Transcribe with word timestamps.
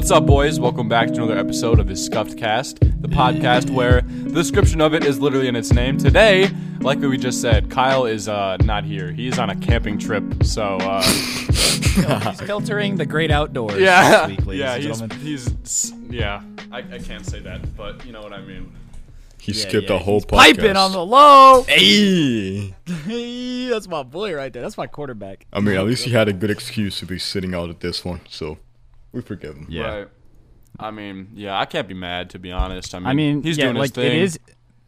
What's 0.00 0.10
up, 0.10 0.24
boys? 0.24 0.58
Welcome 0.58 0.88
back 0.88 1.08
to 1.08 1.16
another 1.16 1.36
episode 1.36 1.78
of 1.78 1.86
the 1.86 1.94
Scuffed 1.94 2.38
Cast, 2.38 2.80
the 2.80 3.06
podcast 3.06 3.68
where 3.68 4.00
the 4.00 4.30
description 4.30 4.80
of 4.80 4.94
it 4.94 5.04
is 5.04 5.20
literally 5.20 5.46
in 5.46 5.54
its 5.54 5.74
name. 5.74 5.98
Today, 5.98 6.50
like 6.80 7.00
we 7.00 7.18
just 7.18 7.42
said, 7.42 7.70
Kyle 7.70 8.06
is 8.06 8.26
uh, 8.26 8.56
not 8.62 8.84
here. 8.84 9.12
He's 9.12 9.38
on 9.38 9.50
a 9.50 9.56
camping 9.56 9.98
trip, 9.98 10.24
so 10.42 10.78
uh, 10.80 11.02
He's 11.52 12.40
filtering 12.40 12.96
the 12.96 13.04
great 13.04 13.30
outdoors. 13.30 13.78
yeah, 13.78 14.26
this 14.26 14.38
week, 14.38 14.46
ladies 14.46 14.60
yeah, 14.60 14.74
and 14.74 14.82
he's, 14.82 14.98
gentlemen. 14.98 15.18
he's 15.20 15.92
yeah. 16.08 16.42
I, 16.72 16.78
I 16.78 16.98
can't 16.98 17.26
say 17.26 17.40
that, 17.40 17.76
but 17.76 18.02
you 18.06 18.12
know 18.12 18.22
what 18.22 18.32
I 18.32 18.40
mean. 18.40 18.72
He 19.38 19.52
Yeah, 19.52 19.68
skipped 19.68 19.90
yeah, 19.90 19.96
a 19.96 19.98
whole 19.98 20.20
he's 20.20 20.24
podcast. 20.24 20.36
piping 20.56 20.76
on 20.76 20.92
the 20.92 21.04
low. 21.04 21.64
Hey! 21.64 22.74
Hey, 23.04 23.68
that's 23.68 23.86
my 23.86 24.02
boy 24.02 24.34
right 24.34 24.50
there. 24.50 24.62
That's 24.62 24.78
my 24.78 24.86
quarterback. 24.86 25.44
I 25.52 25.60
mean, 25.60 25.76
at 25.76 25.84
least 25.84 26.04
he 26.04 26.12
had 26.12 26.26
a 26.26 26.32
good 26.32 26.50
excuse 26.50 26.98
to 27.00 27.06
be 27.06 27.18
sitting 27.18 27.54
out 27.54 27.68
at 27.68 27.80
this 27.80 28.02
one, 28.02 28.22
so 28.30 28.56
we 29.12 29.20
forgive 29.22 29.56
him. 29.56 29.66
Yeah. 29.68 29.96
Right. 29.96 30.08
I 30.78 30.90
mean, 30.90 31.30
yeah, 31.34 31.58
I 31.58 31.66
can't 31.66 31.88
be 31.88 31.94
mad 31.94 32.30
to 32.30 32.38
be 32.38 32.52
honest. 32.52 32.94
I 32.94 32.98
mean, 33.00 33.06
I 33.08 33.12
mean, 33.12 33.42
he's 33.42 33.58
yeah, 33.58 33.64
doing 33.64 33.76
like 33.76 33.88
his 33.88 33.92
thing. 33.94 34.06
it 34.06 34.22
is. 34.22 34.38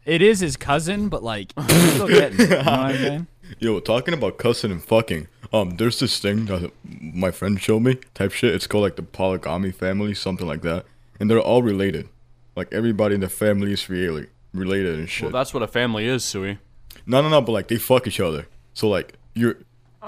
It 0.05 0.21
is 0.21 0.39
his 0.41 0.57
cousin, 0.57 1.07
but 1.09 1.23
like 1.23 1.53
he's 1.69 1.93
still 1.93 2.07
getting. 2.07 2.39
It, 2.41 2.49
you 2.49 2.49
know 2.49 2.57
what 2.57 2.67
I'm 2.67 2.95
saying? 2.97 3.27
Yo, 3.59 3.79
talking 3.79 4.13
about 4.13 4.37
cussing 4.37 4.71
and 4.71 4.83
fucking. 4.83 5.27
Um, 5.53 5.77
there's 5.77 5.99
this 5.99 6.19
thing 6.19 6.45
that 6.47 6.71
my 6.83 7.29
friend 7.31 7.61
showed 7.61 7.81
me, 7.81 7.99
type 8.15 8.31
shit. 8.31 8.55
It's 8.55 8.65
called 8.65 8.83
like 8.83 8.95
the 8.95 9.03
polygamy 9.03 9.71
family, 9.71 10.13
something 10.15 10.47
like 10.47 10.63
that, 10.63 10.85
and 11.19 11.29
they're 11.29 11.39
all 11.39 11.61
related. 11.61 12.09
Like 12.55 12.73
everybody 12.73 13.15
in 13.15 13.21
the 13.21 13.29
family 13.29 13.71
is 13.71 13.87
really 13.89 14.27
related 14.53 14.99
and 14.99 15.09
shit. 15.09 15.23
Well, 15.23 15.31
that's 15.31 15.53
what 15.53 15.63
a 15.63 15.67
family 15.67 16.05
is, 16.05 16.23
Sui. 16.23 16.57
no, 17.05 17.21
no, 17.21 17.29
no, 17.29 17.41
but 17.41 17.51
like 17.51 17.67
they 17.67 17.77
fuck 17.77 18.07
each 18.07 18.19
other. 18.19 18.47
So 18.73 18.89
like 18.89 19.13
you're, 19.35 19.57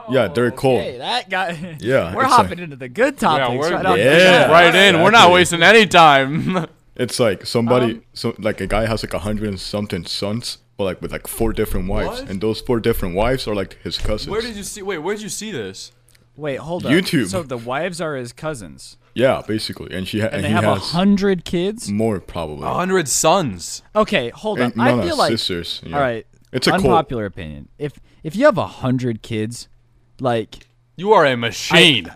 yeah, 0.09 0.27
they're 0.27 0.51
cool. 0.51 0.79
Hey, 0.79 0.97
that 0.97 1.29
guy. 1.29 1.77
Yeah, 1.79 2.13
we're 2.15 2.25
hopping 2.25 2.49
like- 2.51 2.59
into 2.59 2.75
the 2.75 2.89
good 2.89 3.17
topics. 3.17 3.57
we're- 3.59 3.73
right 3.75 3.85
on 3.85 3.97
Yeah. 3.97 4.51
right 4.51 4.73
in. 4.73 5.01
We're 5.01 5.11
not 5.11 5.31
wasting 5.31 5.63
any 5.63 5.85
time. 5.85 6.67
It's 6.97 7.19
like 7.19 7.45
somebody, 7.45 7.95
Um, 7.95 8.03
so 8.13 8.33
like 8.39 8.61
a 8.61 8.67
guy 8.67 8.85
has 8.85 9.03
like 9.03 9.13
a 9.13 9.19
hundred 9.19 9.49
and 9.49 9.59
something 9.59 10.05
sons, 10.05 10.59
but 10.77 10.85
like 10.85 11.01
with 11.01 11.11
like 11.11 11.27
four 11.27 11.51
different 11.51 11.89
wives, 11.89 12.21
What? 12.21 12.29
and 12.29 12.39
those 12.39 12.61
four 12.61 12.79
different 12.79 13.15
wives 13.15 13.49
are 13.49 13.53
like 13.53 13.77
his 13.83 13.97
cousins. 13.97 14.29
Where 14.31 14.39
did 14.41 14.55
you 14.55 14.63
see? 14.63 14.81
Wait, 14.81 14.99
where 14.99 15.13
did 15.13 15.21
you 15.21 15.27
see 15.27 15.51
this? 15.51 15.91
Wait, 16.37 16.55
hold 16.59 16.85
on. 16.85 16.93
YouTube. 16.93 17.27
So 17.27 17.43
the 17.43 17.57
wives 17.57 17.99
are 17.99 18.15
his 18.15 18.31
cousins, 18.31 18.95
yeah, 19.13 19.41
basically, 19.45 19.93
and 19.93 20.07
she 20.07 20.21
ha- 20.21 20.27
and, 20.27 20.35
and 20.35 20.43
they 20.45 20.47
he 20.47 20.53
have 20.53 20.63
a 20.63 20.75
hundred 20.75 21.43
kids. 21.43 21.91
more 21.91 22.21
probably. 22.21 22.65
A 22.65 22.73
hundred 22.73 23.09
sons. 23.09 23.83
Okay, 23.93 24.29
hold 24.29 24.59
on. 24.61 24.67
And- 24.67 24.75
no, 24.77 24.83
I 24.83 24.91
no, 24.95 25.03
feel 25.03 25.17
like 25.17 25.31
sisters. 25.31 25.81
yeah. 25.85 25.95
all 25.97 26.01
right. 26.01 26.25
It's 26.53 26.67
a 26.67 26.71
cult. 26.71 26.83
unpopular 26.85 27.25
opinion. 27.25 27.67
If 27.77 27.99
if 28.23 28.37
you 28.37 28.45
have 28.45 28.57
a 28.57 28.67
hundred 28.67 29.21
kids, 29.21 29.67
like 30.19 30.67
You 30.95 31.13
are 31.13 31.25
a 31.25 31.35
machine. 31.37 32.11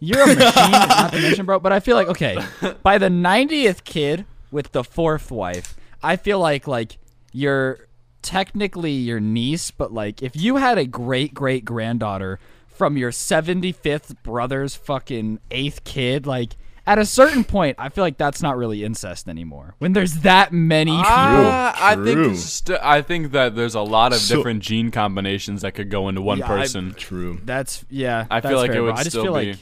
You're 0.00 0.22
a 0.22 0.26
machine, 0.26 0.70
not 0.70 1.12
to 1.12 1.20
mention, 1.22 1.46
bro. 1.46 1.58
But 1.58 1.72
I 1.72 1.80
feel 1.80 1.96
like 1.96 2.08
okay, 2.08 2.38
by 2.82 2.98
the 2.98 3.08
90th 3.08 3.84
kid 3.84 4.24
with 4.50 4.72
the 4.72 4.84
fourth 4.84 5.30
wife, 5.30 5.76
I 6.02 6.16
feel 6.16 6.38
like 6.38 6.66
like 6.66 6.98
you're 7.32 7.88
technically 8.22 8.92
your 8.92 9.20
niece, 9.20 9.70
but 9.70 9.92
like 9.92 10.22
if 10.22 10.36
you 10.36 10.56
had 10.56 10.78
a 10.78 10.84
great 10.86 11.34
great 11.34 11.64
granddaughter 11.64 12.38
from 12.68 12.96
your 12.96 13.10
75th 13.10 14.22
brother's 14.22 14.76
fucking 14.76 15.40
eighth 15.50 15.82
kid, 15.84 16.26
like 16.26 16.56
at 16.88 16.98
a 16.98 17.04
certain 17.06 17.44
point, 17.44 17.76
I 17.78 17.88
feel 17.90 18.02
like 18.02 18.16
that's 18.18 18.42
not 18.42 18.56
really 18.56 18.82
incest 18.82 19.28
anymore. 19.28 19.74
When 19.78 19.92
there's 19.92 20.14
that 20.20 20.52
many 20.52 20.92
people. 20.92 21.04
Ah, 21.06 21.76
I 21.78 21.94
think 22.02 22.36
st- 22.36 22.80
I 22.82 23.02
think 23.02 23.32
that 23.32 23.54
there's 23.54 23.74
a 23.76 23.80
lot 23.82 24.12
of 24.12 24.18
So- 24.18 24.36
different 24.36 24.62
gene 24.62 24.90
combinations 24.90 25.62
that 25.62 25.72
could 25.72 25.90
go 25.90 26.08
into 26.08 26.22
one 26.22 26.38
Yeah, 26.38 26.46
I- 26.46 26.48
person. 26.48 26.94
True. 26.94 27.40
that's 27.44 27.84
yeah. 27.90 28.26
I 28.30 28.40
feel 28.40 28.56
like 28.56 28.70
fair, 28.72 28.80
it 28.80 28.82
would 28.82 28.94
I 28.94 28.98
just 28.98 29.10
still 29.10 29.22
feel 29.24 29.34
be. 29.34 29.50
like 29.52 29.58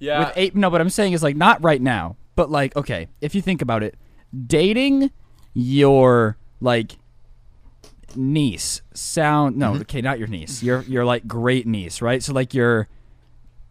yeah, 0.00 0.18
with 0.18 0.32
eight 0.36 0.56
no 0.56 0.68
what 0.68 0.80
i'm 0.80 0.90
saying 0.90 1.12
is 1.12 1.22
like 1.22 1.36
not 1.36 1.62
right 1.62 1.80
now 1.80 2.16
but 2.34 2.50
like 2.50 2.74
okay 2.74 3.06
if 3.20 3.36
you 3.36 3.40
think 3.40 3.62
about 3.62 3.84
it 3.84 3.94
dating 4.48 5.12
your 5.54 6.36
like 6.60 6.96
niece 8.16 8.82
sound 8.92 9.56
no 9.56 9.72
Mm-hmm. 9.72 9.80
okay 9.82 10.00
not 10.00 10.18
your 10.18 10.26
niece 10.28 10.62
your 10.62 10.82
your 10.82 11.04
like 11.04 11.26
great 11.28 11.66
niece 11.68 12.02
right 12.02 12.22
so 12.22 12.32
like 12.32 12.52
your 12.52 12.88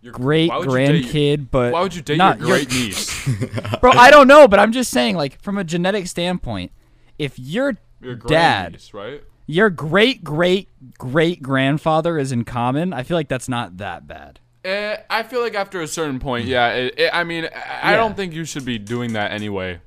Your- 0.02 0.14
great 0.14 0.52
would 0.52 0.66
you 0.66 0.72
grandkid 0.72 1.50
but 1.52 1.74
Why 1.74 1.82
would 1.82 1.96
you 1.96 2.02
date 2.02 2.18
not 2.18 2.40
your 2.40 2.48
great 2.48 2.72
niece? 2.72 3.28
bro 3.82 3.92
i 3.92 4.10
don't 4.10 4.28
know 4.28 4.48
but 4.48 4.60
i'm 4.60 4.72
just 4.72 4.90
saying 4.92 5.16
like 5.16 5.40
from 5.42 5.58
a 5.58 5.64
genetic 5.64 6.08
standpoint 6.08 6.72
if 7.20 7.38
your 7.38 7.78
Your 8.02 8.16
dad 8.16 8.82
right? 8.94 9.22
your 9.46 9.70
great 9.70 10.24
great 10.24 10.70
great 10.98 11.44
grandfather 11.44 12.18
is 12.18 12.32
in 12.32 12.44
common 12.46 12.94
i 12.94 13.04
feel 13.04 13.16
like 13.16 13.28
that's 13.28 13.48
not 13.50 13.78
that 13.78 14.08
bad 14.08 14.40
Eh, 14.64 14.96
I 15.10 15.24
feel 15.24 15.42
like 15.42 15.56
after 15.56 15.82
a 15.82 15.88
certain 15.88 16.20
point, 16.20 16.46
yeah. 16.46 16.70
It, 16.74 16.94
it, 17.00 17.10
I 17.12 17.24
mean, 17.24 17.46
I, 17.46 17.50
I 17.82 17.92
Yeah. 17.92 17.98
don't 17.98 18.16
think 18.16 18.32
you 18.34 18.46
should 18.46 18.64
be 18.64 18.78
doing 18.78 19.14
that 19.14 19.32
anyway. 19.32 19.80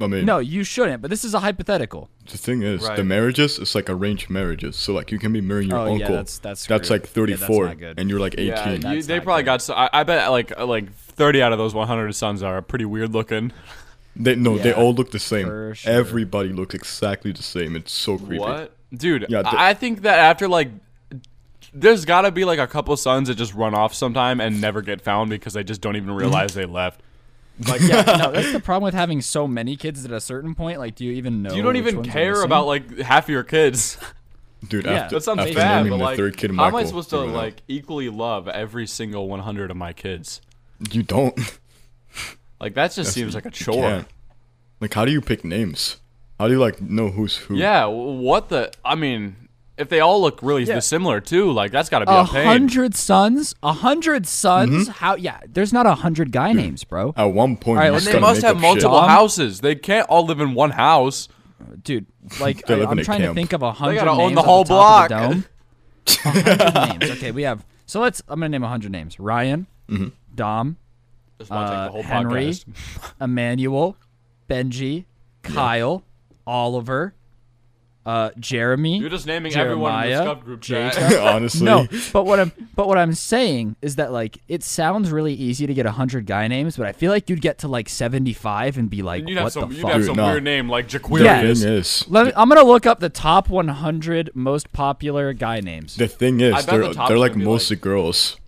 I 0.00 0.06
mean, 0.06 0.26
no 0.26 0.38
you 0.38 0.64
shouldn't 0.64 1.00
but 1.00 1.08
this 1.10 1.24
is 1.24 1.32
a 1.32 1.40
hypothetical 1.40 2.10
the 2.30 2.36
thing 2.36 2.60
is, 2.62 2.82
Right. 2.82 2.94
the 2.96 3.04
marriages 3.04 3.58
it's 3.58 3.74
like 3.74 3.88
arranged 3.88 4.28
marriages. 4.28 4.76
So 4.76 4.92
like 4.92 5.10
you 5.10 5.18
can 5.18 5.32
be 5.32 5.40
marrying 5.40 5.70
your 5.70 5.78
Oh, 5.78 5.86
yeah, 5.86 5.92
uncle. 5.92 6.08
that's- 6.16 6.38
that's 6.38 6.66
that's 6.66 6.90
like 6.90 7.06
34, 7.06 7.66
not 7.68 7.78
good. 7.78 7.98
and 7.98 8.10
you're 8.10 8.20
like 8.20 8.34
18. 8.36 8.82
yeah, 8.82 8.92
you, 8.92 9.02
they 9.02 9.18
probably 9.18 9.44
good. 9.44 9.46
got. 9.46 9.62
So, 9.62 9.72
I, 9.72 9.88
I 9.94 10.02
bet 10.04 10.30
like 10.30 10.58
like 10.60 10.92
30 10.92 11.40
out 11.42 11.52
of 11.52 11.58
those 11.58 11.72
100 11.74 12.12
sons 12.14 12.42
are 12.42 12.60
pretty 12.60 12.84
weird 12.84 13.14
looking. 13.14 13.50
They 14.14 14.34
no, 14.34 14.58
they 14.58 14.72
all 14.74 14.92
look 14.92 15.10
the 15.10 15.18
same. 15.18 15.46
for 15.46 15.74
sure. 15.74 15.90
Everybody 15.92 16.50
looks 16.50 16.74
exactly 16.74 17.32
the 17.32 17.42
same. 17.42 17.76
It's 17.76 17.92
so 17.92 18.18
creepy. 18.18 18.40
What, 18.40 18.76
dude? 18.92 19.24
Yeah, 19.30 19.40
the- 19.42 19.48
I 19.58 19.70
I 19.70 19.74
think 19.74 20.02
that 20.02 20.18
after 20.18 20.48
like. 20.48 20.68
There's 21.74 22.04
gotta 22.04 22.30
be 22.30 22.44
like 22.44 22.58
a 22.58 22.66
couple 22.66 22.96
sons 22.96 23.28
that 23.28 23.34
just 23.36 23.54
run 23.54 23.74
off 23.74 23.94
sometime 23.94 24.40
and 24.40 24.60
never 24.60 24.82
get 24.82 25.00
found 25.00 25.30
because 25.30 25.52
they 25.52 25.64
just 25.64 25.80
don't 25.80 25.96
even 25.96 26.08
Mm-hmm. 26.10 26.18
realize 26.18 26.54
they 26.54 26.64
left. 26.66 27.00
Like, 27.68 27.80
yeah, 27.80 28.02
no, 28.02 28.30
that's 28.30 28.52
the 28.52 28.60
problem 28.60 28.84
with 28.84 28.94
having 28.94 29.20
so 29.20 29.48
many 29.48 29.76
kids 29.76 30.04
at 30.04 30.12
a 30.12 30.20
certain 30.20 30.54
point. 30.54 30.78
Like, 30.78 30.94
do 30.94 31.04
you 31.04 31.12
even 31.12 31.42
know? 31.42 31.52
you 31.54 31.62
don't 31.62 31.74
even 31.76 32.04
care 32.04 32.42
about 32.42 32.66
like 32.66 32.98
half 33.00 33.24
of 33.24 33.30
your 33.30 33.42
kids. 33.42 33.98
Dude, 34.68 34.84
Yeah. 34.86 34.92
after, 34.92 35.16
That 35.16 35.22
sounds 35.22 35.40
after 35.40 35.54
bad, 35.54 35.76
naming 35.84 35.90
but 35.92 35.96
the 35.98 36.04
like, 36.04 36.16
third 36.16 36.36
kid 36.36 36.50
how 36.50 36.56
Michael, 36.56 36.78
am 36.78 36.84
I 36.84 36.88
supposed 36.88 37.10
to 37.10 37.16
you 37.18 37.26
know, 37.26 37.32
like 37.32 37.62
equally 37.68 38.08
love 38.08 38.48
every 38.48 38.86
single 38.86 39.28
100 39.28 39.70
of 39.70 39.76
my 39.76 39.92
kids? 39.92 40.40
You 40.92 41.02
don't. 41.02 41.36
Like 42.60 42.74
that 42.74 42.92
just 42.92 43.12
seems 43.12 43.34
like 43.34 43.46
a 43.46 43.50
chore. 43.50 44.06
Like, 44.80 44.94
how 44.94 45.04
do 45.04 45.12
you 45.12 45.20
pick 45.20 45.44
names? 45.44 45.98
How 46.38 46.46
do 46.46 46.54
you 46.54 46.60
like 46.60 46.80
know 46.80 47.08
who's 47.10 47.36
who? 47.36 47.56
Yeah, 47.56 47.86
what 47.86 48.48
the? 48.48 48.72
I 48.84 48.94
mean, 48.94 49.47
if 49.78 49.88
they 49.88 50.00
all 50.00 50.20
look 50.20 50.40
really 50.42 50.64
Yeah. 50.64 50.80
similar 50.80 51.20
too, 51.20 51.50
like 51.52 51.70
that's 51.72 51.88
got 51.88 52.00
to 52.00 52.06
be 52.06 52.12
a, 52.12 52.20
a 52.22 52.26
pain. 52.26 52.46
hundred 52.46 52.94
sons. 52.94 53.54
A 53.62 53.72
hundred 53.72 54.26
sons. 54.26 54.84
Mm-hmm. 54.88 54.90
How? 54.92 55.14
Yeah, 55.16 55.40
there's 55.48 55.72
not 55.72 55.86
a 55.86 55.94
hundred 55.94 56.32
guy 56.32 56.52
names, 56.52 56.84
bro. 56.84 57.14
At 57.16 57.24
one 57.32 57.56
point, 57.56 57.78
All 57.78 57.82
right, 57.82 57.86
you 57.86 57.92
let's 57.92 58.04
just 58.04 58.14
They 58.14 58.20
must 58.20 58.42
have 58.42 58.60
multiple 58.60 58.98
Dom? 59.00 59.08
houses. 59.08 59.60
They 59.60 59.74
can't 59.74 60.08
all 60.08 60.24
live 60.26 60.40
in 60.40 60.54
one 60.54 60.70
house. 60.70 61.28
Dude, 61.82 62.06
like 62.40 62.68
I, 62.70 62.84
I'm 62.84 62.98
a 62.98 63.04
trying 63.04 63.22
to 63.22 63.34
think 63.34 63.52
of 63.52 63.62
a 63.62 63.72
hundred 63.72 63.92
They 63.94 63.98
gotta 64.04 64.16
names 64.16 64.28
own 64.30 64.34
the 64.34 64.42
whole 64.42 64.64
top 64.64 65.08
of 65.08 65.08
the 65.10 65.16
block. 65.16 65.32
dome. 65.32 65.44
Hundred 66.08 66.74
names. 67.00 67.10
Okay, 67.18 67.30
we 67.32 67.42
have. 67.42 67.64
So 67.86 68.00
let's. 68.00 68.22
I'm 68.28 68.38
gonna 68.40 68.48
name 68.50 68.62
a 68.64 68.68
hundred 68.68 68.92
names. 68.92 69.18
Ryan, 69.18 69.66
Mm-hmm. 69.88 70.08
Dom, 70.34 70.76
Just 71.38 71.50
want 71.50 71.68
to 71.92 71.98
take 71.98 72.04
Uh, 72.04 72.08
Henry. 72.08 72.54
Emmanuel, 73.20 73.96
Benji, 74.48 75.04
Kyle, 75.42 76.04
Oliver, 76.46 77.14
uh, 78.08 78.30
Jeremy. 78.38 78.96
You're 78.98 79.10
just 79.10 79.26
naming 79.26 79.54
everyone 79.54 79.92
in 79.92 80.00
the 80.00 80.16
Jeremiah, 80.16 80.34
Scuff 80.34 80.44
group 80.44 80.62
chat. 80.62 80.96
Honestly, 81.20 81.62
No, 81.66 81.86
but 82.10 82.24
what 82.24 82.40
I'm 82.40 82.52
but 82.74 82.88
what 82.88 82.96
I'm 82.96 83.12
saying 83.12 83.76
is 83.82 83.96
that 83.96 84.12
like 84.12 84.38
it 84.48 84.62
sounds 84.62 85.10
really 85.10 85.34
easy 85.34 85.66
to 85.66 85.74
get 85.74 85.84
hundred 85.84 86.24
guy 86.24 86.48
names, 86.48 86.78
but 86.78 86.86
I 86.86 86.92
feel 86.92 87.12
like 87.12 87.28
you'd 87.28 87.42
get 87.42 87.58
to 87.58 87.68
like 87.68 87.88
seventy 87.90 88.32
five 88.32 88.78
and 88.78 88.88
be 88.88 89.02
like, 89.02 89.28
You'd 89.28 89.34
what 89.36 89.42
have 89.44 89.52
some. 89.52 89.68
the 89.68 89.74
You'd 89.74 89.82
fuck? 89.82 89.92
have 89.92 90.04
some 90.06 90.16
nah. 90.16 90.30
weird 90.32 90.42
name 90.44 90.70
like 90.70 90.88
the 90.88 90.98
Jaquarius. 90.98 91.62
thing 91.62 91.72
is, 91.74 92.04
Let 92.08 92.26
me, 92.28 92.32
I'm 92.34 92.48
gonna 92.48 92.62
look 92.64 92.86
up 92.86 92.98
the 93.00 93.10
top 93.10 93.50
100 93.50 94.30
most 94.34 94.72
popular 94.72 95.34
guy 95.34 95.60
names. 95.60 95.96
the 95.96 96.08
thing 96.08 96.40
is, 96.40 96.64
they're 96.64 96.78
the 96.88 96.94
they're 97.08 97.18
like 97.18 97.32
gonna 97.32 97.44
be, 97.44 97.50
mostly 97.50 97.76
girls. 97.76 98.38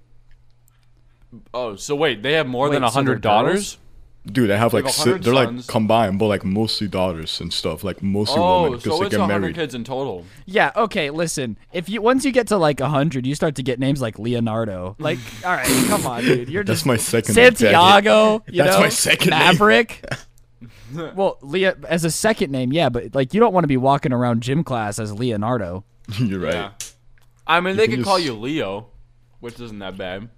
Oh, 1.52 1.76
so 1.76 1.94
wait, 1.94 2.22
they 2.22 2.32
have 2.32 2.46
more 2.46 2.68
Wait, 2.68 2.74
than 2.76 2.84
a 2.84 2.88
so 2.88 2.94
they're 2.94 3.04
hundred 3.04 3.20
daughters? 3.20 3.76
Girls? 4.24 4.34
Dude, 4.34 4.50
they 4.50 4.56
have 4.58 4.72
They 4.72 4.82
like 4.82 4.92
si- 4.92 5.12
they're 5.14 5.32
like 5.34 5.66
combined, 5.66 6.18
but 6.18 6.26
like 6.26 6.44
mostly 6.44 6.88
daughters 6.88 7.40
and 7.40 7.52
stuff. 7.52 7.82
Like 7.82 8.02
mostly 8.02 8.36
Oh, 8.38 8.64
women 8.64 8.78
because 8.78 8.92
so 8.92 8.98
they 9.00 9.06
it's 9.06 9.14
get 9.16 9.20
hundred 9.20 9.40
married. 9.40 9.54
kids 9.54 9.74
in 9.74 9.82
total. 9.84 10.24
Yeah, 10.46 10.72
okay, 10.76 11.10
listen. 11.10 11.56
If 11.72 11.88
you 11.88 12.02
once 12.02 12.24
you 12.24 12.32
get 12.32 12.46
to 12.48 12.56
like 12.58 12.80
100, 12.80 13.26
you 13.26 13.34
start 13.34 13.54
to 13.56 13.62
get 13.62 13.78
names 13.78 14.00
like 14.02 14.18
Leonardo. 14.18 14.96
Like, 14.98 15.18
all 15.44 15.52
right, 15.52 15.66
come 15.88 16.06
on, 16.06 16.22
dude. 16.22 16.48
You're 16.50 16.64
That's 16.64 16.80
just 16.80 16.86
my 16.86 16.96
second. 16.96 17.34
name, 17.36 17.44
Daddy. 17.52 17.56
Santiago, 17.56 18.44
you 18.48 18.62
That's 18.62 18.76
know? 18.76 18.80
my 18.82 18.88
second 18.90 19.30
name. 19.30 19.38
Maverick. 19.38 20.04
well, 21.14 21.38
Leo 21.40 21.74
as 21.88 22.04
a 22.04 22.10
second 22.10 22.50
name, 22.52 22.72
yeah, 22.72 22.88
but 22.90 23.14
like 23.14 23.32
you 23.32 23.40
don't 23.40 23.54
want 23.54 23.64
to 23.64 23.68
be 23.68 23.76
walking 23.78 24.12
around 24.12 24.42
gym 24.42 24.64
class 24.64 24.98
as 24.98 25.12
Leonardo. 25.12 25.84
You're 26.18 26.40
right. 26.40 26.54
Yeah. 26.54 26.72
I 27.46 27.60
mean, 27.60 27.76
they 27.76 27.86
can 27.88 27.96
could 27.96 28.04
call 28.04 28.18
you 28.18 28.34
Leo, 28.34 28.88
which 29.40 29.58
isn't 29.60 29.78
that 29.80 29.96
bad. 29.96 30.28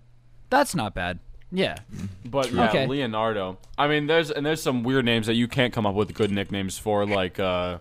That's 0.51 0.75
not 0.75 0.95
bad. 0.95 1.19
Yeah. 1.53 1.77
But 2.25 2.51
yeah, 2.51 2.69
Okay. 2.71 2.87
Leonardo. 2.87 3.59
I 3.77 3.87
mean, 3.87 4.07
there's 4.07 4.31
and 4.31 4.45
there's 4.47 4.63
some 4.63 4.83
weird 4.83 5.05
names 5.05 5.27
that 5.27 5.35
you 5.35 5.47
can't 5.47 5.73
come 5.73 5.85
up 5.87 5.95
with 5.95 6.15
good 6.15 6.31
nicknames 6.31 6.79
for, 6.79 7.05
like 7.07 7.39
uh. 7.39 7.79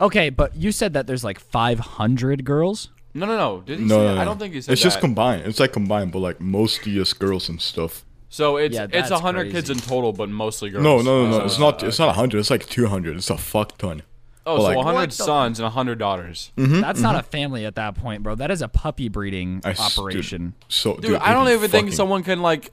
Okay, 0.00 0.30
but 0.30 0.56
you 0.56 0.72
said 0.72 0.94
that 0.94 1.06
there's 1.06 1.22
like 1.22 1.38
500 1.38 2.44
girls. 2.44 2.88
No, 3.12 3.26
no, 3.26 3.36
no. 3.36 3.60
Did 3.60 3.80
he 3.80 3.84
No, 3.84 3.96
say? 3.96 3.96
no, 4.02 4.08
that? 4.08 4.14
no. 4.14 4.20
I 4.20 4.24
don't 4.24 4.38
think 4.38 4.54
he 4.54 4.60
said 4.62 4.72
It's 4.72 4.80
that. 4.82 4.86
just 4.88 5.00
combined. 5.00 5.42
It's 5.46 5.60
like 5.60 5.72
combined, 5.72 6.12
but 6.12 6.20
like 6.20 6.40
mostly 6.40 6.94
just 6.94 7.18
girls 7.18 7.48
and 7.50 7.60
stuff. 7.60 8.04
So 8.30 8.56
it's 8.56 8.74
Yeah, 8.74 8.84
it's 8.84 8.92
that's 8.92 9.10
a 9.10 9.18
hundred 9.18 9.50
kids 9.50 9.68
in 9.68 9.76
total, 9.78 10.12
but 10.12 10.28
mostly 10.30 10.70
girls. 10.70 10.84
No, 10.84 11.02
no, 11.02 11.26
no, 11.26 11.30
no. 11.38 11.40
Uh, 11.42 11.44
It's 11.46 11.58
not. 11.58 11.82
It's 11.82 11.98
not 11.98 12.14
hundred. 12.14 12.38
It's 12.38 12.50
like 12.50 12.66
two 12.66 12.86
hundred. 12.86 13.16
It's 13.16 13.28
a 13.28 13.36
fuck 13.36 13.76
ton. 13.76 14.02
Oh, 14.46 14.56
But 14.56 14.62
so 14.62 14.68
like- 14.68 14.84
hundred 14.84 14.94
What 14.94 15.10
the- 15.10 15.14
sons 15.16 15.60
and 15.60 15.68
hundred 15.68 15.98
daughters. 15.98 16.50
Mm-hmm. 16.56 16.80
That's 16.80 17.00
not 17.00 17.14
a 17.16 17.22
family 17.22 17.66
at 17.66 17.74
that 17.74 17.94
point, 17.94 18.22
bro. 18.22 18.34
That 18.34 18.50
is 18.50 18.62
a 18.62 18.68
puppy 18.68 19.08
breeding 19.08 19.60
I 19.64 19.70
s- 19.70 19.94
dude, 19.94 19.98
operation. 19.98 20.54
So, 20.68 20.94
Dude, 20.94 21.02
dude, 21.02 21.16
I 21.16 21.32
don't 21.32 21.44
they'd 21.44 21.52
be 21.52 21.58
even 21.58 21.70
think 21.70 21.92
someone 21.92 22.22
can 22.22 22.40
like 22.40 22.72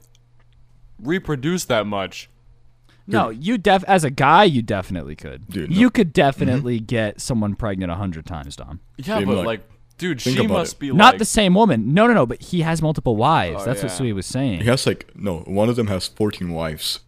reproduce 0.98 1.64
that 1.66 1.86
much. 1.86 2.30
No, 3.10 3.30
you 3.30 3.56
def 3.56 3.84
as 3.84 4.04
a 4.04 4.10
guy, 4.10 4.44
you 4.44 4.60
definitely 4.60 5.16
could. 5.16 5.48
Dude, 5.48 5.70
no. 5.70 5.76
you 5.76 5.88
could 5.88 6.12
definitely 6.12 6.76
mm-hmm. 6.76 6.84
get 6.86 7.20
someone 7.22 7.54
pregnant 7.54 7.90
a 7.90 7.94
hundred 7.94 8.26
times, 8.26 8.54
Dom. 8.54 8.80
Yeah, 8.98 9.20
They'd 9.20 9.24
but 9.24 9.36
like, 9.38 9.46
like- 9.46 9.68
dude, 9.96 10.20
think 10.20 10.36
she 10.36 10.46
must 10.46 10.74
it. 10.74 10.78
be 10.78 10.92
Not 10.92 11.14
like 11.14 11.18
the 11.18 11.24
same 11.24 11.54
woman. 11.54 11.94
No, 11.94 12.06
no, 12.06 12.12
no. 12.12 12.26
But 12.26 12.42
he 12.42 12.60
has 12.60 12.82
multiple 12.82 13.14
oh, 13.14 13.16
wives. 13.16 13.62
Oh, 13.62 13.64
That's 13.64 13.82
what 13.82 13.92
yeah. 13.92 13.96
Sui 13.96 14.12
was 14.12 14.26
saying. 14.26 14.60
He 14.60 14.66
has 14.66 14.86
like 14.86 15.10
no. 15.14 15.38
One 15.40 15.70
of 15.70 15.76
them 15.76 15.86
has 15.86 16.06
fourteen 16.06 16.52
wives. 16.52 17.00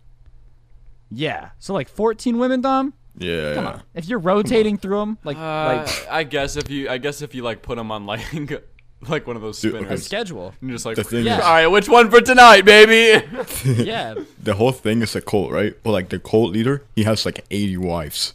Yeah. 1.11 1.51
So 1.59 1.75
like 1.75 1.89
fourteen 1.89 2.39
women, 2.39 2.63
Dom. 2.63 2.95
Yeah. 3.19 3.55
Come 3.55 3.67
on. 3.67 3.83
If 3.95 4.09
you're 4.09 4.19
rotating 4.19 4.79
through 4.79 4.99
them, 4.99 5.19
like 5.25 5.37
Uh, 5.37 5.85
like 5.87 6.09
I 6.11 6.25
guess 6.25 6.57
if 6.57 6.71
you, 6.71 6.89
I 6.89 6.99
guess 6.99 7.23
if 7.23 7.35
you 7.35 7.43
like 7.43 7.63
put 7.63 7.77
them 7.77 7.91
on 7.91 8.07
like, 8.07 8.21
like 9.09 9.27
one 9.27 9.37
of 9.37 9.43
those 9.43 9.61
Dude, 9.61 9.73
spinners, 9.73 9.91
okay. 9.93 9.97
schedule. 10.01 10.55
and 10.61 10.71
just 10.71 10.85
like, 10.87 10.97
The 10.97 11.05
thing 11.05 11.25
Yeah. 11.27 11.39
is, 11.39 11.45
all 11.45 11.53
right, 11.53 11.67
which 11.67 11.89
one 11.89 12.11
for 12.11 12.21
tonight, 12.21 12.63
baby? 12.65 13.27
yeah. 13.65 14.15
the 14.43 14.55
whole 14.55 14.73
thing 14.73 15.03
is 15.03 15.15
a 15.17 15.21
cult, 15.21 15.51
right? 15.51 15.75
But 15.83 15.91
like 15.93 16.09
the 16.09 16.19
cult 16.19 16.53
leader, 16.53 16.85
he 16.97 17.05
has 17.05 17.25
like 17.27 17.45
eighty 17.51 17.77
wives, 17.77 18.35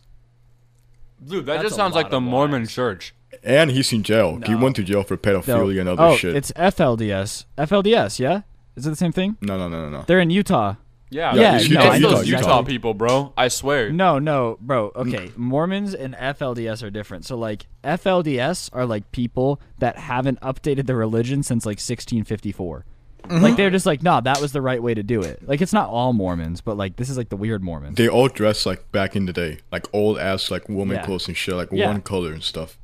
Dude, 1.26 1.46
that 1.46 1.54
That's 1.54 1.64
just 1.66 1.76
sounds 1.76 1.96
like 1.96 2.10
the 2.12 2.18
of 2.18 2.24
Mormon 2.24 2.68
church. 2.68 3.16
and 3.44 3.72
he's 3.72 3.92
in 3.94 4.04
jail. 4.04 4.40
He 4.46 4.52
No. 4.54 4.60
went 4.60 4.76
to 4.76 4.84
jail 4.84 5.04
for 5.04 5.16
No. 5.16 5.18
pedophilia 5.20 5.80
and 5.80 5.90
other 5.90 6.04
oh, 6.04 6.16
shit. 6.18 6.36
it's 6.36 6.52
FLDS. 6.56 7.46
FLDS. 7.58 8.20
Yeah. 8.20 8.42
Is 8.76 8.86
it 8.86 8.90
the 8.92 8.96
same 8.96 9.12
thing? 9.14 9.38
no, 9.42 9.58
no, 9.58 9.68
no, 9.70 9.84
no, 9.86 9.90
no. 9.90 10.04
They're 10.06 10.20
in 10.20 10.30
Utah. 10.30 10.76
Yeah, 11.12 11.36
Yeah, 11.36 11.58
it's, 11.58 11.70
no, 11.70 11.80
it's 11.82 11.90
I 11.90 11.98
know 12.00 12.10
those 12.16 12.28
Utah 12.28 12.40
exactly. 12.40 12.74
people, 12.74 12.94
bro. 12.94 13.32
I 13.38 13.48
swear. 13.48 13.92
No, 13.92 14.18
no, 14.20 14.58
bro. 14.60 14.92
Okay, 14.96 15.28
mm. 15.28 15.38
Mormons 15.38 15.94
and 15.94 16.16
FLDS 16.16 16.84
are 16.84 16.90
different. 16.90 17.26
So 17.26 17.38
like 17.38 17.68
FLDS 17.84 18.70
are 18.74 18.86
like 18.86 19.12
people 19.12 19.62
that 19.80 19.98
haven't 19.98 20.40
updated 20.42 20.88
their 20.88 20.96
religion 20.98 21.44
since 21.44 21.66
like 21.66 21.78
1654. 21.78 22.86
Mm-hmm. 23.24 23.44
Like 23.44 23.56
they're 23.56 23.70
just 23.72 23.86
like, 23.86 24.04
nah, 24.04 24.22
that 24.22 24.40
was 24.40 24.52
the 24.52 24.62
right 24.62 24.82
way 24.82 24.94
to 24.94 25.04
do 25.04 25.22
it. 25.22 25.48
Like 25.48 25.62
it's 25.62 25.74
not 25.74 25.90
all 25.90 26.14
Mormons, 26.14 26.62
but 26.62 26.78
like 26.78 26.96
this 26.96 27.10
is 27.10 27.18
like 27.18 27.30
the 27.30 27.38
weird 27.38 27.64
Mormons. 27.64 27.98
They 27.98 28.08
all 28.08 28.28
dress 28.28 28.66
like 28.66 28.92
back 28.92 29.16
in 29.16 29.26
the 29.26 29.34
day, 29.34 29.60
like 29.72 29.88
old 29.94 30.18
ass 30.20 30.52
like 30.52 30.68
woman 30.70 30.98
Yeah. 30.98 31.06
clothes 31.06 31.28
and 31.28 31.36
shit, 31.38 31.56
like 31.56 31.70
Yeah. 31.72 31.88
one 31.88 32.02
color 32.02 32.34
and 32.34 32.44
stuff. 32.44 32.78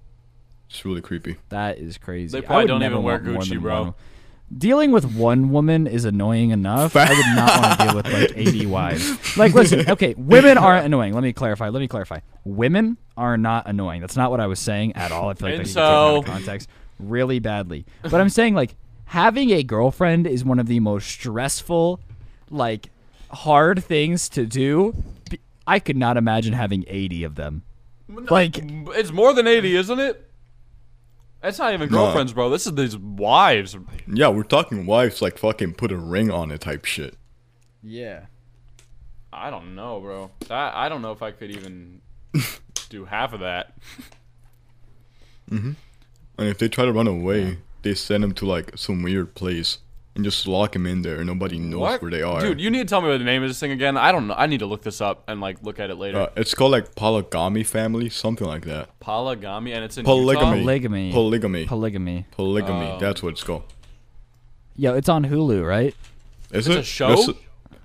It's 0.70 0.86
really 0.86 1.02
creepy. 1.02 1.36
That 1.50 1.80
is 1.80 1.98
crazy. 1.98 2.40
They 2.40 2.46
probably 2.46 2.68
don't 2.68 2.82
even 2.84 3.04
wear 3.04 3.20
Gucci, 3.20 3.60
bro. 3.60 3.82
one. 3.84 3.94
Dealing 4.58 4.92
with 4.92 5.16
one 5.16 5.50
woman 5.52 5.88
is 5.88 6.04
annoying 6.04 6.50
enough. 6.52 6.96
I 6.96 7.10
would 7.10 7.36
not 7.36 7.62
want 7.62 7.80
to 7.80 7.86
deal 7.86 7.96
with 7.96 8.06
like 8.12 8.32
80 8.36 8.66
wives. 8.66 9.38
Like, 9.38 9.54
listen, 9.54 9.90
okay, 9.90 10.14
women 10.18 10.58
aren't 10.58 10.86
annoying. 10.86 11.14
Let 11.14 11.24
me 11.24 11.32
clarify. 11.32 11.70
Let 11.70 11.80
me 11.80 11.88
clarify. 11.88 12.20
Women 12.44 12.98
are 13.16 13.38
not 13.38 13.68
annoying. 13.68 14.02
That's 14.02 14.18
not 14.18 14.30
what 14.30 14.40
I 14.42 14.48
was 14.48 14.60
saying 14.60 14.96
at 14.98 15.12
all. 15.14 15.30
I 15.30 15.36
feel 15.36 15.48
like 15.50 15.60
And 15.60 15.66
that 15.66 15.74
can 15.74 15.74
get 15.74 15.80
taken 15.80 15.84
out 15.84 16.16
of 16.18 16.26
so- 16.26 16.32
context 16.32 16.70
really 17.00 17.40
badly. 17.40 17.86
But 18.02 18.16
I'm 18.16 18.30
saying 18.30 18.54
like 18.56 18.76
having 19.06 19.52
a 19.52 19.64
girlfriend 19.64 20.28
is 20.28 20.44
one 20.44 20.60
of 20.60 20.68
the 20.68 20.80
most 20.82 21.08
stressful, 21.08 22.00
like 22.50 22.90
hard 23.32 23.84
things 23.84 24.28
to 24.30 24.46
do. 24.46 24.94
I 25.66 25.80
could 25.80 25.96
not 25.98 26.18
imagine 26.18 26.54
having 26.54 26.84
80 26.88 27.24
of 27.24 27.36
them. 27.36 27.64
Like 28.10 28.58
It's 28.62 29.12
more 29.12 29.34
than 29.34 29.48
80, 29.48 29.76
isn't 29.78 30.00
it? 30.00 30.28
It's 31.44 31.58
not 31.60 31.74
even 31.74 31.90
No. 31.92 31.98
girlfriends, 32.06 32.34
bro. 32.34 32.50
This 32.50 32.68
is 32.68 32.76
these 32.76 32.98
wives. 32.98 33.76
Yeah, 34.08 34.28
we're 34.30 34.44
talking 34.44 34.86
wives 34.86 35.22
like 35.22 35.38
fucking 35.40 35.74
put 35.74 35.92
a 35.92 35.98
ring 35.98 36.30
on 36.32 36.52
it 36.52 36.62
type 36.62 36.86
shit. 36.86 37.16
yeah. 37.84 38.26
I 39.34 39.50
don't 39.50 39.76
know, 39.76 40.00
bro. 40.02 40.30
That 40.50 40.76
I 40.76 40.90
don't 40.90 41.02
know 41.02 41.14
if 41.14 41.22
I 41.24 41.32
could 41.32 41.52
even 41.52 42.02
do 42.90 43.06
half 43.06 43.32
of 43.32 43.40
that. 43.40 43.74
Mhm. 45.50 45.76
And 46.38 46.48
if 46.50 46.58
they 46.58 46.68
try 46.68 46.84
to 46.86 46.92
run 46.92 47.08
away, 47.08 47.58
they 47.82 47.94
send 47.94 48.24
them 48.24 48.34
to 48.36 48.46
like 48.46 48.78
some 48.78 49.02
weird 49.02 49.34
place 49.34 49.78
and 50.16 50.24
just 50.26 50.46
lock 50.48 50.74
them 50.74 50.86
in 50.86 51.02
there 51.04 51.18
and 51.18 51.28
nobody 51.28 51.58
knows 51.58 51.80
What? 51.80 52.02
where 52.02 52.12
they 52.12 52.22
are. 52.22 52.42
Dude, 52.42 52.60
you 52.60 52.70
need 52.70 52.80
to 52.80 52.86
tell 52.86 53.02
me 53.02 53.08
what 53.10 53.18
the 53.18 53.24
name 53.24 53.44
of 53.44 53.50
this 53.50 53.60
thing 53.60 53.72
again. 53.72 53.96
I 53.98 54.12
don't 54.12 54.28
know. 54.28 54.34
I 54.38 54.46
need 54.46 54.60
to 54.60 54.66
look 54.66 54.82
this 54.82 55.00
up 55.00 55.24
and 55.28 55.40
like 55.40 55.64
look 55.64 55.80
at 55.80 55.90
it 55.90 55.96
later. 55.96 56.20
uh, 56.20 56.30
it's 56.36 56.54
called 56.54 56.72
like 56.74 56.96
polygamy 56.96 57.64
family, 57.64 58.10
something 58.10 58.46
like 58.48 58.66
that. 58.66 58.90
Polygamy, 59.00 59.72
and 59.72 59.84
it's 59.86 59.98
in 59.98 60.04
Polygamy. 60.06 60.58
Utah? 60.58 60.62
Polygamy. 60.64 61.12
Polygamy. 61.14 61.66
Polygamy. 61.66 62.26
Polygamy. 62.32 62.86
Oh. 62.88 63.00
That's 63.00 63.24
what 63.24 63.30
it's 63.30 63.44
called. 63.44 63.64
Yo, 64.76 64.94
it's 64.96 65.10
on 65.10 65.26
Hulu, 65.26 65.66
right? 65.68 65.96
Is 66.52 66.68
It's 66.68 66.76
it 66.76 66.80
a 66.80 66.84
show? 66.84 67.12
It's 67.14 67.28
a, 67.30 67.34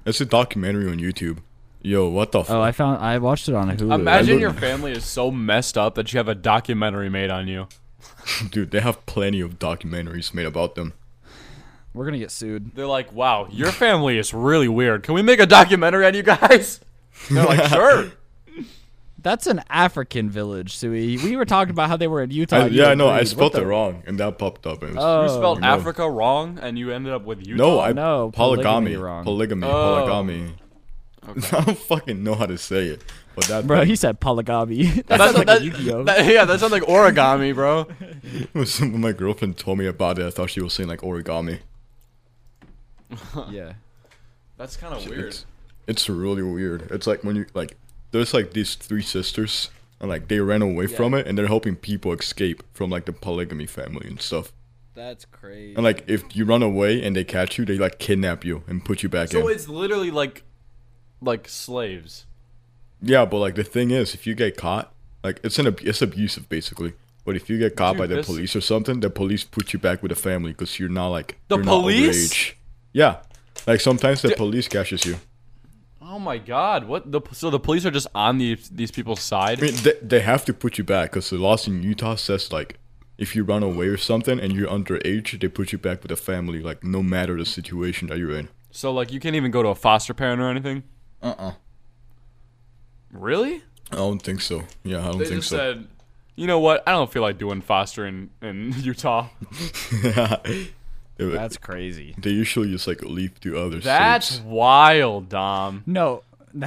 it's 0.05 0.21
a 0.21 0.25
documentary 0.25 0.91
on 0.91 0.99
YouTube. 0.99 1.39
Yo, 1.83 2.09
what 2.09 2.33
the 2.33 2.41
Oh, 2.41 2.43
fuck? 2.43 2.57
I 2.57 2.73
found 2.73 2.99
I 3.01 3.19
watched 3.19 3.49
it 3.49 3.55
on 3.55 3.71
Hulu. 3.77 3.95
Imagine 3.95 4.41
your 4.41 4.53
family 4.53 4.91
is 4.93 5.05
so 5.05 5.31
messed 5.31 5.79
up 5.79 5.95
that 5.95 6.13
you 6.13 6.17
have 6.19 6.27
a 6.29 6.35
documentary 6.35 7.09
made 7.09 7.31
on 7.31 7.47
you. 7.47 7.69
Dude, 8.51 8.73
they 8.73 8.81
have 8.81 9.05
plenty 9.07 9.41
of 9.41 9.59
documentaries 9.61 10.35
made 10.35 10.47
about 10.47 10.75
them. 10.75 10.95
We're 11.97 12.05
gonna 12.05 12.19
get 12.19 12.31
sued. 12.31 12.73
They're 12.75 12.87
like, 12.87 13.13
"Wow, 13.13 13.49
your 13.51 13.73
family 13.73 14.19
is 14.19 14.35
really 14.35 14.69
weird. 14.69 15.03
Can 15.03 15.15
we 15.15 15.23
make 15.23 15.41
a 15.41 15.47
documentary 15.47 16.05
on 16.07 16.15
you 16.15 16.23
guys?" 16.23 16.81
They're 17.31 17.45
like, 17.45 17.65
"Sure." 17.73 18.13
That's 19.23 19.47
an 19.49 19.63
African 19.71 20.31
village, 20.31 20.77
Sui. 20.77 21.17
We 21.17 21.35
were 21.35 21.45
talking 21.47 21.71
about 21.73 21.89
how 21.89 21.97
they 21.97 22.07
were 22.07 22.23
in 22.23 22.31
Utah. 22.31 22.59
I, 22.59 22.67
yeah, 22.67 22.89
I 22.91 22.95
know. 22.95 23.09
I 23.09 23.25
spelled 23.25 23.55
What 23.55 23.63
it 23.63 23.67
wrong, 23.67 24.03
and 24.07 24.21
that 24.21 24.39
popped 24.39 24.67
up. 24.69 24.83
And 24.85 24.95
was, 24.95 25.05
Oh, 25.05 25.23
You 25.25 25.29
spelled 25.31 25.61
no. 25.63 25.67
Africa 25.67 26.09
wrong, 26.09 26.61
and 26.63 26.79
you 26.79 26.93
ended 26.93 27.13
up 27.13 27.25
with 27.25 27.45
Utah. 27.45 27.57
no, 27.57 27.81
I 27.81 27.93
no, 27.93 28.31
polygamy, 28.33 28.63
polygamy 28.65 28.97
wrong. 28.97 29.25
polygamy, 29.25 29.67
Oh. 29.67 30.05
polygamy. 30.07 30.55
I 31.27 31.65
don't 31.65 31.77
fucking 31.79 32.23
know 32.23 32.35
how 32.35 32.47
to 32.47 32.57
say 32.57 32.87
it, 32.87 33.03
but 33.35 33.45
that 33.47 33.67
Bro, 33.67 33.81
thing 33.81 33.89
he 33.89 33.97
said 33.97 34.21
polygamy. 34.21 34.85
that 34.85 35.07
That's 35.09 35.23
sounds 35.25 35.39
like 35.39 35.47
that- 35.49 35.63
a 35.63 35.65
Yu-Gi-Oh. 35.65 36.05
that- 36.05 36.25
yeah, 36.27 36.45
that 36.45 36.61
sounds 36.61 36.71
like 36.73 36.85
origami, 36.85 37.53
bro. 37.53 37.85
when 38.53 39.01
my 39.01 39.11
girlfriend 39.11 39.57
told 39.57 39.79
me 39.79 39.87
about 39.87 40.21
it, 40.21 40.27
I 40.27 40.31
thought 40.31 40.51
she 40.51 40.61
was 40.61 40.73
saying 40.75 40.89
like 40.89 41.01
origami. 41.01 41.61
yeah. 43.51 43.75
That's 44.57 44.77
kind 44.77 44.95
of 44.95 45.07
weird. 45.09 45.27
It's, 45.27 45.47
it's 45.87 46.09
really 46.09 46.43
weird. 46.43 46.91
It's 46.91 47.07
like 47.07 47.23
when 47.25 47.37
you 47.37 47.47
like 47.55 47.77
there's 48.11 48.33
like 48.33 48.53
these 48.53 48.75
three 48.75 49.03
sisters 49.03 49.71
and 50.01 50.09
like 50.09 50.29
they 50.29 50.41
ran 50.41 50.63
away 50.63 50.87
from 50.87 51.15
it 51.15 51.27
and 51.27 51.37
they're 51.37 51.47
helping 51.47 51.77
people 51.77 52.13
escape 52.13 52.63
from 52.73 52.91
like 52.91 53.05
the 53.05 53.13
polygamy 53.13 53.67
family 53.67 54.09
and 54.09 54.21
stuff. 54.21 54.53
That's 54.95 55.27
crazy. 55.27 55.75
And 55.75 55.85
like 55.85 56.09
if 56.09 56.35
you 56.35 56.45
run 56.47 56.63
away 56.63 57.03
and 57.03 57.15
they 57.15 57.25
catch 57.25 57.59
you, 57.59 57.65
they 57.65 57.77
like 57.77 57.99
kidnap 57.99 58.45
you 58.45 58.63
and 58.67 58.85
put 58.85 59.03
you 59.03 59.09
back 59.09 59.29
So 59.29 59.39
in. 59.39 59.45
So 59.45 59.49
it's 59.51 59.69
literally 59.69 60.11
like, 60.11 60.43
like 61.21 61.49
slaves. 61.49 62.25
Yeah, 63.03 63.27
but 63.27 63.39
like 63.39 63.55
the 63.57 63.65
thing 63.65 63.91
is, 63.91 64.15
if 64.15 64.27
you 64.27 64.35
get 64.35 64.57
caught, 64.57 64.93
like 65.23 65.39
it's 65.45 65.59
an 65.59 65.67
ab- 65.67 65.81
it's 65.83 66.01
abusive 66.01 66.49
basically. 66.49 66.95
But 67.27 67.37
if 67.37 67.51
you 67.51 67.59
get 67.59 67.77
caught 67.77 67.93
Dude, 67.93 67.99
by 67.99 68.07
the 68.07 68.15
this- 68.17 68.27
police 68.27 68.57
or 68.57 68.61
something, 68.63 69.01
the 69.01 69.11
police 69.11 69.45
put 69.45 69.73
you 69.75 69.79
back 69.79 70.03
with 70.03 70.11
the 70.11 70.17
family 70.17 70.53
because 70.53 70.79
you're 70.79 70.89
not 70.89 71.09
like 71.09 71.37
The 71.49 71.57
you're 71.57 71.65
not 71.65 71.81
police? 71.83 72.53
Yeah, 72.97 73.17
like 73.67 73.81
sometimes 73.83 74.23
the 74.23 74.35
police 74.35 74.69
catches 74.69 75.05
you. 75.05 75.17
Oh 76.01 76.19
my 76.19 76.39
God! 76.39 76.89
What 76.89 77.13
the? 77.13 77.21
So 77.33 77.51
the 77.51 77.61
police 77.61 77.85
are 77.85 77.91
just 77.91 78.07
on 78.15 78.39
these 78.39 78.71
these 78.71 78.91
people's 78.91 79.21
side. 79.21 79.59
I 79.59 79.67
mean, 79.67 79.75
they, 79.83 79.93
they 80.01 80.21
have 80.21 80.47
to 80.47 80.55
put 80.55 80.79
you 80.79 80.85
back 80.85 81.11
because 81.11 81.29
the 81.29 81.37
laws 81.37 81.67
in 81.69 81.83
Utah 81.83 82.15
says 82.17 82.51
like 82.53 82.79
if 83.19 83.37
you 83.37 83.45
run 83.45 83.63
away 83.63 83.89
or 83.89 83.99
something 83.99 84.41
and 84.41 84.53
you're 84.55 84.71
underage, 84.71 85.39
they 85.39 85.49
put 85.49 85.73
you 85.73 85.79
back 85.79 86.03
with 86.03 86.09
the 86.09 86.17
family, 86.17 86.61
like 86.61 86.83
no 86.85 87.03
matter 87.03 87.37
the 87.37 87.45
situation 87.45 88.09
that 88.09 88.17
you're 88.19 88.35
in. 88.39 88.49
So 88.71 88.91
like 88.93 89.13
you 89.13 89.21
can't 89.21 89.37
even 89.37 89.51
go 89.51 89.63
to 89.63 89.69
a 89.69 89.75
foster 89.75 90.15
parent 90.15 90.41
or 90.41 90.49
anything. 90.49 90.83
Uh 91.23 91.35
uh 91.39 91.53
Really? 93.13 93.63
I 93.93 93.97
don't 93.97 94.21
think 94.23 94.41
so. 94.41 94.63
Yeah, 94.85 95.01
I 95.01 95.11
don't 95.11 95.19
They 95.19 95.25
think 95.27 95.39
just 95.41 95.51
so. 95.51 95.57
said, 95.57 95.87
you 96.35 96.47
know 96.47 96.61
what? 96.61 96.83
I 96.87 96.93
don't 96.93 97.13
feel 97.13 97.23
like 97.23 97.37
doing 97.37 97.61
foster 97.61 98.07
in 98.07 98.31
in 98.41 98.75
Utah. 98.81 99.29
they, 101.17 101.29
That's 101.29 101.57
crazy. 101.57 102.15
they 102.19 102.31
usually 102.31 102.71
just 102.71 102.87
like 102.87 103.03
leave 103.03 103.39
to 103.41 103.57
other 103.59 103.81
That's 103.81 104.27
states. 104.27 104.45
wild, 104.45 105.29
Dom. 105.29 105.83
No. 105.87 106.23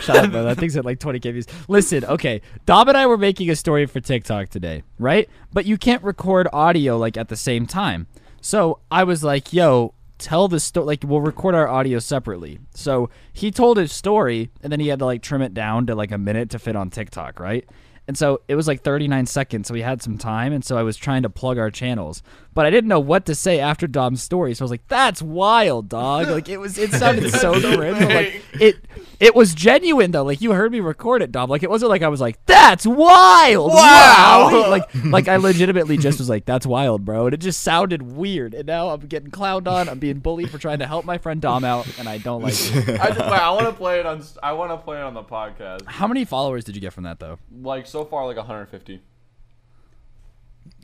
Shut 0.00 0.16
up, 0.16 0.30
bro. 0.32 0.42
That 0.44 0.56
thing's 0.58 0.76
at 0.76 0.84
like 0.84 0.98
20k 0.98 1.32
views. 1.32 1.46
Listen, 1.68 2.04
okay. 2.04 2.40
Dom 2.64 2.88
and 2.88 2.96
I 2.96 3.06
were 3.06 3.16
making 3.18 3.50
a 3.50 3.56
story 3.56 3.86
for 3.86 4.00
TikTok 4.00 4.48
today, 4.48 4.82
right? 4.98 5.28
But 5.52 5.64
you 5.64 5.78
can't 5.78 6.02
record 6.02 6.48
audio 6.52 6.96
like 6.98 7.16
at 7.16 7.28
the 7.28 7.36
same 7.36 7.66
time. 7.66 8.08
So 8.40 8.80
I 8.90 9.04
was 9.04 9.22
like, 9.22 9.52
yo, 9.52 9.94
tell 10.18 10.48
the 10.48 10.58
story. 10.60 10.86
Like, 10.86 11.04
we'll 11.06 11.20
record 11.20 11.54
our 11.54 11.68
audio 11.68 11.98
separately. 12.00 12.58
So 12.74 13.08
he 13.32 13.50
told 13.52 13.76
his 13.76 13.92
story, 13.92 14.50
and 14.62 14.72
then 14.72 14.80
he 14.80 14.88
had 14.88 14.98
to 15.00 15.04
like 15.04 15.22
trim 15.22 15.42
it 15.42 15.54
down 15.54 15.86
to 15.86 15.94
like 15.94 16.10
a 16.10 16.18
minute 16.18 16.50
to 16.50 16.58
fit 16.58 16.74
on 16.76 16.90
TikTok, 16.90 17.38
right? 17.38 17.64
And 18.08 18.16
so 18.16 18.40
it 18.46 18.54
was 18.54 18.68
like 18.68 18.82
39 18.82 19.26
seconds, 19.26 19.66
so 19.68 19.74
we 19.74 19.82
had 19.82 20.00
some 20.00 20.16
time, 20.16 20.52
and 20.52 20.64
so 20.64 20.78
I 20.78 20.82
was 20.84 20.96
trying 20.96 21.22
to 21.22 21.30
plug 21.30 21.58
our 21.58 21.70
channels, 21.72 22.22
but 22.54 22.64
I 22.64 22.70
didn't 22.70 22.88
know 22.88 23.00
what 23.00 23.26
to 23.26 23.34
say 23.34 23.58
after 23.58 23.86
Dom's 23.86 24.22
story, 24.22 24.54
so 24.54 24.62
I 24.62 24.64
was 24.64 24.70
like, 24.70 24.86
"That's 24.88 25.20
wild, 25.20 25.88
dog!" 25.88 26.28
Like 26.28 26.48
it 26.48 26.58
was, 26.58 26.78
it 26.78 26.92
sounded 26.92 27.32
so 27.32 27.60
crazy. 27.60 28.04
Like 28.04 28.42
it, 28.54 28.76
It 29.18 29.34
was 29.34 29.54
genuine 29.54 30.10
though. 30.10 30.24
Like 30.24 30.40
you 30.40 30.52
heard 30.52 30.70
me 30.72 30.80
record 30.80 31.22
it, 31.22 31.32
Dom. 31.32 31.48
Like 31.48 31.62
it 31.62 31.70
wasn't 31.70 31.88
like 31.90 32.02
I 32.02 32.08
was 32.08 32.20
like, 32.20 32.44
"That's 32.46 32.86
wild." 32.86 33.72
Wow. 33.72 34.66
like 34.70 34.82
like 35.04 35.28
I 35.28 35.36
legitimately 35.36 35.96
just 35.96 36.18
was 36.18 36.28
like, 36.28 36.44
"That's 36.44 36.66
wild, 36.66 37.04
bro." 37.04 37.26
And 37.26 37.34
it 37.34 37.38
just 37.38 37.60
sounded 37.60 38.02
weird. 38.02 38.52
And 38.54 38.66
now 38.66 38.90
I'm 38.90 39.00
getting 39.00 39.30
clowned 39.30 39.66
on. 39.66 39.88
I'm 39.88 39.98
being 39.98 40.18
bullied 40.18 40.50
for 40.50 40.58
trying 40.58 40.80
to 40.80 40.86
help 40.86 41.04
my 41.04 41.16
friend 41.18 41.40
Dom 41.40 41.64
out, 41.64 41.86
and 41.98 42.08
I 42.08 42.18
don't 42.18 42.42
like 42.42 42.54
it. 42.54 43.00
I, 43.00 43.08
just, 43.08 43.20
I 43.20 43.50
want 43.50 43.66
to 43.66 43.72
play 43.72 44.00
it 44.00 44.06
on. 44.06 44.22
I 44.42 44.52
want 44.52 44.70
to 44.70 44.76
play 44.76 44.98
it 44.98 45.02
on 45.02 45.14
the 45.14 45.24
podcast. 45.24 45.86
How 45.86 46.06
many 46.06 46.24
followers 46.24 46.64
did 46.64 46.74
you 46.74 46.80
get 46.80 46.92
from 46.92 47.04
that 47.04 47.18
though? 47.18 47.38
Like 47.62 47.86
so 47.86 47.95
far, 48.04 48.26
like 48.26 48.36
150. 48.36 49.00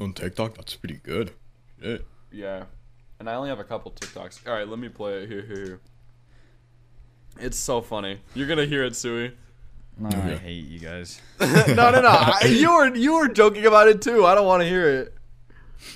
On 0.00 0.12
TikTok, 0.12 0.56
that's 0.56 0.76
pretty 0.76 1.00
good. 1.02 1.32
Yeah. 1.82 1.98
Yeah, 2.30 2.64
and 3.18 3.28
I 3.28 3.34
only 3.34 3.50
have 3.50 3.58
a 3.58 3.64
couple 3.64 3.90
TikToks. 3.90 4.46
All 4.46 4.54
right, 4.54 4.66
let 4.66 4.78
me 4.78 4.88
play 4.88 5.22
it 5.22 5.28
here. 5.28 5.42
Here. 5.42 5.64
here. 5.64 5.80
It's 7.38 7.58
so 7.58 7.80
funny. 7.80 8.20
You're 8.34 8.48
gonna 8.48 8.66
hear 8.66 8.84
it, 8.84 8.96
Sui. 8.96 9.32
Oh, 10.02 10.06
I 10.06 10.36
hate 10.36 10.66
you 10.66 10.78
guys. 10.78 11.20
no, 11.40 11.74
no, 11.90 12.00
no. 12.00 12.08
I, 12.08 12.46
you 12.46 12.74
were 12.74 12.94
you 12.94 13.14
were 13.14 13.28
joking 13.28 13.66
about 13.66 13.88
it 13.88 14.00
too. 14.00 14.24
I 14.24 14.34
don't 14.34 14.46
want 14.46 14.62
to 14.62 14.68
hear 14.68 14.88
it. 14.88 15.14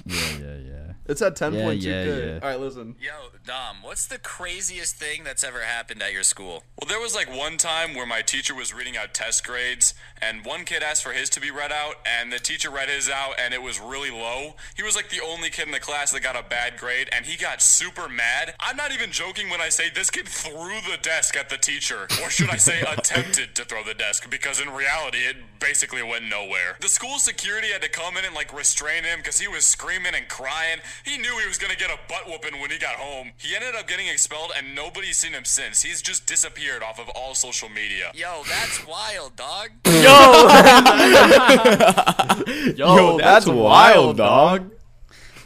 Yeah, 0.05 0.39
yeah, 0.41 0.57
yeah. 0.57 0.76
It's 1.09 1.23
at 1.23 1.37
10.2k. 1.37 1.83
Yeah, 1.83 2.05
yeah, 2.05 2.17
yeah. 2.17 2.39
All 2.43 2.49
right, 2.49 2.61
listen. 2.61 2.97
Yo, 3.01 3.13
Dom, 3.45 3.77
what's 3.83 4.07
the 4.07 4.19
craziest 4.19 4.97
thing 4.97 5.23
that's 5.25 5.45
ever 5.45 5.61
happened 5.61 6.03
at 6.03 6.13
your 6.13 6.25
school? 6.25 6.65
Well, 6.81 6.89
there 6.89 7.01
was 7.01 7.15
like 7.15 7.33
one 7.33 7.57
time 7.59 7.95
where 7.95 8.07
my 8.07 8.23
teacher 8.23 8.55
was 8.55 8.75
reading 8.75 8.97
out 8.97 9.15
test 9.15 9.47
grades, 9.47 9.95
and 10.21 10.45
one 10.45 10.65
kid 10.65 10.83
asked 10.83 11.03
for 11.03 11.13
his 11.13 11.31
to 11.31 11.41
be 11.41 11.51
read 11.51 11.71
out, 11.71 11.97
and 12.05 12.33
the 12.33 12.39
teacher 12.39 12.71
read 12.71 12.89
his 12.89 13.09
out, 13.09 13.35
and 13.39 13.55
it 13.55 13.63
was 13.63 13.79
really 13.79 14.11
low. 14.11 14.55
He 14.77 14.83
was 14.83 14.97
like 14.97 15.11
the 15.11 15.21
only 15.23 15.51
kid 15.51 15.67
in 15.67 15.73
the 15.73 15.81
class 15.81 16.11
that 16.13 16.23
got 16.23 16.37
a 16.37 16.43
bad 16.43 16.77
grade, 16.77 17.09
and 17.13 17.25
he 17.25 17.37
got 17.37 17.63
super 17.63 18.09
mad. 18.09 18.55
I'm 18.59 18.77
not 18.77 18.93
even 18.93 19.13
joking 19.13 19.49
when 19.49 19.61
I 19.61 19.69
say 19.69 19.91
this 19.91 20.11
kid 20.11 20.27
threw 20.29 20.81
the 20.91 20.99
desk 21.01 21.37
at 21.37 21.49
the 21.49 21.59
teacher, 21.59 22.09
or 22.23 22.31
should 22.31 22.51
I 22.51 22.57
say 22.57 22.81
attempted 22.93 23.55
to 23.55 23.65
throw 23.65 23.85
the 23.85 23.95
desk, 23.95 24.29
because 24.29 24.61
in 24.61 24.71
reality, 24.71 25.19
it 25.19 25.37
basically 25.61 26.03
went 26.03 26.25
nowhere. 26.29 26.77
The 26.81 26.89
school 26.89 27.19
security 27.19 27.69
had 27.69 27.83
to 27.83 27.89
come 27.89 28.17
in 28.17 28.25
and 28.25 28.35
like 28.35 28.53
restrain 28.53 29.05
him 29.05 29.19
because 29.19 29.39
he 29.39 29.49
was 29.49 29.65
screaming 29.65 30.15
and 30.15 30.29
crying. 30.29 30.79
He 31.05 31.19
knew 31.19 31.39
he 31.39 31.47
was 31.47 31.59
gonna 31.59 31.77
get 31.77 31.91
a 31.91 31.99
butt 32.09 32.27
whooping 32.27 32.61
when 32.61 32.71
he 32.71 32.79
got 32.79 32.97
home. 32.97 33.33
He 33.37 33.55
ended 33.55 33.75
up 33.75 33.87
getting 33.87 34.09
expelled, 34.09 34.53
and 34.57 34.75
nobody's 34.75 35.17
seen 35.17 35.33
him 35.33 35.45
since. 35.45 35.83
He's 35.83 36.03
just 36.03 36.27
disappeared 36.27 36.83
off 36.83 36.99
of 36.99 37.09
all 37.11 37.35
social 37.35 37.69
media. 37.69 38.11
Yo, 38.15 38.43
that's 38.49 38.87
wild, 38.87 39.37
dog. 39.37 39.71
Yo, 42.77 42.97
Yo, 42.97 43.19
that's, 43.19 43.47
wild, 43.47 44.17
dog. 44.17 44.73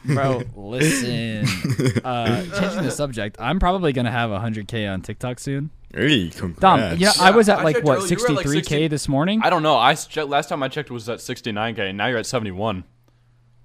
Bro, 0.04 0.42
listen. 0.57 1.47
Uh, 2.04 2.42
changing 2.59 2.85
the 2.85 2.90
subject, 2.90 3.37
I'm 3.38 3.59
probably 3.59 3.92
gonna 3.92 4.11
have 4.11 4.30
100k 4.30 4.90
on 4.90 5.02
TikTok 5.02 5.38
soon. 5.38 5.71
Hey, 5.95 6.30
congrats. 6.30 6.61
Dom, 6.61 6.99
you 6.99 7.07
know, 7.07 7.12
I 7.21 7.30
was 7.30 7.49
at 7.49 7.61
I 7.61 7.62
like 7.62 7.85
what 7.85 7.99
earlier, 7.99 8.16
you 8.16 8.23
were 8.23 8.30
at, 8.30 8.37
like, 8.37 8.47
63k 8.47 8.52
60 8.64 8.88
this 8.88 9.09
morning. 9.09 9.40
I 9.42 9.50
don't 9.50 9.62
know. 9.62 9.76
I 9.76 9.97
last 10.25 10.49
time 10.49 10.62
I 10.62 10.69
checked 10.69 10.90
was 10.90 11.09
at 11.09 11.19
69k, 11.19 11.78
and 11.80 11.99
now 11.99 12.07
you're 12.07 12.19
at 12.19 12.26
71. 12.26 12.85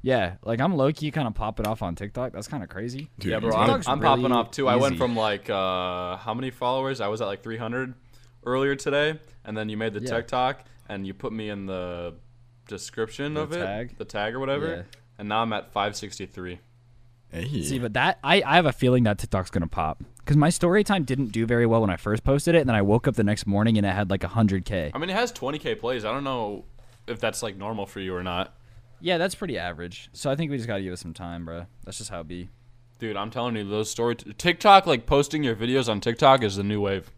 Yeah, 0.05 0.35
like 0.43 0.61
I'm 0.61 0.75
low 0.77 0.91
key 0.93 1.09
kind 1.09 1.27
of 1.27 1.33
popping 1.33 1.65
off 1.65 1.81
on 1.81 1.95
TikTok. 1.95 2.31
That's 2.31 2.47
kind 2.47 2.61
of 2.61 2.69
crazy. 2.69 3.09
Dude, 3.17 3.31
Yeah, 3.31 3.39
bro, 3.39 3.49
it's 3.49 3.87
I'm, 3.87 3.93
I'm 3.93 3.99
really 3.99 4.21
popping 4.21 4.31
off 4.37 4.51
too. 4.51 4.67
I 4.67 4.75
went 4.75 4.99
from 4.99 5.15
like 5.15 5.49
uh, 5.49 6.17
how 6.17 6.35
many 6.35 6.51
followers? 6.51 7.01
I 7.01 7.07
was 7.07 7.21
at 7.21 7.25
like 7.25 7.41
300 7.41 7.95
earlier 8.45 8.75
today, 8.75 9.19
and 9.43 9.57
then 9.57 9.67
you 9.67 9.77
made 9.77 9.93
the 9.93 10.01
Yeah. 10.01 10.17
TikTok 10.17 10.63
and 10.87 11.07
you 11.07 11.15
put 11.15 11.33
me 11.33 11.49
in 11.49 11.65
the 11.65 12.13
description 12.67 13.33
The 13.33 13.41
of 13.41 13.53
it, 13.53 13.97
the 13.97 14.05
tag 14.05 14.35
or 14.35 14.39
whatever, 14.39 14.67
Yeah. 14.67 14.81
and 15.17 15.27
now 15.27 15.41
I'm 15.41 15.51
at 15.53 15.71
563. 15.71 16.59
Hey. 17.31 17.63
See, 17.63 17.79
but 17.79 17.93
that 17.93 18.19
I, 18.23 18.43
I 18.45 18.57
have 18.57 18.67
a 18.67 18.71
feeling 18.73 19.05
that 19.05 19.17
TikTok's 19.17 19.49
gonna 19.49 19.67
pop 19.67 20.03
because 20.19 20.37
my 20.37 20.49
story 20.51 20.83
time 20.83 21.03
didn't 21.03 21.29
do 21.29 21.47
very 21.47 21.65
well 21.65 21.81
when 21.81 21.89
I 21.89 21.97
first 21.97 22.23
posted 22.23 22.53
it, 22.53 22.59
and 22.59 22.69
then 22.69 22.75
I 22.75 22.83
woke 22.83 23.07
up 23.07 23.15
the 23.15 23.23
next 23.23 23.47
morning 23.47 23.75
and 23.79 23.87
it 23.87 23.89
had 23.89 24.11
like 24.11 24.21
100k. 24.21 24.91
I 24.93 24.97
mean, 24.99 25.09
it 25.09 25.13
has 25.13 25.31
20k 25.33 25.79
plays. 25.79 26.05
I 26.05 26.11
don't 26.11 26.23
know 26.23 26.65
if 27.07 27.19
that's 27.19 27.41
like 27.41 27.57
normal 27.57 27.87
for 27.87 27.99
you 27.99 28.15
or 28.15 28.21
not, 28.21 28.55
Yeah, 29.01 29.17
that's 29.17 29.35
pretty 29.35 29.57
average. 29.57 30.09
So 30.13 30.29
I 30.31 30.35
think 30.35 30.51
we 30.51 30.57
just 30.57 30.67
gotta 30.67 30.81
give 30.81 30.93
it 30.93 30.97
some 30.99 31.13
time, 31.13 31.45
bro. 31.45 31.65
That's 31.83 31.97
just 31.97 32.09
how 32.09 32.21
it 32.21 32.27
be. 32.27 32.49
dude. 32.99 33.15
I'm 33.17 33.29
telling 33.29 33.55
you, 33.55 33.67
those 33.67 33.89
story 33.89 34.15
TikTok, 34.15 34.85
like 34.87 35.05
posting 35.05 35.43
your 35.43 35.55
videos 35.55 35.89
on 35.89 35.99
TikTok, 36.01 36.43
is 36.43 36.55
the 36.55 36.63
new 36.63 36.81
wave. 36.81 37.11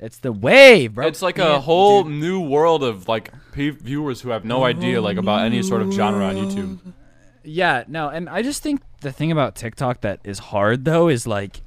It's 0.00 0.18
the 0.18 0.32
wave, 0.32 0.94
bro. 0.94 1.06
It's 1.06 1.22
like 1.22 1.38
a 1.38 1.60
whole 1.60 2.02
dude. 2.04 2.12
new 2.12 2.40
world 2.40 2.82
of 2.82 3.08
like 3.08 3.32
pe- 3.52 3.70
viewers 3.70 4.20
who 4.20 4.30
have 4.30 4.44
no 4.44 4.64
idea 4.64 5.00
like 5.00 5.16
about 5.16 5.44
any 5.44 5.62
sort 5.62 5.82
of 5.82 5.92
genre 5.92 6.26
on 6.26 6.34
YouTube. 6.36 6.78
Yeah, 7.42 7.84
no, 7.88 8.08
and 8.08 8.28
I 8.28 8.42
just 8.42 8.62
think 8.62 8.80
the 9.00 9.12
thing 9.12 9.30
about 9.30 9.54
TikTok 9.54 10.00
that 10.00 10.20
is 10.24 10.38
hard 10.38 10.84
though 10.84 11.08
is 11.08 11.26
like 11.26 11.60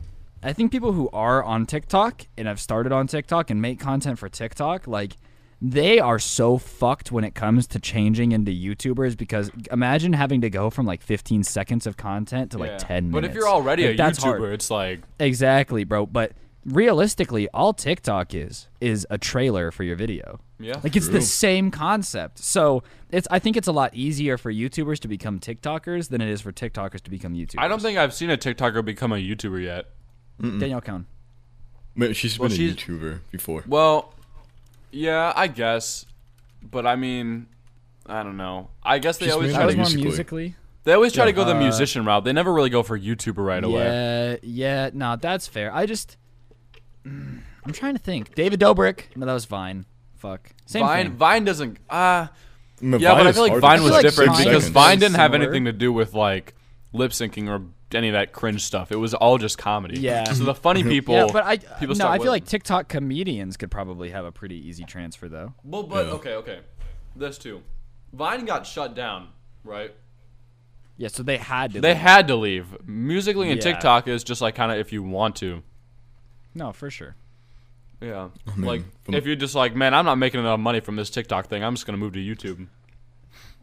I 0.43 0.53
think 0.53 0.71
people 0.71 0.91
who 0.93 1.09
are 1.13 1.43
on 1.43 1.65
TikTok 1.65 2.23
and 2.37 2.47
have 2.47 2.59
started 2.59 2.91
on 2.91 3.07
TikTok 3.07 3.49
and 3.49 3.61
make 3.61 3.79
content 3.79 4.19
for 4.19 4.29
TikTok, 4.29 4.87
like 4.87 5.17
they 5.61 5.99
are 5.99 6.19
so 6.19 6.57
fucked 6.57 7.11
when 7.11 7.23
it 7.23 7.33
comes 7.33 7.65
to 7.67 7.79
changing 7.79 8.31
into 8.31 8.51
YouTubers 8.51 9.17
because 9.17 9.49
imagine 9.71 10.13
having 10.13 10.41
to 10.41 10.49
go 10.49 10.69
from 10.69 10.85
like 10.85 11.01
15 11.01 11.43
seconds 11.43 11.87
of 11.87 11.97
content 11.97 12.51
to 12.51 12.57
like 12.59 12.71
Yeah. 12.71 12.77
10 12.77 13.09
minutes. 13.09 13.13
But 13.13 13.25
if 13.25 13.33
you're 13.35 13.47
already 13.49 13.85
Like, 13.85 13.93
a 13.95 13.97
that's 13.97 14.19
YouTuber, 14.19 14.37
hard. 14.39 14.53
it's 14.53 14.69
like 14.69 15.01
Exactly, 15.19 15.83
bro, 15.83 16.05
but 16.05 16.33
realistically 16.65 17.47
all 17.53 17.73
TikTok 17.73 18.33
is 18.35 18.67
is 18.81 19.07
a 19.09 19.17
trailer 19.17 19.71
for 19.71 19.83
your 19.83 19.95
video. 19.95 20.39
yeah. 20.59 20.79
Like 20.83 20.95
it's 20.95 21.07
True. 21.07 21.15
the 21.19 21.21
same 21.21 21.71
concept. 21.71 22.37
So 22.39 22.83
it's 23.09 23.27
I 23.31 23.39
think 23.39 23.57
it's 23.57 23.67
a 23.67 23.71
lot 23.71 23.95
easier 23.95 24.37
for 24.37 24.51
YouTubers 24.53 24.99
to 24.99 25.07
become 25.07 25.39
TikTokers 25.39 26.09
than 26.09 26.21
it 26.21 26.29
is 26.29 26.41
for 26.41 26.51
TikTokers 26.51 27.01
to 27.01 27.09
become 27.09 27.33
YouTubers. 27.33 27.59
I 27.59 27.67
don't 27.67 27.81
think 27.81 27.97
I've 27.97 28.13
seen 28.13 28.29
a 28.29 28.37
TikToker 28.37 28.85
become 28.85 29.11
a 29.11 29.15
YouTuber 29.15 29.63
yet. 29.63 29.85
Danielle 30.39 30.81
Cohn. 30.81 31.07
Man, 31.95 32.13
she's 32.13 32.37
Well, 32.37 32.49
been 32.49 32.53
a 32.53 32.57
she's- 32.59 32.75
YouTuber 32.75 33.21
before. 33.31 33.63
Well, 33.65 34.13
yeah, 34.91 35.33
I 35.35 35.47
guess, 35.47 36.05
but 36.61 36.85
I 36.85 36.95
mean, 36.95 37.47
I 38.05 38.23
don't 38.23 38.37
know. 38.37 38.69
I 38.83 38.99
guess 38.99 39.17
they 39.17 39.25
She's 39.27 39.33
always 39.33 39.53
try 39.53 39.61
That 39.65 39.67
like 39.69 39.77
was 39.77 39.91
to, 39.91 39.97
musically. 39.97 40.43
musically. 40.43 40.55
they 40.83 40.93
always 40.93 41.13
try 41.13 41.25
to 41.25 41.31
Yeah. 41.31 41.35
go 41.35 41.43
the 41.45 41.55
Uh, 41.55 41.59
musician 41.59 42.05
route. 42.05 42.23
They 42.23 42.33
never 42.33 42.53
really 42.53 42.69
go 42.69 42.83
for 42.83 42.97
YouTuber 42.97 43.45
right 43.45 43.63
away. 43.63 43.83
Yeah, 43.83 44.35
yeah, 44.41 44.89
no, 44.93 45.15
that's 45.15 45.47
fair. 45.47 45.73
I 45.73 45.85
just 45.85 46.17
Mm, 47.05 47.39
I'm 47.65 47.71
trying 47.73 47.93
to 47.93 47.99
think. 48.01 48.35
David 48.35 48.59
Dobrik. 48.59 49.15
No, 49.15 49.25
that 49.25 49.33
was 49.33 49.45
Vine. 49.45 49.85
Fuck. 50.17 50.49
Same 50.65 50.81
Vine, 50.85 51.05
thing. 51.07 51.15
Vine 51.15 51.45
doesn't. 51.45 51.77
Uh, 51.89 52.27
Man, 52.81 52.99
yeah, 52.99 53.13
but 53.15 53.27
I 53.27 53.31
feel 53.31 53.43
like 53.47 53.59
Vine 53.61 53.81
was 53.81 53.91
like 53.91 54.01
different 54.01 54.37
because 54.37 54.67
Vine 54.69 54.99
didn't 54.99 55.15
have 55.15 55.31
similar. 55.31 55.49
anything 55.49 55.65
to 55.65 55.71
do 55.73 55.91
with 55.93 56.13
like 56.13 56.53
lip 56.93 57.11
syncing 57.11 57.47
or 57.49 57.61
any 57.93 58.09
of 58.09 58.13
that 58.13 58.33
cringe 58.33 58.63
stuff. 58.63 58.91
It 58.91 58.97
was 58.97 59.13
all 59.13 59.37
just 59.37 59.57
comedy. 59.57 59.99
Yeah. 59.99 60.23
So 60.25 60.43
the 60.43 60.55
funny 60.55 60.83
people. 60.95 61.15
Yeah, 61.15 61.27
but 61.31 61.45
I 61.45 61.57
people 61.57 61.87
no, 61.89 61.93
start 61.95 62.19
I 62.19 62.23
feel 62.23 62.31
like 62.31 62.45
TikTok 62.45 62.87
comedians 62.89 63.57
could 63.57 63.71
probably 63.71 64.09
have 64.09 64.25
a 64.25 64.31
pretty 64.31 64.55
easy 64.67 64.83
transfer 64.83 65.27
though. 65.29 65.53
Well, 65.63 65.83
but 65.83 66.07
Yeah. 66.07 66.13
okay, 66.13 66.33
okay. 66.35 66.59
This 67.15 67.37
too. 67.37 67.61
Vine 68.13 68.45
got 68.45 68.65
shut 68.65 68.95
down, 68.95 69.29
right? 69.63 69.93
Yeah, 70.97 71.09
so 71.09 71.21
they 71.23 71.37
had 71.37 71.73
to. 71.73 71.81
They 71.81 71.89
leave. 71.89 71.97
had 71.97 72.27
to 72.27 72.35
leave. 72.35 72.87
Musically 72.87 73.51
and 73.51 73.57
Yeah. 73.63 73.71
TikTok 73.73 74.07
is 74.07 74.23
just 74.23 74.41
like 74.41 74.55
kind 74.55 74.71
of 74.71 74.79
if 74.79 74.91
you 74.91 75.03
want 75.03 75.35
to. 75.37 75.61
no, 76.55 76.71
for 76.73 76.89
sure. 76.89 77.15
Yeah. 78.01 78.29
mean, 78.55 78.65
like 78.65 78.83
if 79.07 79.25
you're 79.25 79.35
just 79.35 79.55
like, 79.55 79.75
man, 79.75 79.93
I'm 79.93 80.05
not 80.05 80.15
making 80.19 80.39
enough 80.39 80.59
money 80.59 80.79
from 80.81 80.95
this 80.97 81.09
TikTok 81.09 81.47
thing. 81.47 81.63
I'm 81.63 81.73
just 81.75 81.85
gonna 81.85 81.97
move 81.97 82.13
to 82.13 82.19
YouTube. 82.19 82.67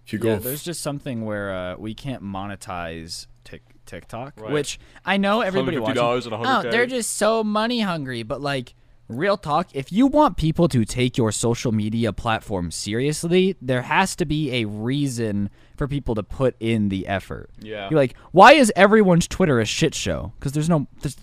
If 0.06 0.12
you 0.12 0.18
go, 0.18 0.30
Yeah, 0.34 0.38
there's 0.38 0.62
just 0.62 0.82
something 0.82 1.24
where 1.24 1.52
uh, 1.54 1.76
we 1.76 1.94
can't 1.94 2.22
monetize 2.22 3.26
Tik 3.44 3.62
TikTok, 3.86 4.40
Right. 4.40 4.50
which 4.52 4.78
I 5.04 5.16
know 5.16 5.40
everybody 5.42 5.78
watching. 5.78 5.98
Oh, 5.98 6.62
they're 6.62 6.86
just 6.86 7.14
so 7.16 7.44
money 7.44 7.80
hungry. 7.80 8.22
But 8.22 8.40
like, 8.40 8.74
real 9.08 9.36
talk, 9.36 9.68
if 9.74 9.92
you 9.92 10.06
want 10.06 10.36
people 10.38 10.68
to 10.68 10.84
take 10.86 11.18
your 11.18 11.30
social 11.32 11.72
media 11.72 12.12
platform 12.12 12.70
seriously, 12.70 13.56
there 13.60 13.82
has 13.82 14.16
to 14.16 14.24
be 14.24 14.52
a 14.62 14.64
reason 14.64 15.50
for 15.76 15.86
people 15.86 16.14
to 16.14 16.22
put 16.22 16.56
in 16.60 16.88
the 16.88 17.06
effort. 17.06 17.50
Yeah. 17.60 17.88
You're 17.90 17.98
like, 17.98 18.14
why 18.32 18.52
is 18.54 18.72
everyone's 18.76 19.28
Twitter 19.28 19.60
a 19.60 19.66
shit 19.66 19.94
show? 19.94 20.32
Because 20.38 20.52
there's 20.52 20.68
no 20.70 20.86
there's 21.02 21.16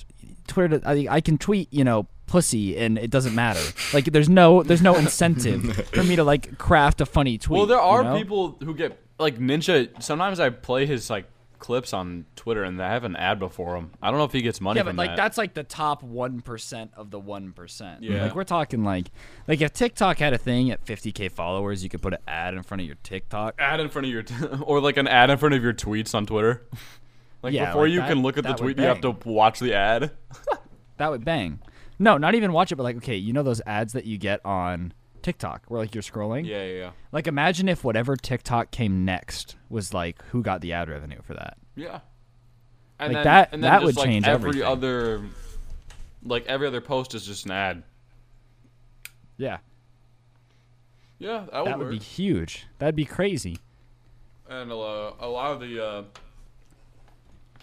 Twitter. 0.48 0.80
I, 0.86 1.08
I 1.10 1.22
can 1.22 1.38
tweet, 1.38 1.74
you 1.74 1.84
know, 1.84 2.08
pussy, 2.32 2.78
and 2.78 2.98
it 2.98 3.12
doesn't 3.12 3.36
matter. 3.36 3.60
Like, 3.94 4.06
there's 4.06 4.30
no 4.30 4.64
there's 4.64 4.82
no 4.82 4.96
incentive 4.96 5.76
for 5.94 6.04
me 6.04 6.16
to 6.16 6.24
like 6.24 6.58
craft 6.58 7.02
a 7.02 7.06
funny 7.06 7.38
tweet. 7.38 7.58
Well, 7.58 7.66
there 7.68 7.80
are 7.80 8.00
you 8.04 8.10
know? 8.10 8.18
people 8.18 8.58
who 8.64 8.74
get 8.74 8.98
like 9.20 9.38
Ninja. 9.38 10.02
Sometimes 10.02 10.40
I 10.40 10.50
play 10.50 10.86
his 10.86 11.10
like 11.10 11.26
clips 11.60 11.94
on 11.94 12.26
Twitter, 12.36 12.64
and 12.64 12.80
they 12.80 12.84
have 12.86 13.04
an 13.04 13.16
ad 13.16 13.38
before 13.38 13.76
him. 13.76 13.92
I 14.02 14.10
don't 14.10 14.18
know 14.18 14.24
if 14.24 14.32
he 14.32 14.42
gets 14.42 14.60
money 14.62 14.80
Yeah, 14.80 14.84
from 14.84 14.96
but 14.96 15.02
like 15.04 15.10
that. 15.12 15.18
that's 15.24 15.38
like 15.38 15.54
the 15.54 15.64
top 15.64 16.02
one 16.04 16.42
percent 16.42 16.92
of 16.96 17.12
the 17.12 17.20
one 17.20 17.52
percent. 17.52 18.02
Yeah. 18.02 18.24
like 18.24 18.36
we're 18.36 18.46
talking 18.46 18.84
like 18.84 19.12
like 19.48 19.62
if 19.62 19.74
TikTok 19.74 20.18
had 20.18 20.34
a 20.34 20.38
thing 20.40 20.72
at 20.72 20.84
50k 20.86 21.30
followers, 21.32 21.84
you 21.84 21.90
could 21.90 22.02
put 22.02 22.14
an 22.14 22.20
ad 22.28 22.54
in 22.56 22.64
front 22.64 22.82
of 22.82 22.88
your 22.88 22.98
TikTok. 23.04 23.56
ad 23.60 23.80
in 23.80 23.90
front 23.90 24.08
of 24.08 24.12
your, 24.14 24.24
t- 24.24 24.34
or 24.64 24.80
like 24.80 24.98
an 24.98 25.08
ad 25.08 25.30
in 25.30 25.38
front 25.38 25.54
of 25.54 25.62
your 25.62 25.74
tweets 25.74 26.16
on 26.16 26.26
Twitter. 26.26 26.66
like 27.44 27.54
Yeah, 27.54 27.66
before 27.68 27.84
like 27.84 27.94
you 27.94 28.00
that- 28.00 28.10
can 28.10 28.22
look 28.24 28.38
at 28.40 28.44
the 28.46 28.54
tweet, 28.54 28.78
you 28.80 28.86
have 28.86 29.02
to 29.02 29.12
watch 29.26 29.60
the 29.60 29.74
ad. 29.76 30.12
That 30.98 31.10
would 31.12 31.24
bang. 31.26 31.60
No, 32.02 32.18
not 32.18 32.34
even 32.36 32.52
watch 32.52 32.72
it, 32.72 32.76
but 32.78 32.84
like 32.84 32.98
okay, 32.98 33.16
you 33.16 33.32
know 33.32 33.44
those 33.44 33.62
ads 33.68 33.94
that 33.94 34.06
you 34.06 34.18
get 34.18 34.44
on 34.44 34.92
TikTok 35.22 35.66
where 35.68 35.80
like 35.80 35.94
you're 35.94 36.02
scrolling. 36.02 36.48
Yeah, 36.48 36.64
yeah, 36.64 36.78
yeah. 36.80 36.92
Like 37.12 37.28
imagine 37.28 37.70
if 37.70 37.84
whatever 37.84 38.16
TikTok 38.16 38.72
came 38.72 39.06
next 39.06 39.56
was 39.70 39.94
like 39.94 40.22
who 40.32 40.42
got 40.42 40.62
the 40.62 40.74
ad 40.74 40.90
revenue 40.90 41.22
for 41.22 41.36
that. 41.36 41.58
Yeah. 41.76 42.00
And 43.00 43.14
Like 43.14 43.24
then, 43.24 43.34
that- 43.34 43.50
and 43.54 43.64
then 43.64 43.72
that 43.72 43.82
just 43.82 43.86
would 43.86 43.98
like 43.98 44.06
change 44.08 44.28
every 44.28 44.50
everything. 44.50 44.68
other, 44.68 45.22
like 46.24 46.46
every 46.48 46.66
other 46.68 46.82
post 46.82 47.14
is 47.16 47.26
just 47.26 47.46
an 47.46 47.52
ad. 47.52 47.84
Yeah, 49.38 49.58
Yeah, 51.20 51.46
that 51.52 51.64
would 51.64 51.72
that 51.72 51.80
would 51.80 51.90
be 51.92 51.98
huge. 52.00 52.66
That'd 52.80 52.96
be 52.96 53.06
crazy. 53.06 53.58
And 54.50 54.72
uh, 54.72 55.14
a 55.20 55.28
lot 55.28 55.52
of 55.52 55.60
the 55.60 55.84
uh, 55.84 56.04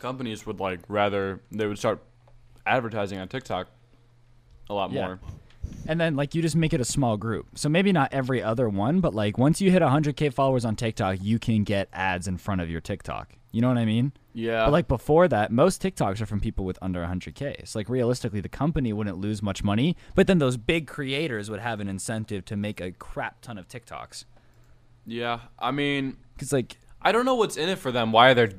companies 0.00 0.46
would 0.46 0.60
like 0.60 0.80
rather 0.88 1.40
they 1.50 1.66
would 1.66 1.78
start 1.78 2.00
advertising 2.66 3.18
on 3.18 3.28
TikTok 3.28 3.68
a 4.68 4.74
lot 4.74 4.92
Yeah. 4.92 5.06
more. 5.06 5.20
And 5.86 6.00
then 6.00 6.16
like 6.16 6.34
you 6.34 6.42
just 6.42 6.56
make 6.56 6.72
it 6.72 6.80
a 6.80 6.84
small 6.84 7.16
group. 7.16 7.46
So 7.54 7.68
maybe 7.68 7.92
not 7.92 8.12
every 8.12 8.42
other 8.42 8.68
one, 8.68 9.00
but 9.00 9.14
like 9.14 9.38
once 9.38 9.60
you 9.60 9.70
hit 9.70 9.82
100k 9.82 10.32
followers 10.32 10.64
on 10.64 10.76
TikTok, 10.76 11.18
you 11.20 11.38
can 11.38 11.64
get 11.64 11.88
ads 11.92 12.26
in 12.28 12.36
front 12.38 12.60
of 12.60 12.70
your 12.70 12.80
TikTok. 12.80 13.34
You 13.52 13.62
know 13.62 13.68
what 13.68 13.78
I 13.78 13.84
mean? 13.86 14.12
Yeah. 14.34 14.66
But 14.66 14.72
like 14.72 14.88
before 14.88 15.26
that, 15.28 15.50
most 15.50 15.82
TikToks 15.82 16.20
are 16.20 16.26
from 16.26 16.40
people 16.40 16.64
with 16.66 16.78
under 16.82 17.02
100k. 17.02 17.66
So 17.66 17.78
like 17.78 17.88
realistically, 17.88 18.40
the 18.40 18.48
company 18.48 18.92
wouldn't 18.92 19.18
lose 19.18 19.42
much 19.42 19.64
money, 19.64 19.96
but 20.14 20.26
then 20.26 20.38
those 20.38 20.56
big 20.58 20.86
creators 20.86 21.50
would 21.50 21.60
have 21.60 21.80
an 21.80 21.88
incentive 21.88 22.44
to 22.46 22.56
make 22.56 22.80
a 22.80 22.92
crap 22.92 23.40
ton 23.40 23.56
of 23.58 23.66
TikToks. 23.68 24.24
yeah. 25.06 25.40
I 25.58 25.70
mean, 25.70 26.16
Cuz 26.38 26.52
like 26.52 26.76
I 27.00 27.12
don't 27.12 27.24
know 27.24 27.34
what's 27.36 27.56
in 27.56 27.68
it 27.68 27.78
for 27.78 27.90
them. 27.92 28.12
Why 28.12 28.34
they're 28.34 28.52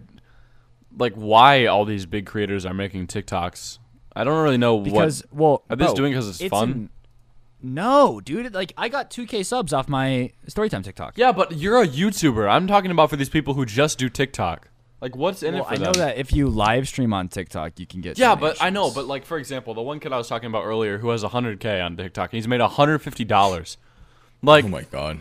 like 0.98 1.13
why 1.13 1.66
all 1.68 1.86
these 1.86 2.06
big 2.08 2.25
creators 2.25 2.66
are 2.66 2.74
making 2.74 3.08
TikToks. 3.08 3.78
I 4.16 4.24
don't 4.24 4.42
really 4.44 4.58
know 4.58 4.80
because 4.80 5.24
what. 5.30 5.39
well, 5.39 5.63
Are 5.70 5.75
they 5.75 5.86
just 5.86 5.96
bro, 5.96 6.04
doing 6.06 6.13
'cause 6.13 6.42
it's 6.42 6.50
fun? 6.50 6.72
in- 6.72 6.89
no, 7.62 8.22
dude. 8.22 8.54
Like 8.54 8.74
I 8.78 8.88
got 8.89 9.10
2k 9.12 9.44
subs 9.46 9.74
off 9.74 9.89
my 9.89 10.32
Storytime 10.48 10.84
TikTok. 10.84 11.18
Yeah, 11.18 11.32
but 11.32 11.51
you're 11.58 11.82
a 11.82 11.88
YouTuber. 11.88 12.50
I'm 12.50 12.68
talking 12.68 12.89
about 12.92 13.10
for 13.10 13.18
these 13.18 13.30
people 13.30 13.54
who 13.54 13.66
just 13.66 13.98
do 13.98 14.08
TikTok. 14.10 14.70
Like, 15.01 15.16
what's 15.16 15.44
in 15.44 15.54
Well, 15.54 15.63
it 15.63 15.68
for 15.68 15.74
I 15.74 15.78
them? 15.78 15.84
know 15.86 15.92
that 15.94 16.18
if 16.18 16.34
you 16.34 16.48
live 16.50 16.88
stream 16.88 17.13
on 17.13 17.28
TikTok, 17.30 17.80
you 17.80 17.86
can 17.86 18.01
get. 18.01 18.18
Yeah, 18.18 18.36
but 18.36 18.62
I 18.62 18.70
know. 18.70 18.92
But 18.92 19.08
like, 19.08 19.25
for 19.25 19.38
example, 19.38 19.74
the 19.74 19.82
one 19.82 20.00
kid 20.00 20.12
I 20.12 20.18
was 20.18 20.28
talking 20.28 20.48
about 20.48 20.63
earlier 20.66 20.98
who 21.00 21.10
has 21.10 21.24
100k 21.24 21.82
on 21.86 21.96
TikTok, 21.98 22.32
he's 22.32 22.48
made 22.48 22.60
150 22.62 23.24
dollars. 23.25 23.78
Like, 24.42 24.63
oh 24.66 24.70
my 24.70 24.84
god, 24.84 25.20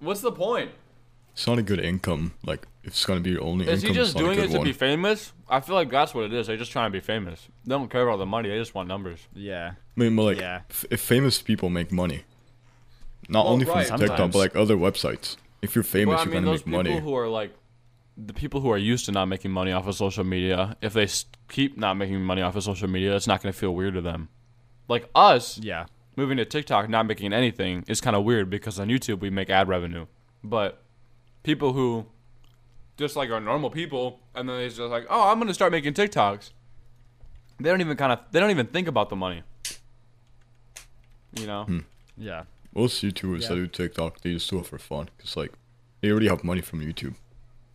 what's 0.00 0.20
the 0.22 0.32
point? 0.32 0.70
it's 1.32 1.46
not 1.46 1.58
a 1.58 1.62
good 1.62 1.78
income. 1.80 2.32
Like 2.44 2.66
if 2.77 2.77
it's 2.88 3.04
gonna 3.06 3.20
be 3.20 3.30
your 3.30 3.42
only 3.42 3.66
Is 3.68 3.82
income, 3.84 3.94
he 3.94 4.00
just 4.00 4.10
it's 4.12 4.14
not 4.20 4.20
a 4.20 4.34
doing 4.34 4.44
it 4.44 4.50
to 4.52 4.58
one. 4.58 4.64
be 4.66 4.72
famous? 4.72 5.32
I 5.48 5.60
feel 5.60 5.74
like 5.76 5.90
that's 5.90 6.14
what 6.14 6.24
it 6.24 6.32
is. 6.32 6.46
They're 6.48 6.56
just 6.56 6.72
trying 6.72 6.90
to 6.90 6.92
be 6.92 7.00
famous. 7.00 7.48
They 7.64 7.70
don't 7.74 7.88
care 7.90 8.06
about 8.06 8.18
the 8.18 8.26
money. 8.26 8.48
They 8.48 8.58
just 8.58 8.74
want 8.74 8.88
numbers. 8.88 9.20
yeah, 9.34 9.72
I 9.96 10.00
mean, 10.00 10.16
but 10.16 10.22
like, 10.24 10.38
Yeah. 10.40 10.60
f- 10.68 10.84
if 10.90 11.00
famous 11.00 11.40
people 11.40 11.68
make 11.70 11.90
money, 11.92 12.24
not 13.28 13.44
Well, 13.44 13.54
only 13.54 13.64
right, 13.66 13.86
from 13.86 13.98
TikTok, 14.00 14.16
sometimes. 14.18 14.32
but 14.32 14.38
like 14.38 14.56
other 14.56 14.76
websites. 14.76 15.36
If 15.62 15.74
you're 15.74 15.84
famous, 15.84 16.08
Well, 16.12 16.18
I 16.18 16.22
you're 16.24 16.32
mean, 16.34 16.42
gonna 16.42 16.52
those 16.52 16.66
make 16.66 16.80
people 16.80 16.92
money. 16.94 17.00
who 17.00 17.14
are 17.14 17.28
like 17.28 17.54
the 18.16 18.32
people 18.34 18.60
who 18.60 18.70
are 18.70 18.78
used 18.78 19.04
to 19.06 19.12
not 19.12 19.26
making 19.26 19.50
money 19.52 19.70
off 19.72 19.86
of 19.86 19.94
social 19.94 20.24
media. 20.24 20.76
If 20.82 20.92
they 20.92 21.04
s- 21.04 21.24
keep 21.48 21.76
not 21.78 21.94
making 21.94 22.20
money 22.22 22.42
off 22.42 22.56
of 22.56 22.64
social 22.64 22.88
media, 22.88 23.14
it's 23.14 23.26
not 23.28 23.40
going 23.42 23.52
to 23.52 23.58
feel 23.58 23.72
weird 23.74 23.94
to 23.94 24.00
them. 24.00 24.28
Like 24.88 25.08
us, 25.14 25.56
yeah, 25.58 25.86
moving 26.16 26.36
to 26.38 26.44
TikTok, 26.44 26.88
not 26.88 27.06
making 27.06 27.32
anything 27.32 27.84
is 27.86 28.00
kind 28.00 28.16
of 28.16 28.24
weird 28.24 28.50
because 28.50 28.80
on 28.80 28.88
YouTube 28.88 29.20
we 29.20 29.30
make 29.30 29.50
ad 29.50 29.68
revenue. 29.68 30.06
But 30.42 30.82
people 31.44 31.74
who 31.74 32.06
just 32.98 33.16
like 33.16 33.30
are 33.30 33.40
normal 33.40 33.70
people 33.70 34.20
and 34.34 34.46
then 34.48 34.56
they 34.58 34.68
just 34.68 34.78
like, 34.80 35.06
oh, 35.08 35.30
I'm 35.30 35.38
gonna 35.38 35.54
start 35.54 35.72
making 35.72 35.94
TikToks. 35.94 36.50
They 37.60 37.70
don't 37.70 37.80
even 37.80 37.96
kind 37.96 38.12
of 38.12 38.18
they 38.30 38.38
don't 38.40 38.50
even 38.50 38.66
think 38.66 38.86
about 38.88 39.08
the 39.08 39.16
money. 39.16 39.42
You 41.38 41.46
know? 41.46 41.64
Hmm. 41.64 41.78
yeah. 42.16 42.42
Most 42.74 43.02
YouTubers 43.02 43.42
Yeah. 43.42 43.48
that 43.48 43.54
do 43.54 43.66
TikTok, 43.66 44.20
they 44.20 44.32
just 44.32 44.48
do 44.50 44.58
it 44.58 44.66
for 44.66 44.78
fun. 44.78 45.08
Cause 45.18 45.36
like, 45.36 45.52
they 46.00 46.10
already 46.10 46.28
have 46.28 46.44
money 46.44 46.60
from 46.60 46.80
YouTube. 46.80 47.14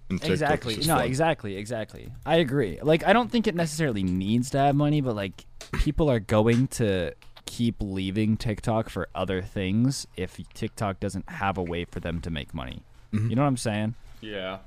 And 0.10 0.20
TikTok 0.20 0.32
Exactly. 0.32 0.74
is 0.74 0.78
just 0.78 0.88
No, 0.90 0.96
fun. 0.98 1.06
exactly, 1.06 1.56
exactly. 1.58 2.12
I 2.26 2.38
agree. 2.38 2.80
Like, 2.82 3.04
I 3.06 3.14
don't 3.14 3.32
think 3.32 3.48
it 3.48 3.56
necessarily 3.56 4.04
needs 4.04 4.50
to 4.52 4.58
have 4.60 4.76
money, 4.76 5.02
but 5.02 5.16
like, 5.16 5.46
people 5.74 6.10
are 6.10 6.20
going 6.20 6.68
to 6.68 7.14
keep 7.46 7.76
leaving 7.80 8.38
TikTok 8.38 8.90
for 8.90 9.08
other 9.16 9.42
things 9.42 10.08
if 10.18 10.38
TikTok 10.54 11.00
doesn't 11.00 11.30
have 11.30 11.58
a 11.58 11.64
way 11.64 11.86
for 11.86 12.00
them 12.00 12.20
to 12.22 12.30
make 12.30 12.54
money. 12.54 12.84
Mm-hmm. 13.14 13.30
You 13.30 13.36
know 13.36 13.42
what 13.44 13.48
I'm 13.50 13.58
saying? 13.58 13.96
Yeah. 14.22 14.60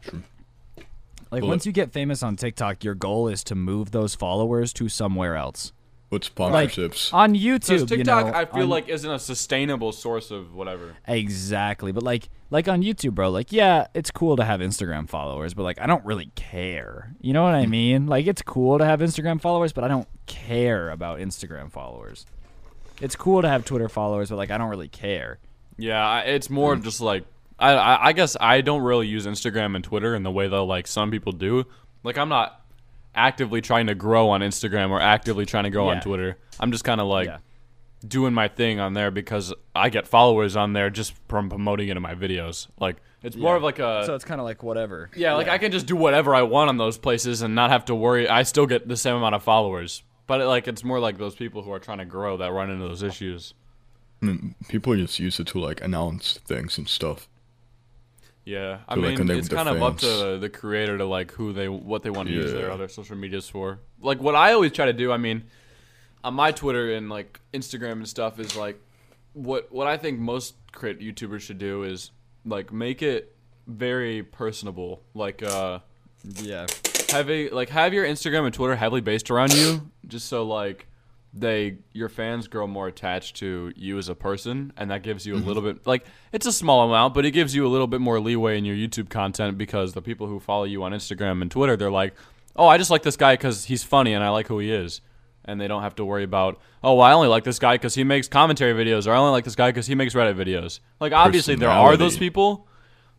Like, 1.37 1.43
Well, 1.43 1.51
once 1.51 1.67
you 1.67 1.73
get 1.73 1.93
famous 1.93 2.23
on 2.23 2.37
TikTok, 2.37 2.83
your 2.83 2.95
goal 2.95 3.29
is 3.29 3.45
to 3.45 3.55
move 3.55 3.91
those 3.91 4.15
followers 4.15 4.73
to 4.73 4.89
somewhere 4.89 5.37
else. 5.37 5.75
But 6.09 6.31
Like 6.39 6.71
sponsorships. 6.71 7.13
on 7.13 7.33
Because 7.33 7.83
YouTube, 7.83 7.89
TikTok, 7.89 8.27
you 8.27 8.33
know, 8.33 8.39
I 8.39 8.45
feel 8.47 8.63
on- 8.63 8.69
like 8.71 8.89
isn't 8.89 9.11
a 9.11 9.19
sustainable 9.19 9.93
source 9.93 10.31
of 10.31 10.55
whatever. 10.55 10.95
Exactly. 11.07 11.93
But 11.93 12.05
like 12.05 12.31
like 12.49 12.69
on 12.69 12.83
YouTube, 12.83 13.15
bro, 13.17 13.29
like 13.29 13.53
yeah, 13.53 13.89
it's 13.93 14.11
cool 14.11 14.37
to 14.37 14.45
have 14.45 14.61
Instagram 14.61 15.09
followers, 15.11 15.53
but 15.53 15.65
like 15.65 15.79
I 15.79 15.87
don't 15.87 16.05
really 16.07 16.31
care. 16.37 17.13
You 17.21 17.35
know 17.35 17.43
what 17.43 17.55
I 17.55 17.67
mean? 17.67 18.07
Like 18.07 18.27
it's 18.27 18.41
cool 18.41 18.79
to 18.79 18.85
have 18.87 19.01
Instagram 19.01 19.41
followers, 19.43 19.75
but 19.75 19.85
I 19.85 19.89
don't 19.89 20.09
care 20.25 20.89
about 20.91 21.19
Instagram 21.19 21.71
followers. 21.71 22.25
It's 23.03 23.15
cool 23.17 23.43
to 23.43 23.49
have 23.49 23.67
Twitter 23.67 23.91
followers, 23.91 24.31
but 24.31 24.37
like 24.37 24.51
I 24.51 24.57
don't 24.57 24.71
really 24.71 24.89
care. 24.89 25.39
Yeah, 25.77 26.21
it's 26.21 26.49
more 26.49 26.77
just 26.77 27.03
like 27.03 27.25
I, 27.59 27.73
I 27.73 28.07
I 28.09 28.13
guess 28.13 28.37
I 28.41 28.61
don't 28.61 28.83
really 28.83 29.07
use 29.07 29.27
Instagram 29.27 29.75
and 29.75 29.85
Twitter 29.85 30.15
in 30.15 30.23
the 30.23 30.31
way 30.31 30.49
that 30.49 30.63
like 30.63 30.87
some 30.87 31.11
people 31.11 31.33
do. 31.33 31.65
Like 32.03 32.19
I'm 32.19 32.29
not 32.29 32.63
actively 33.15 33.61
trying 33.61 33.87
to 33.87 33.95
grow 33.95 34.29
on 34.29 34.43
Instagram 34.43 34.91
or 34.91 35.01
actively 35.01 35.47
trying 35.47 35.65
to 35.65 35.71
grow 35.71 35.89
on 35.89 36.01
Twitter. 36.01 36.39
I'm 36.61 36.71
just 36.71 36.85
kind 36.85 37.01
of 37.01 37.07
like 37.07 37.27
yeah. 37.27 37.39
doing 38.07 38.35
my 38.35 38.49
thing 38.49 38.79
on 38.79 38.93
there 38.93 39.11
because 39.11 39.55
I 39.75 39.89
get 39.89 40.07
followers 40.07 40.55
on 40.55 40.75
there 40.75 40.91
just 40.91 41.15
from 41.29 41.49
promoting 41.49 41.89
it 41.89 41.97
in 41.97 42.03
my 42.03 42.15
videos. 42.15 42.69
Like 42.79 42.97
it's 43.23 43.37
more 43.37 43.57
of 43.57 43.63
like 43.63 43.79
a 43.79 44.05
So 44.05 44.15
it's 44.15 44.25
kind 44.25 44.41
of 44.41 44.45
like 44.45 44.63
whatever. 44.63 45.11
yeah, 45.17 45.35
like 45.35 45.49
I 45.49 45.59
can 45.59 45.73
just 45.73 45.87
do 45.87 45.97
whatever 45.97 46.35
I 46.35 46.43
want 46.43 46.69
on 46.69 46.77
those 46.77 46.99
places 46.99 47.43
and 47.43 47.55
not 47.55 47.71
have 47.71 47.87
to 47.87 47.95
worry. 47.95 48.29
I 48.29 48.43
still 48.43 48.67
get 48.67 48.87
the 48.87 48.97
same 48.97 49.17
amount 49.17 49.35
of 49.35 49.43
followers. 49.43 50.03
But 50.27 50.47
like 50.47 50.69
it's 50.69 50.85
more 50.85 51.01
like 51.01 51.19
those 51.19 51.35
people 51.35 51.63
who 51.63 51.73
are 51.73 51.79
trying 51.79 51.99
to 51.99 52.05
grow 52.05 52.37
that 52.37 52.53
run 52.53 52.71
into 52.71 52.87
those 52.87 53.03
issues. 53.03 53.55
I 54.23 54.27
mean, 54.27 54.55
people 54.69 54.95
just 54.97 55.19
use 55.19 55.41
it 55.41 55.47
to 55.49 55.61
like 55.61 55.81
announce 55.81 56.39
things 56.39 56.79
and 56.79 56.89
stuff. 56.89 57.29
Yeah, 58.47 58.79
I 58.89 58.95
To, 58.95 59.01
like, 59.01 59.19
mean, 59.19 59.31
it's 59.33 59.49
kind 59.49 59.67
their 59.67 59.77
of 59.77 59.83
up 59.83 59.99
to 59.99 60.39
the 60.39 60.49
creator 60.49 60.97
to 60.97 61.05
like 61.05 61.33
who 61.33 61.53
they 61.53 61.69
what 61.69 62.05
they 62.05 62.11
want 62.11 62.29
to 62.29 62.35
use 62.35 62.53
their 62.53 62.71
other 62.71 62.87
social 62.89 63.17
medias 63.17 63.49
for. 63.49 63.81
Like 64.01 64.21
what 64.23 64.37
I 64.37 64.53
always 64.53 64.71
try 64.71 64.87
to 64.87 64.93
do, 64.93 65.11
I 65.11 65.17
mean, 65.17 65.45
on 66.23 66.35
my 66.35 66.53
Twitter 66.53 66.93
and 66.95 67.09
like 67.11 67.41
Instagram 67.53 67.93
and 67.95 68.09
stuff 68.09 68.39
is 68.39 68.57
like 68.57 68.81
what 69.33 69.71
what 69.73 69.89
I 69.89 69.97
think 69.97 70.21
most 70.21 70.55
crit 70.71 71.01
YouTubers 71.01 71.41
should 71.41 71.59
do 71.59 71.83
is 71.83 72.13
like 72.45 72.73
make 72.73 73.03
it 73.03 73.35
very 73.67 74.23
personable. 74.23 75.03
Like 75.13 75.43
uh 75.43 75.81
Yeah. 76.23 76.67
have 77.11 77.29
a 77.29 77.51
like 77.51 77.71
have 77.71 77.93
your 77.93 78.07
Instagram 78.07 78.45
and 78.45 78.55
Twitter 78.55 78.77
heavily 78.77 79.01
based 79.01 79.29
around 79.29 79.55
you, 79.55 79.91
just 80.07 80.29
so 80.29 80.45
like 80.45 80.87
they 81.39 81.79
your 81.93 82.09
fans 82.09 82.49
grow 82.49 82.67
more 82.67 82.89
attached 82.89 83.37
to 83.37 83.73
you 83.77 83.99
as 83.99 84.09
a 84.09 84.15
person, 84.15 84.73
and 84.77 84.91
that 84.91 85.03
gives 85.03 85.27
you 85.27 85.35
a 85.35 85.39
mm-hmm. 85.39 85.47
little 85.47 85.63
bit 85.63 85.87
like 85.87 86.07
it's 86.33 86.47
a 86.47 86.53
small 86.53 86.89
amount, 86.89 87.15
but 87.15 87.25
it 87.27 87.33
gives 87.33 87.55
you 87.55 87.67
a 87.67 87.69
little 87.69 87.87
bit 87.87 88.01
more 88.01 88.19
leeway 88.19 88.57
in 88.59 88.65
your 88.65 88.77
YouTube 88.77 89.09
content 89.09 89.59
because 89.59 89.93
the 89.93 90.03
people 90.03 90.27
who 90.27 90.41
follow 90.41 90.65
you 90.65 90.83
on 90.83 90.93
Instagram 90.93 91.43
and 91.43 91.51
Twitter, 91.51 91.77
they're 91.77 91.91
like, 91.91 92.15
oh, 92.57 92.67
I 92.67 92.79
just 92.79 92.91
like 92.91 93.03
this 93.03 93.17
guy 93.17 93.35
because 93.35 93.65
he's 93.65 93.85
funny 93.85 94.15
and 94.15 94.25
I 94.25 94.31
like 94.31 94.47
who 94.49 94.59
he 94.59 94.73
is. 94.73 95.01
And 95.49 95.61
they 95.61 95.69
don't 95.69 95.83
have 95.83 95.95
to 95.97 96.05
worry 96.05 96.25
about, 96.25 96.59
oh, 96.83 96.95
well, 96.95 97.03
I 97.07 97.13
only 97.13 97.29
like 97.29 97.45
this 97.45 97.61
guy 97.61 97.75
because 97.75 97.95
he 97.95 98.03
makes 98.03 98.27
commentary 98.27 98.73
videos, 98.73 99.07
or 99.07 99.13
I 99.13 99.17
only 99.17 99.31
like 99.31 99.45
this 99.45 99.55
guy 99.55 99.69
because 99.69 99.87
he 99.87 99.95
makes 99.95 100.13
Reddit 100.13 100.35
videos. 100.35 100.81
Like, 100.99 101.13
obviously, 101.13 101.55
there 101.55 101.71
are 101.71 101.97
those 101.97 102.17
people, 102.19 102.67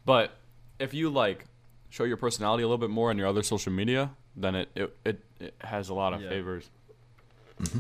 but 0.04 0.32
if 0.78 0.94
you 0.94 1.10
like 1.10 1.46
show 1.90 2.04
your 2.04 2.18
personality 2.18 2.64
a 2.64 2.68
little 2.68 2.78
bit 2.78 2.90
more 2.90 3.12
on 3.12 3.18
your 3.18 3.28
other 3.28 3.44
social 3.44 3.72
media, 3.72 4.12
then 4.36 4.56
it 4.56 4.70
it, 4.76 4.98
it, 5.06 5.24
it 5.40 5.54
has 5.62 5.88
a 5.88 5.94
lot 5.94 6.14
of 6.14 6.22
Yeah. 6.22 6.30
favors. 6.30 6.70
Mm-hmm. 7.62 7.80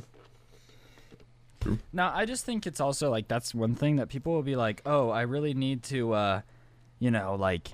Now, 1.93 2.11
I 2.13 2.25
just 2.25 2.45
think 2.45 2.65
it's 2.67 2.79
also 2.79 3.09
like 3.09 3.27
that's 3.27 3.53
one 3.53 3.75
thing 3.75 3.97
that 3.97 4.09
people 4.09 4.33
will 4.33 4.43
be 4.43 4.55
like, 4.55 4.81
"Oh, 4.85 5.09
I 5.09 5.21
really 5.21 5.53
need 5.53 5.83
to 5.83 6.13
uh, 6.13 6.41
you 6.99 7.11
know, 7.11 7.35
like 7.35 7.69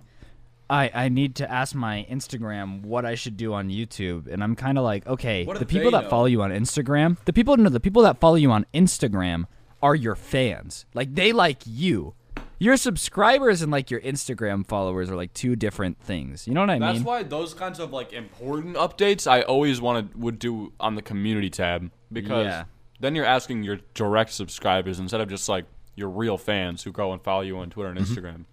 I 0.69 0.89
I 0.93 1.09
need 1.09 1.35
to 1.35 1.51
ask 1.51 1.75
my 1.75 2.05
Instagram 2.09 2.83
what 2.83 3.05
I 3.05 3.15
should 3.15 3.37
do 3.37 3.53
on 3.53 3.69
YouTube." 3.69 4.27
And 4.27 4.43
I'm 4.43 4.55
kind 4.55 4.77
of 4.77 4.83
like, 4.83 5.05
"Okay, 5.07 5.45
the 5.45 5.65
people 5.65 5.91
that 5.91 6.03
know? 6.03 6.09
follow 6.09 6.25
you 6.25 6.41
on 6.41 6.51
Instagram, 6.51 7.17
the 7.25 7.33
people 7.33 7.57
no, 7.57 7.69
the 7.69 7.79
people 7.79 8.03
that 8.03 8.19
follow 8.19 8.35
you 8.35 8.51
on 8.51 8.65
Instagram 8.73 9.45
are 9.81 9.95
your 9.95 10.15
fans. 10.15 10.85
Like 10.93 11.13
they 11.15 11.31
like 11.31 11.61
you. 11.65 12.15
Your 12.59 12.77
subscribers 12.77 13.61
and 13.61 13.71
like 13.73 13.91
your 13.91 13.99
Instagram 13.99 14.65
followers 14.65 15.09
are 15.09 15.17
like 15.17 15.33
two 15.33 15.57
different 15.57 15.99
things. 15.99 16.47
You 16.47 16.53
know 16.53 16.61
what 16.61 16.69
I 16.69 16.79
That's 16.79 16.93
mean? 16.93 17.03
That's 17.03 17.05
why 17.05 17.23
those 17.23 17.53
kinds 17.53 17.77
of 17.79 17.91
like 17.91 18.13
important 18.13 18.77
updates 18.77 19.29
I 19.29 19.41
always 19.41 19.81
wanted 19.81 20.15
would 20.15 20.39
do 20.39 20.71
on 20.79 20.95
the 20.95 21.01
community 21.01 21.49
tab 21.49 21.91
because 22.09 22.45
Yeah. 22.45 22.63
Then 23.03 23.15
you're 23.15 23.25
asking 23.25 23.63
your 23.63 23.79
direct 23.93 24.31
subscribers 24.31 24.97
instead 24.97 25.19
of 25.19 25.27
just 25.27 25.49
like 25.49 25.65
your 25.95 26.07
real 26.07 26.37
fans 26.37 26.83
who 26.83 26.91
go 26.91 27.11
and 27.11 27.21
follow 27.21 27.41
you 27.41 27.57
on 27.57 27.69
Twitter 27.69 27.89
and 27.89 27.99
mm-hmm. 27.99 28.13
Instagram. 28.13 28.45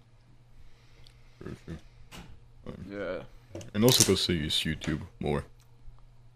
Yeah. 2.89 3.23
And 3.73 3.83
also 3.83 4.03
because 4.03 4.27
they 4.27 4.33
use 4.33 4.55
YouTube 4.55 5.01
more. 5.21 5.45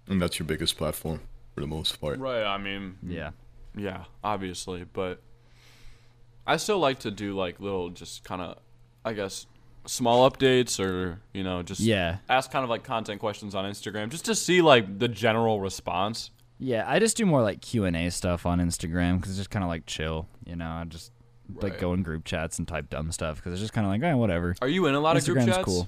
And 0.08 0.21
that's 0.21 0.39
your 0.39 0.45
biggest 0.45 0.78
platform 0.78 1.19
for 1.54 1.62
the 1.62 1.67
most 1.67 1.99
part. 1.99 2.19
Right. 2.19 2.43
I 2.43 2.58
mean, 2.58 2.97
mm. 3.06 3.12
yeah. 3.12 3.32
Yeah, 3.78 4.06
obviously, 4.23 4.86
but 4.93 5.19
I 6.47 6.56
still 6.56 6.80
like 6.80 6.99
to 6.99 7.12
do 7.12 7.36
like 7.36 7.60
little, 7.60 7.89
just 7.89 8.23
kind 8.23 8.41
of, 8.41 8.60
I 9.04 9.12
guess, 9.12 9.45
small 9.86 10.30
updates 10.30 10.80
or 10.80 11.19
you 11.34 11.43
know, 11.43 11.62
just 11.63 11.82
Yeah. 11.82 12.19
ask 12.30 12.49
kind 12.49 12.63
of 12.63 12.69
like 12.69 12.86
content 12.86 13.19
questions 13.19 13.54
on 13.54 13.65
Instagram 13.65 14.08
just 14.08 14.23
to 14.25 14.36
see 14.36 14.62
like 14.62 14.99
the 14.99 15.10
general 15.10 15.60
response. 15.60 16.32
Yeah, 16.58 16.86
I 16.88 17.00
just 17.00 17.18
do 17.18 17.26
more 17.26 17.41
like 17.41 17.62
Q 17.62 17.86
and 17.86 17.96
A 17.96 18.10
stuff 18.12 18.46
on 18.46 18.60
Instagram 18.60 19.18
because 19.18 19.32
it's 19.32 19.38
just 19.39 19.50
kind 19.50 19.63
of 19.63 19.70
like 19.70 19.86
chill. 19.86 20.28
You 20.46 20.56
know, 20.56 20.70
I 20.70 20.84
just 20.86 21.12
like 21.62 21.80
go 21.80 21.94
in 21.94 22.02
group 22.04 22.24
chats 22.26 22.58
and 22.60 22.68
type 22.68 22.89
dumb 22.89 23.12
stuff 23.12 23.38
because 23.38 23.54
it's 23.54 23.62
just 23.62 23.74
kind 23.74 23.86
of 23.86 23.91
like, 23.91 24.02
oh, 24.13 24.18
whatever. 24.18 24.56
Are 24.62 24.68
you 24.68 24.86
in 24.88 24.96
a 24.96 25.00
lot 25.00 25.18
of 25.18 25.26
group 25.26 25.38
Instagram's 25.38 25.48
chats? 25.48 25.65
cool. 25.65 25.88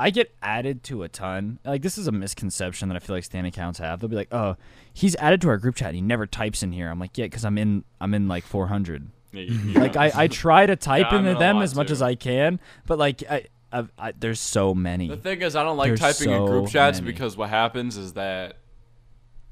I 0.00 0.10
get 0.10 0.32
added 0.42 0.84
to 0.84 1.02
a 1.02 1.08
ton. 1.08 1.58
Like 1.64 1.82
this 1.82 1.98
is 1.98 2.06
a 2.06 2.12
misconception 2.12 2.88
that 2.88 2.96
I 2.96 2.98
feel 3.00 3.16
like 3.16 3.24
stan 3.24 3.44
accounts 3.44 3.78
have. 3.80 4.00
They'll 4.00 4.08
be 4.08 4.14
like, 4.16 4.32
"Oh, 4.32 4.56
he's 4.92 5.16
added 5.16 5.40
to 5.42 5.48
our 5.48 5.58
group 5.58 5.74
chat. 5.74 5.88
and 5.88 5.96
He 5.96 6.02
never 6.02 6.26
types 6.26 6.62
in 6.62 6.70
here." 6.72 6.88
I'm 6.88 6.98
like, 7.00 7.16
"Yeah, 7.18 7.26
because 7.26 7.44
I'm 7.44 7.58
in. 7.58 7.84
I'm 8.00 8.14
in 8.14 8.28
like 8.28 8.44
400. 8.44 9.08
Yeah, 9.32 9.42
you- 9.42 9.54
you 9.72 9.74
Like. 9.74 9.96
I, 9.96 10.12
I 10.14 10.26
try 10.28 10.66
to 10.66 10.76
type 10.76 11.06
Yeah, 11.10 11.18
into 11.18 11.30
in 11.30 11.38
them 11.38 11.56
lot, 11.56 11.62
as 11.64 11.74
much 11.74 11.88
too. 11.88 11.92
as 11.94 12.02
I 12.02 12.14
can, 12.14 12.60
but 12.86 12.96
like 12.98 13.24
I, 13.28 13.46
I, 13.72 13.86
I 13.98 14.12
there's 14.12 14.38
so 14.40 14.72
many. 14.74 15.08
The 15.08 15.16
thing 15.16 15.42
is, 15.42 15.56
I 15.56 15.64
don't 15.64 15.76
like 15.76 15.88
There's 15.96 16.00
typing 16.00 16.32
in 16.32 16.46
group 16.46 16.68
chats 16.68 17.00
many. 17.00 17.12
because 17.12 17.36
what 17.36 17.48
happens 17.50 17.96
is 17.96 18.12
that 18.12 18.56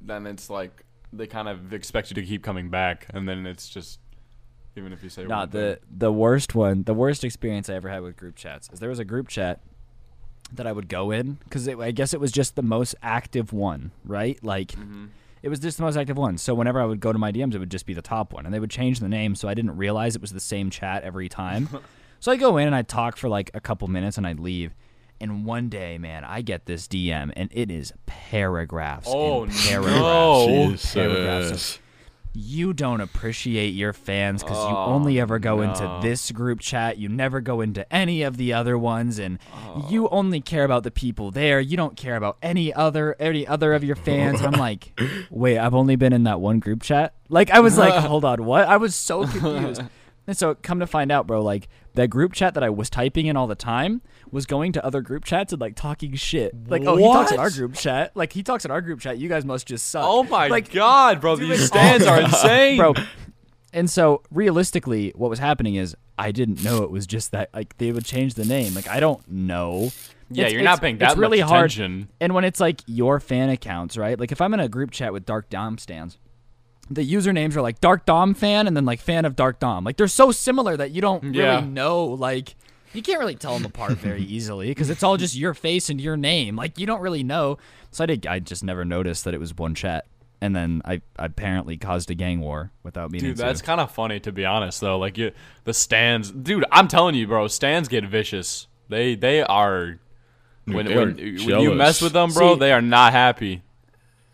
then 0.01 0.27
it's 0.27 0.49
like 0.51 0.85
they 1.13 1.27
kind 1.27 1.49
of 1.49 1.73
expect 1.73 2.11
you 2.11 2.15
to 2.15 2.23
keep 2.23 2.43
coming 2.43 2.69
back, 2.71 3.07
and 3.15 3.29
then 3.29 3.47
it's 3.47 3.69
just 3.69 4.01
even 4.77 4.93
if 4.93 5.03
you 5.03 5.09
say 5.09 5.25
Not 5.25 5.53
the 5.53 5.79
thing. 5.81 5.99
the 5.99 6.13
worst 6.13 6.55
one. 6.55 6.83
The 6.83 6.95
worst 6.95 7.25
experience 7.25 7.71
I 7.71 7.75
ever 7.75 7.89
had 7.89 8.03
with 8.03 8.17
group 8.17 8.37
chats 8.37 8.69
is 8.73 8.79
there 8.81 8.91
was 8.91 8.99
a 8.99 9.05
group 9.05 9.29
chat 9.29 9.61
that 10.53 10.67
I 10.67 10.73
would 10.73 10.89
go 10.89 11.11
in 11.11 11.39
because 11.45 11.67
I 11.69 11.91
guess 11.91 12.13
it 12.15 12.21
was 12.21 12.31
just 12.31 12.55
the 12.57 12.63
most 12.63 12.95
active 13.03 13.53
one, 13.53 13.91
right? 14.05 14.39
Like 14.45 14.73
Mm-hmm. 14.73 15.07
it 15.43 15.49
was 15.49 15.59
just 15.61 15.79
the 15.79 15.83
most 15.83 15.97
active 15.97 16.17
one. 16.19 16.37
So 16.39 16.55
whenever 16.55 16.81
I 16.81 16.85
would 16.85 17.01
go 17.01 17.13
to 17.13 17.19
my 17.19 17.33
DMs, 17.33 17.55
it 17.55 17.59
would 17.59 17.71
just 17.71 17.87
be 17.87 17.95
the 17.95 18.03
top 18.03 18.33
one, 18.33 18.45
and 18.45 18.55
they 18.55 18.61
would 18.61 18.71
change 18.71 19.01
the 19.01 19.09
name, 19.09 19.35
so 19.35 19.49
I 19.49 19.55
didn't 19.55 19.77
realize 19.77 20.15
it 20.15 20.21
was 20.23 20.33
the 20.33 20.41
same 20.41 20.71
chat 20.71 21.03
every 21.05 21.29
time. 21.29 21.69
so 22.21 22.31
I 22.31 22.37
go 22.37 22.59
in 22.59 22.67
and 22.67 22.77
I 22.77 22.83
talk 22.83 23.17
for 23.17 23.29
like 23.29 23.51
a 23.55 23.61
couple 23.61 23.89
minutes, 23.89 24.19
and 24.19 24.27
I'd 24.27 24.41
leave. 24.41 24.75
And 25.21 25.45
one 25.45 25.69
day, 25.69 25.97
man, 25.99 26.25
I 26.25 26.43
get 26.43 26.67
this 26.67 26.87
DM, 26.87 27.33
and 27.37 27.49
it 27.53 27.71
is 27.71 27.93
paragraphs. 28.05 29.09
Oh, 29.11 29.45
and 29.45 29.53
no. 29.53 29.59
paragraphs. 29.69 30.93
Paragraphs 30.95 31.79
you 32.39 32.75
don't 32.75 33.01
appreciate 33.01 33.71
your 33.71 33.95
fans 33.95 34.43
because 34.43 34.59
you 34.69 34.77
Oh, 34.77 34.85
only 34.93 35.19
ever 35.19 35.39
go 35.39 35.57
no. 35.57 35.63
into 35.63 35.99
this 36.07 36.31
group 36.33 36.61
chat. 36.61 36.99
You 36.99 37.09
never 37.09 37.41
go 37.41 37.63
into 37.63 37.91
any 37.91 38.23
of 38.23 38.37
the 38.37 38.53
other 38.53 38.77
ones, 38.77 39.19
and 39.19 39.39
Oh. 39.55 39.87
you 39.89 40.07
only 40.11 40.43
care 40.43 40.65
about 40.65 40.83
the 40.83 40.91
people 40.91 41.31
there. 41.31 41.61
You 41.61 41.79
don't 41.79 41.97
care 41.97 42.15
about 42.15 42.37
any 42.43 42.75
other 42.75 43.17
any 43.19 43.47
other 43.47 43.73
of 43.73 43.83
your 43.83 43.97
fans. 43.97 44.43
I'm 44.43 44.53
like, 44.53 45.01
wait, 45.31 45.57
I've 45.59 45.75
only 45.75 45.97
been 45.97 46.13
in 46.13 46.25
that 46.25 46.39
one 46.39 46.59
group 46.61 46.83
chat. 46.83 47.15
Like 47.31 47.51
I 47.51 47.61
was 47.61 47.79
like, 47.79 47.95
hold 48.05 48.27
on, 48.27 48.45
what? 48.45 48.69
I 48.69 48.77
was 48.77 48.95
so 48.95 49.27
confused. 49.27 49.83
And 50.29 50.37
so 50.37 50.57
come 50.57 50.81
to 50.81 50.89
find 50.89 51.13
out, 51.13 51.29
bro, 51.29 51.41
like 51.41 51.69
that 51.97 52.09
group 52.09 52.33
chat 52.33 52.55
that 52.55 52.63
I 52.63 52.71
was 52.71 52.89
typing 52.89 53.27
in 53.27 53.37
all 53.37 53.47
the 53.47 53.55
time 53.55 54.01
was 54.31 54.47
going 54.47 54.73
to 54.73 54.85
other 54.85 55.01
group 55.03 55.25
chats 55.25 55.53
and 55.53 55.61
like 55.61 55.75
talking 55.75 56.15
shit. 56.15 56.55
Like, 56.69 56.85
oh, 56.85 56.97
he 56.97 57.05
talks 57.05 57.33
in 57.33 57.39
our 57.41 57.51
group 57.51 57.75
chat. 57.75 58.13
Like 58.15 58.33
he 58.33 58.43
talks 58.43 58.65
in 58.65 58.71
our 58.71 58.81
group 58.81 59.01
chat. 59.01 59.19
You 59.19 59.29
guys 59.29 59.45
must 59.45 59.67
just 59.67 59.89
suck. 59.89 60.05
Oh 60.07 60.23
my 60.23 60.47
like, 60.49 60.71
god, 60.73 61.21
bro! 61.21 61.37
These 61.37 61.67
stans 61.67 62.05
are 62.07 62.21
insane, 62.23 62.79
bro. 62.79 62.95
And 63.73 63.91
so 63.91 64.23
realistically, 64.31 65.13
what 65.17 65.29
was 65.29 65.39
happening 65.39 65.75
is 65.75 65.95
I 66.17 66.33
didn't 66.33 66.65
know 66.65 66.83
it 66.83 66.91
was 66.91 67.07
just 67.07 67.33
that 67.33 67.51
like 67.53 67.77
they 67.79 67.93
would 67.93 68.05
change 68.05 68.35
the 68.35 68.45
name. 68.45 68.75
Like 68.75 68.89
I 68.89 69.01
don't 69.01 69.27
know. 69.31 69.91
Yeah, 70.31 70.45
It's- 70.47 70.53
you're 70.53 70.63
not 70.63 70.79
it's- 70.79 70.81
paying 70.81 70.99
it's 71.01 71.17
really 71.17 71.41
much 71.41 71.49
hard. 71.77 72.07
And 72.21 72.35
when 72.35 72.45
it's 72.45 72.61
like 72.61 72.81
your 72.87 73.21
fan 73.21 73.49
accounts, 73.49 73.97
right? 73.97 74.19
Like 74.19 74.33
if 74.33 74.41
I'm 74.41 74.55
in 74.55 74.61
a 74.61 74.69
group 74.69 74.91
chat 74.91 75.13
with 75.13 75.25
Dark 75.25 75.51
Dom 75.51 75.79
stans, 75.79 76.19
the 76.91 77.03
usernames 77.03 77.57
are 77.57 77.63
like 77.63 77.81
Dark 77.81 78.07
Dom 78.07 78.35
fan 78.35 78.67
and 78.67 78.77
then 78.77 78.85
like 78.85 79.01
fan 79.01 79.25
of 79.25 79.35
Dark 79.37 79.59
Dom. 79.59 79.85
Like 79.85 79.97
they're 79.97 80.09
so 80.09 80.31
similar 80.33 80.77
that 80.77 80.91
you 80.93 81.01
don't 81.01 81.35
Yeah. 81.35 81.57
really 81.57 81.67
know 81.69 82.05
like 82.05 82.55
you 82.95 83.03
can't 83.03 83.19
really 83.19 83.35
tell 83.35 83.55
them 83.55 83.65
apart 83.67 83.93
very 83.93 84.23
easily 84.25 84.69
because 84.69 84.89
it's 84.89 85.03
all 85.03 85.17
just 85.17 85.37
your 85.37 85.53
face 85.55 85.91
and 85.91 86.01
your 86.01 86.17
name. 86.17 86.57
Like 86.57 86.79
you 86.79 86.87
don't 86.87 87.01
really 87.01 87.23
know. 87.23 87.59
So 87.91 88.05
I 88.05 88.07
did. 88.07 88.27
I 88.27 88.39
just 88.39 88.63
never 88.65 88.85
noticed 88.85 89.25
that 89.25 89.35
it 89.35 89.41
was 89.41 89.55
one 89.57 89.75
chat, 89.75 90.07
and 90.41 90.55
then 90.55 90.83
I, 90.85 91.01
I 91.19 91.27
apparently 91.27 91.77
caused 91.77 92.11
a 92.11 92.15
gang 92.15 92.41
war 92.41 92.71
without 92.83 93.11
meaning 93.11 93.31
Dude, 93.31 93.37
to. 93.39 93.43
that's 93.43 93.63
kind 93.63 93.81
of 93.81 93.91
funny 93.91 94.21
to 94.21 94.33
be 94.33 94.45
honest, 94.45 94.81
though. 94.81 94.99
Like 94.99 95.17
you, 95.19 95.33
the 95.65 95.73
stans, 95.75 96.31
dude. 96.31 96.65
I'm 96.71 96.89
telling 96.89 97.15
you, 97.15 97.27
bro. 97.27 97.49
Stans 97.49 97.89
get 97.89 98.05
vicious. 98.05 98.67
They 98.89 99.15
they 99.15 99.43
are. 99.43 99.99
When, 100.67 100.87
when, 100.87 101.17
when 101.17 101.61
you 101.61 101.75
mess 101.75 102.03
with 102.03 102.13
them, 102.13 102.33
bro, 102.33 102.55
See- 102.55 102.61
they 102.61 102.73
are 102.73 102.83
not 102.83 103.13
happy. 103.13 103.63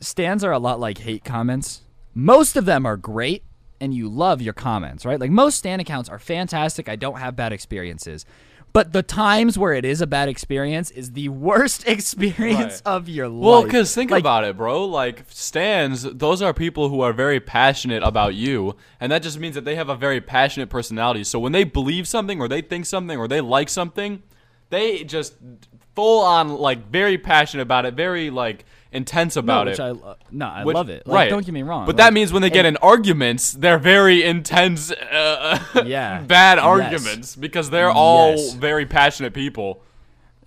stans 0.00 0.42
are 0.44 0.52
a 0.52 0.58
lot 0.58 0.80
like 0.80 0.98
hate 0.98 1.24
comments. 1.24 1.82
Most 2.14 2.56
of 2.56 2.64
them 2.64 2.86
are 2.86 2.96
great 2.96 3.42
and 3.80 3.92
you 3.92 4.08
love 4.08 4.40
your 4.40 4.52
comments, 4.54 5.04
right? 5.04 5.18
Like 5.18 5.30
most 5.30 5.58
stan 5.58 5.80
accounts 5.80 6.08
are 6.08 6.18
fantastic. 6.18 6.88
I 6.88 6.96
don't 6.96 7.18
have 7.18 7.34
bad 7.36 7.52
experiences. 7.52 8.24
But 8.74 8.94
the 8.94 9.02
times 9.02 9.58
where 9.58 9.74
it 9.74 9.84
is 9.84 10.00
a 10.00 10.06
bad 10.06 10.30
experience 10.30 10.90
is 10.90 11.12
the 11.12 11.28
worst 11.28 11.86
experience 11.86 12.80
Right. 12.86 12.92
of 12.94 13.06
your 13.08 13.28
life. 13.28 13.44
Well, 13.44 13.62
because 13.64 13.94
think 13.94 14.10
Like, 14.10 14.20
about 14.22 14.44
it, 14.44 14.56
bro. 14.56 14.86
Like 14.86 15.24
stans, 15.28 16.04
those 16.04 16.40
are 16.40 16.54
people 16.54 16.88
who 16.88 17.02
are 17.02 17.12
very 17.12 17.38
passionate 17.38 18.02
about 18.02 18.34
you, 18.34 18.76
and 18.98 19.12
that 19.12 19.22
just 19.22 19.38
means 19.38 19.56
that 19.56 19.66
they 19.66 19.74
have 19.74 19.90
a 19.90 19.94
very 19.96 20.22
passionate 20.22 20.70
personality. 20.70 21.22
So 21.24 21.38
when 21.38 21.52
they 21.52 21.64
believe 21.64 22.08
something, 22.08 22.40
or 22.40 22.48
they 22.48 22.62
think 22.62 22.86
something, 22.86 23.18
or 23.18 23.28
they 23.28 23.42
like 23.42 23.68
something, 23.68 24.22
they 24.70 25.04
just 25.04 25.34
full 25.94 26.22
on 26.22 26.48
like 26.56 26.88
very 26.90 27.18
passionate 27.18 27.64
about 27.64 27.84
it, 27.84 27.92
very 27.92 28.30
like 28.30 28.64
intense 28.92 29.36
no, 29.36 29.40
about 29.40 29.66
which 29.66 29.78
it. 29.78 29.82
I 29.82 29.90
lo- 29.90 30.16
no, 30.30 30.46
I 30.46 30.64
Which- 30.64 30.74
love 30.74 30.88
it. 30.88 31.06
Like, 31.06 31.14
right. 31.16 31.30
Don't 31.30 31.44
get 31.44 31.52
me 31.52 31.62
wrong. 31.62 31.86
But 31.86 31.96
like, 31.96 32.04
that 32.06 32.12
means 32.12 32.32
when 32.32 32.42
they 32.42 32.50
get 32.50 32.66
in 32.66 32.76
arguments, 32.78 33.52
they're 33.52 33.78
very 33.78 34.22
intense, 34.22 34.90
uh, 34.92 35.58
Yeah. 35.84 36.20
bad 36.26 36.58
Yes. 36.58 36.64
arguments 36.64 37.36
because 37.36 37.70
they're 37.70 37.90
all 37.90 38.32
Yes. 38.36 38.54
very 38.54 38.86
passionate 38.86 39.32
people. 39.34 39.82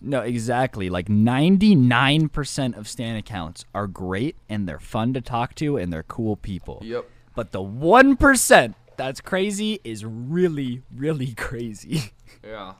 No, 0.02 0.22
exactly. 0.22 0.90
Like 0.90 1.08
99% 1.10 2.78
of 2.78 2.88
Stan 2.88 3.16
accounts 3.16 3.66
are 3.74 3.88
great 3.88 4.36
and 4.48 4.68
they're 4.70 4.80
fun 4.80 5.14
to 5.14 5.22
talk 5.22 5.56
to 5.56 5.78
and 5.78 5.92
they're 5.92 6.04
cool 6.04 6.36
people. 6.36 6.80
Yep. 6.84 7.10
But 7.34 7.52
the 7.52 7.64
1% 7.64 8.76
that's 8.98 9.20
crazy 9.22 9.80
is 9.84 10.06
really, 10.06 10.84
really 10.96 11.34
crazy. 11.38 12.12
Yeah. 12.44 12.74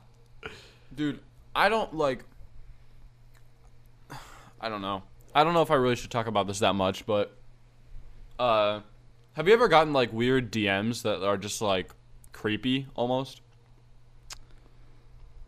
Dude, 0.94 1.18
I 1.54 1.68
don't 1.68 1.94
like 1.94 2.24
I 4.60 4.68
don't 4.68 4.82
know. 4.82 5.02
I 5.36 5.44
don't 5.44 5.52
know 5.52 5.60
if 5.60 5.70
I 5.70 5.74
really 5.74 5.96
should 5.96 6.10
talk 6.10 6.26
about 6.26 6.46
this 6.46 6.60
that 6.60 6.74
much, 6.74 7.04
but 7.04 7.36
uh 8.38 8.80
have 9.34 9.46
you 9.46 9.52
ever 9.52 9.68
gotten 9.68 9.92
like 9.92 10.10
weird 10.10 10.50
DMs 10.50 11.02
that 11.02 11.22
are 11.22 11.36
just 11.36 11.60
like 11.60 11.90
creepy 12.32 12.86
almost? 12.94 13.42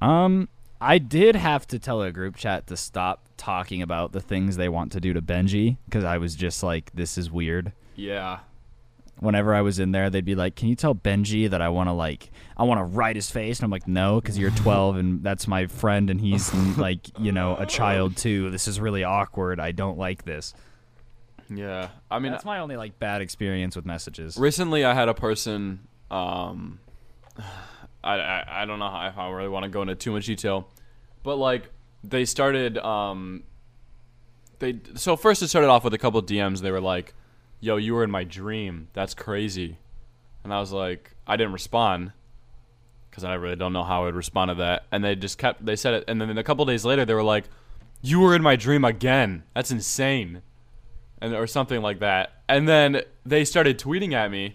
Um, 0.02 0.50
I 0.78 0.98
did 0.98 1.36
have 1.36 1.66
to 1.68 1.78
tell 1.78 2.02
a 2.02 2.12
group 2.12 2.36
chat 2.36 2.66
to 2.66 2.76
stop 2.76 3.24
talking 3.38 3.80
about 3.80 4.12
the 4.12 4.20
things 4.20 4.56
they 4.56 4.68
want 4.68 4.92
to 4.92 5.00
do 5.00 5.14
to 5.14 5.22
Benji 5.22 5.78
because 5.86 6.04
I 6.04 6.18
was 6.18 6.36
just 6.36 6.62
like, 6.62 6.92
this 6.92 7.16
is 7.16 7.30
weird. 7.30 7.72
Yeah. 7.96 8.40
Whenever 9.20 9.54
I 9.54 9.62
was 9.62 9.78
in 9.78 9.92
there, 9.92 10.10
they'd 10.10 10.24
be 10.24 10.34
like, 10.34 10.54
"Can 10.56 10.68
you 10.68 10.74
tell 10.76 10.94
Benji 10.94 11.48
that 11.50 11.60
I 11.60 11.68
want 11.68 11.88
to 11.88 11.92
like, 11.92 12.30
I 12.56 12.62
want 12.64 12.78
to 12.78 12.84
write 12.84 13.16
his 13.16 13.30
face?" 13.30 13.58
And 13.58 13.64
I'm 13.64 13.70
like, 13.70 13.88
"No, 13.88 14.20
because 14.20 14.38
you're 14.38 14.50
12 14.64 14.96
and 14.96 15.22
that's 15.22 15.46
my 15.48 15.66
friend 15.66 16.10
and 16.10 16.20
he's 16.20 16.52
like, 16.78 17.00
you 17.18 17.32
know, 17.32 17.56
a 17.56 17.66
child 17.66 18.16
too. 18.16 18.50
This 18.50 18.68
is 18.68 18.80
really 18.80 19.04
awkward. 19.04 19.60
I 19.60 19.72
don't 19.72 19.98
like 19.98 20.24
this." 20.24 20.54
Yeah. 21.50 21.88
I 22.10 22.18
mean 22.18 22.32
That's 22.32 22.44
my 22.44 22.58
only 22.58 22.76
like 22.76 22.98
bad 22.98 23.22
experience 23.22 23.74
with 23.74 23.86
messages. 23.86 24.36
recently 24.36 24.84
I 24.84 24.92
had 24.92 25.08
a 25.08 25.14
person 25.14 25.80
um 26.10 26.78
I 28.04 28.14
I, 28.18 28.62
I 28.62 28.64
don't 28.66 28.78
know 28.78 28.88
how, 28.90 29.08
if 29.08 29.16
I 29.18 29.30
really 29.30 29.48
want 29.48 29.64
to 29.64 29.70
go 29.70 29.80
into 29.82 29.94
too 29.94 30.12
much 30.12 30.26
detail, 30.26 30.68
but 31.22 31.36
like 31.36 31.70
they 32.04 32.24
started 32.26 32.76
um 32.78 33.44
they 34.58 34.78
so 34.94 35.16
first 35.16 35.42
it 35.42 35.48
started 35.48 35.68
off 35.68 35.84
with 35.84 35.94
a 35.94 35.98
couple 35.98 36.22
DMs. 36.22 36.60
They 36.60 36.70
were 36.70 36.80
like, 36.80 37.14
"Yo, 37.60 37.76
you 37.76 37.94
were 37.94 38.04
in 38.04 38.10
my 38.10 38.24
dream. 38.24 38.88
That's 38.92 39.14
crazy," 39.14 39.78
and 40.44 40.52
I 40.52 40.60
was 40.60 40.72
like, 40.72 41.14
I 41.26 41.36
didn't 41.36 41.52
respond 41.52 42.12
because 43.10 43.24
I 43.24 43.34
really 43.34 43.56
don't 43.56 43.72
know 43.72 43.84
how 43.84 44.02
I 44.02 44.04
would 44.06 44.14
respond 44.14 44.50
to 44.50 44.54
that. 44.56 44.84
And 44.92 45.02
they 45.02 45.16
just 45.16 45.38
kept 45.38 45.64
they 45.64 45.76
said 45.76 45.94
it, 45.94 46.04
and 46.08 46.20
then 46.20 46.36
a 46.38 46.44
couple 46.44 46.64
days 46.64 46.84
later 46.84 47.04
they 47.04 47.14
were 47.14 47.22
like, 47.22 47.44
"You 48.02 48.20
were 48.20 48.34
in 48.34 48.42
my 48.42 48.56
dream 48.56 48.84
again. 48.84 49.42
That's 49.54 49.70
insane." 49.70 50.42
And, 51.20 51.34
or 51.34 51.48
something 51.48 51.82
like 51.82 51.98
that. 51.98 52.30
And 52.48 52.68
then 52.68 53.02
they 53.26 53.44
started 53.44 53.76
tweeting 53.76 54.12
at 54.12 54.30
me 54.30 54.54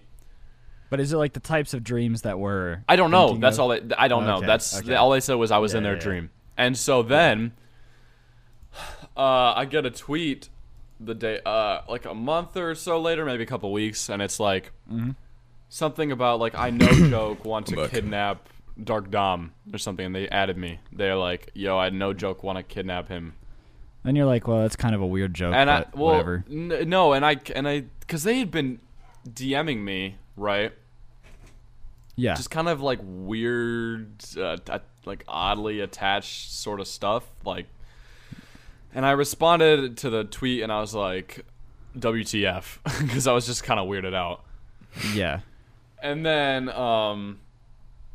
But 0.89 1.01
is 1.01 1.11
it 1.11 1.17
like 1.17 1.33
the 1.33 1.41
types 1.41 1.73
of 1.73 1.83
dreams 1.83 2.21
that 2.21 2.39
were? 2.39 2.85
I 2.87 2.95
don't 2.95 3.11
know. 3.11 3.35
That's 3.35 3.57
of? 3.57 3.63
all. 3.63 3.67
They, 3.67 3.81
I 3.97 4.07
don't 4.07 4.25
know. 4.25 4.37
Okay, 4.37 4.45
That's 4.45 4.79
okay. 4.79 4.95
all 4.95 5.09
they 5.09 5.19
said 5.19 5.33
was 5.33 5.51
I 5.51 5.57
was 5.57 5.73
in 5.73 5.83
their 5.83 5.93
yeah, 5.93 5.97
yeah. 5.97 6.03
dream. 6.03 6.29
And 6.55 6.77
so 6.77 7.03
then, 7.03 7.51
uh, 9.17 9.53
I 9.55 9.65
get 9.65 9.85
a 9.85 9.91
tweet 9.91 10.47
the 11.05 11.15
day, 11.15 11.39
uh, 11.45 11.81
like 11.89 12.05
a 12.05 12.13
month 12.13 12.55
or 12.57 12.75
so 12.75 12.99
later, 13.01 13.25
maybe 13.25 13.43
a 13.43 13.47
couple 13.47 13.71
weeks, 13.71 14.09
and 14.09 14.21
it's 14.21 14.39
like 14.39 14.71
Mm-hmm. 14.91 15.11
something 15.69 16.11
about 16.11 16.39
like 16.39 16.55
I 16.55 16.69
know 16.69 16.87
joke 17.09 17.45
want 17.45 17.67
to 17.67 17.87
kidnap 17.87 18.49
Dark 18.83 19.11
Dom 19.11 19.53
or 19.73 19.77
something, 19.77 20.05
and 20.05 20.15
they 20.15 20.27
added 20.29 20.57
me. 20.57 20.79
They're 20.91 21.15
like, 21.15 21.51
"Yo, 21.53 21.77
I 21.77 21.89
no 21.89 22.13
joke 22.13 22.43
want 22.43 22.57
to 22.57 22.63
kidnap 22.63 23.07
him." 23.09 23.33
Then 24.03 24.15
you're 24.17 24.25
like, 24.25 24.47
well, 24.47 24.61
that's 24.63 24.75
kind 24.75 24.93
of 24.93 25.01
a 25.01 25.05
weird 25.07 25.33
joke, 25.33 25.53
and 25.55 25.69
I 25.71 25.85
well, 25.93 26.11
whatever. 26.11 26.43
n- 26.51 26.89
no, 26.89 27.13
and 27.13 27.25
I 27.25 27.37
and 27.55 27.67
I 27.67 27.85
because 28.01 28.23
they 28.23 28.39
had 28.39 28.51
been 28.51 28.79
DMing 29.29 29.79
me 29.83 30.15
right. 30.35 30.73
Yeah. 32.15 32.35
just 32.35 32.51
kind 32.51 32.69
of 32.69 32.79
like 32.81 32.99
weird, 33.01 34.23
uh, 34.37 34.57
t- 34.57 34.73
like 35.05 35.23
oddly 35.27 35.79
attached 35.79 36.51
sort 36.51 36.79
of 36.79 36.87
stuff. 36.87 37.23
Like, 37.43 37.65
and 38.93 39.05
I 39.05 39.11
responded 39.11 39.97
to 39.97 40.09
the 40.09 40.23
tweet 40.23 40.61
and 40.61 40.71
I 40.71 40.79
was 40.79 40.93
like, 40.93 41.45
WTF 41.97 42.79
because 43.01 43.27
I 43.27 43.33
was 43.33 43.45
just 43.45 43.63
kind 43.63 43.79
of 43.79 43.87
weirded 43.87 44.15
out. 44.15 44.43
Yeah. 45.13 45.41
And 46.01 46.25
then 46.25 46.69
um 46.69 47.39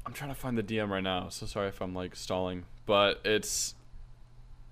I'm 0.06 0.12
trying 0.12 0.30
to 0.30 0.36
find 0.36 0.56
the 0.56 0.62
DM 0.62 0.88
right 0.88 1.02
now. 1.02 1.28
So 1.28 1.46
sorry 1.46 1.68
if 1.68 1.80
I'm 1.80 1.94
like 1.94 2.16
stalling, 2.16 2.64
but 2.86 3.20
it's 3.24 3.74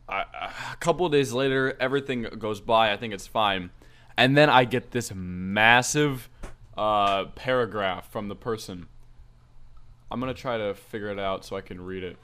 I, 0.08 0.24
a 0.72 0.76
couple 0.76 1.06
of 1.06 1.12
days 1.12 1.32
later 1.32 1.76
everything 1.80 2.22
goes 2.38 2.60
by. 2.60 2.92
I 2.92 2.96
think 2.96 3.12
it's 3.12 3.26
fine. 3.26 3.70
And 4.16 4.36
then 4.36 4.48
I 4.48 4.64
get 4.64 4.90
this 4.90 5.12
massive 5.14 6.28
uh 6.76 7.26
paragraph 7.36 8.10
from 8.10 8.28
the 8.28 8.36
person. 8.36 8.86
I'm 10.10 10.20
going 10.20 10.32
to 10.32 10.40
try 10.40 10.56
to 10.56 10.72
figure 10.74 11.10
it 11.10 11.18
out 11.18 11.44
so 11.44 11.56
I 11.56 11.60
can 11.60 11.80
read 11.80 12.04
it. 12.04 12.16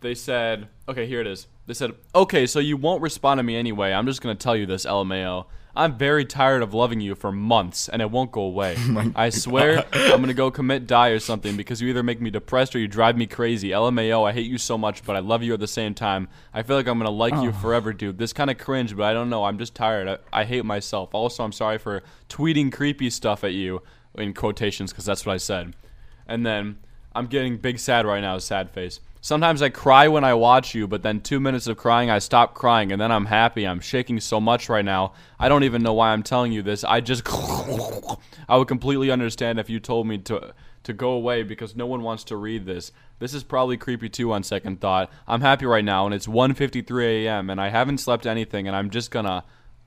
They 0.00 0.14
said, 0.14 0.68
okay, 0.88 1.06
here 1.06 1.20
it 1.20 1.26
is. 1.26 1.48
They 1.66 1.74
said, 1.74 1.92
okay, 2.14 2.46
so 2.46 2.60
you 2.60 2.76
won't 2.76 3.02
respond 3.02 3.38
to 3.38 3.42
me 3.42 3.56
anyway. 3.56 3.92
I'm 3.92 4.06
just 4.06 4.22
going 4.22 4.36
to 4.36 4.42
tell 4.42 4.56
you 4.56 4.64
this, 4.64 4.86
LMAO. 4.86 5.46
I'm 5.76 5.96
very 5.96 6.24
tired 6.24 6.62
of 6.62 6.74
loving 6.74 7.00
you 7.00 7.14
for 7.14 7.30
months, 7.30 7.88
and 7.88 8.02
it 8.02 8.10
won't 8.10 8.32
go 8.32 8.42
away. 8.42 8.76
Oh 8.88 9.12
I 9.14 9.30
swear 9.30 9.84
I'm 9.92 10.16
going 10.16 10.26
to 10.26 10.34
go 10.34 10.50
commit 10.50 10.86
die 10.86 11.08
or 11.08 11.20
something 11.20 11.56
because 11.56 11.80
you 11.80 11.88
either 11.88 12.02
make 12.02 12.20
me 12.20 12.30
depressed 12.30 12.74
or 12.74 12.80
you 12.80 12.88
drive 12.88 13.16
me 13.16 13.26
crazy. 13.26 13.70
LMAO, 13.70 14.28
I 14.28 14.32
hate 14.32 14.50
you 14.50 14.58
so 14.58 14.76
much, 14.76 15.04
but 15.04 15.14
I 15.14 15.20
love 15.20 15.42
you 15.42 15.54
at 15.54 15.60
the 15.60 15.68
same 15.68 15.94
time. 15.94 16.28
I 16.52 16.62
feel 16.62 16.74
like 16.74 16.88
I'm 16.88 16.98
going 16.98 17.06
to 17.06 17.12
like 17.12 17.34
you 17.34 17.50
oh. 17.50 17.60
forever, 17.60 17.92
dude. 17.92 18.18
This 18.18 18.32
kind 18.32 18.50
of 18.50 18.58
cringe, 18.58 18.96
but 18.96 19.04
I 19.04 19.12
don't 19.12 19.30
know. 19.30 19.44
I'm 19.44 19.58
just 19.58 19.74
tired. 19.74 20.08
I, 20.08 20.40
I 20.40 20.44
hate 20.44 20.64
myself. 20.64 21.14
Also, 21.14 21.44
I'm 21.44 21.52
sorry 21.52 21.78
for 21.78 22.02
tweeting 22.28 22.72
creepy 22.72 23.10
stuff 23.10 23.44
at 23.44 23.52
you 23.52 23.82
in 24.16 24.34
quotations 24.34 24.90
because 24.90 25.04
that's 25.04 25.24
what 25.24 25.34
I 25.34 25.38
said. 25.38 25.76
And 26.26 26.44
then 26.44 26.78
I'm 27.14 27.26
getting 27.26 27.56
big 27.56 27.78
sad 27.78 28.04
right 28.04 28.20
now, 28.20 28.38
sad 28.38 28.70
face. 28.70 29.00
Sometimes 29.20 29.62
I 29.62 29.68
cry 29.68 30.06
when 30.06 30.22
I 30.22 30.34
watch 30.34 30.74
you, 30.74 30.86
but 30.86 31.02
then 31.02 31.20
two 31.20 31.40
minutes 31.40 31.66
of 31.66 31.76
crying, 31.76 32.08
I 32.08 32.18
stop 32.18 32.54
crying, 32.54 32.92
and 32.92 33.00
then 33.00 33.10
I'm 33.10 33.26
happy. 33.26 33.66
I'm 33.66 33.80
shaking 33.80 34.20
so 34.20 34.40
much 34.40 34.68
right 34.68 34.84
now. 34.84 35.12
I 35.38 35.48
don't 35.48 35.64
even 35.64 35.82
know 35.82 35.92
why 35.92 36.12
I'm 36.12 36.22
telling 36.22 36.52
you 36.52 36.62
this. 36.62 36.84
I 36.84 37.00
just. 37.00 37.22
I 38.48 38.56
would 38.56 38.68
completely 38.68 39.10
understand 39.10 39.58
if 39.58 39.68
you 39.68 39.80
told 39.80 40.06
me 40.06 40.18
to 40.18 40.54
to 40.84 40.92
go 40.92 41.10
away 41.10 41.42
because 41.42 41.76
no 41.76 41.86
one 41.86 42.02
wants 42.02 42.24
to 42.24 42.36
read 42.36 42.64
this. 42.64 42.92
This 43.18 43.34
is 43.34 43.42
probably 43.42 43.76
creepy 43.76 44.08
too 44.08 44.32
on 44.32 44.42
second 44.42 44.80
thought. 44.80 45.10
I'm 45.26 45.40
happy 45.40 45.66
right 45.66 45.84
now, 45.84 46.06
and 46.06 46.14
it's 46.14 46.26
1:53 46.26 47.24
a.m. 47.24 47.50
and 47.50 47.60
I 47.60 47.68
haven't 47.70 47.98
slept 47.98 48.24
anything, 48.26 48.66
and 48.66 48.76
I'm 48.76 48.90
just 48.90 49.10
gonna. 49.10 49.44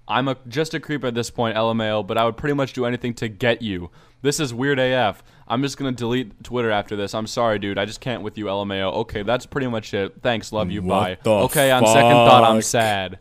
I'm 0.07 0.27
a 0.27 0.35
just 0.47 0.73
a 0.73 0.79
creep 0.79 1.05
at 1.05 1.15
this 1.15 1.29
point, 1.29 1.55
LMAO, 1.55 2.05
but 2.05 2.17
I 2.17 2.25
would 2.25 2.35
pretty 2.35 2.55
much 2.55 2.73
do 2.73 2.85
anything 2.85 3.13
to 3.15 3.29
get 3.29 3.61
you. 3.61 3.91
This 4.21 4.39
is 4.39 4.53
weird 4.53 4.77
AF. 4.77 5.23
I'm 5.51 5.61
just 5.61 5.77
gonna 5.77 5.91
delete 5.91 6.43
Twitter 6.43 6.71
after 6.71 6.95
this. 6.95 7.13
I'm 7.13 7.27
sorry, 7.27 7.59
dude. 7.59 7.77
I 7.77 7.85
just 7.85 7.99
can't 7.99 8.23
with 8.23 8.37
you, 8.37 8.45
LMAO. 8.45 8.93
Okay, 9.01 9.21
that's 9.23 9.45
pretty 9.45 9.67
much 9.67 9.93
it. 9.93 10.15
Thanks, 10.21 10.51
love 10.53 10.71
you, 10.71 10.81
What 10.81 10.99
bye. 10.99 11.17
the 11.23 11.31
okay, 11.31 11.71
on 11.71 11.85
second 11.85 12.09
thought, 12.11 12.43
I'm 12.43 12.61
sad. 12.61 13.19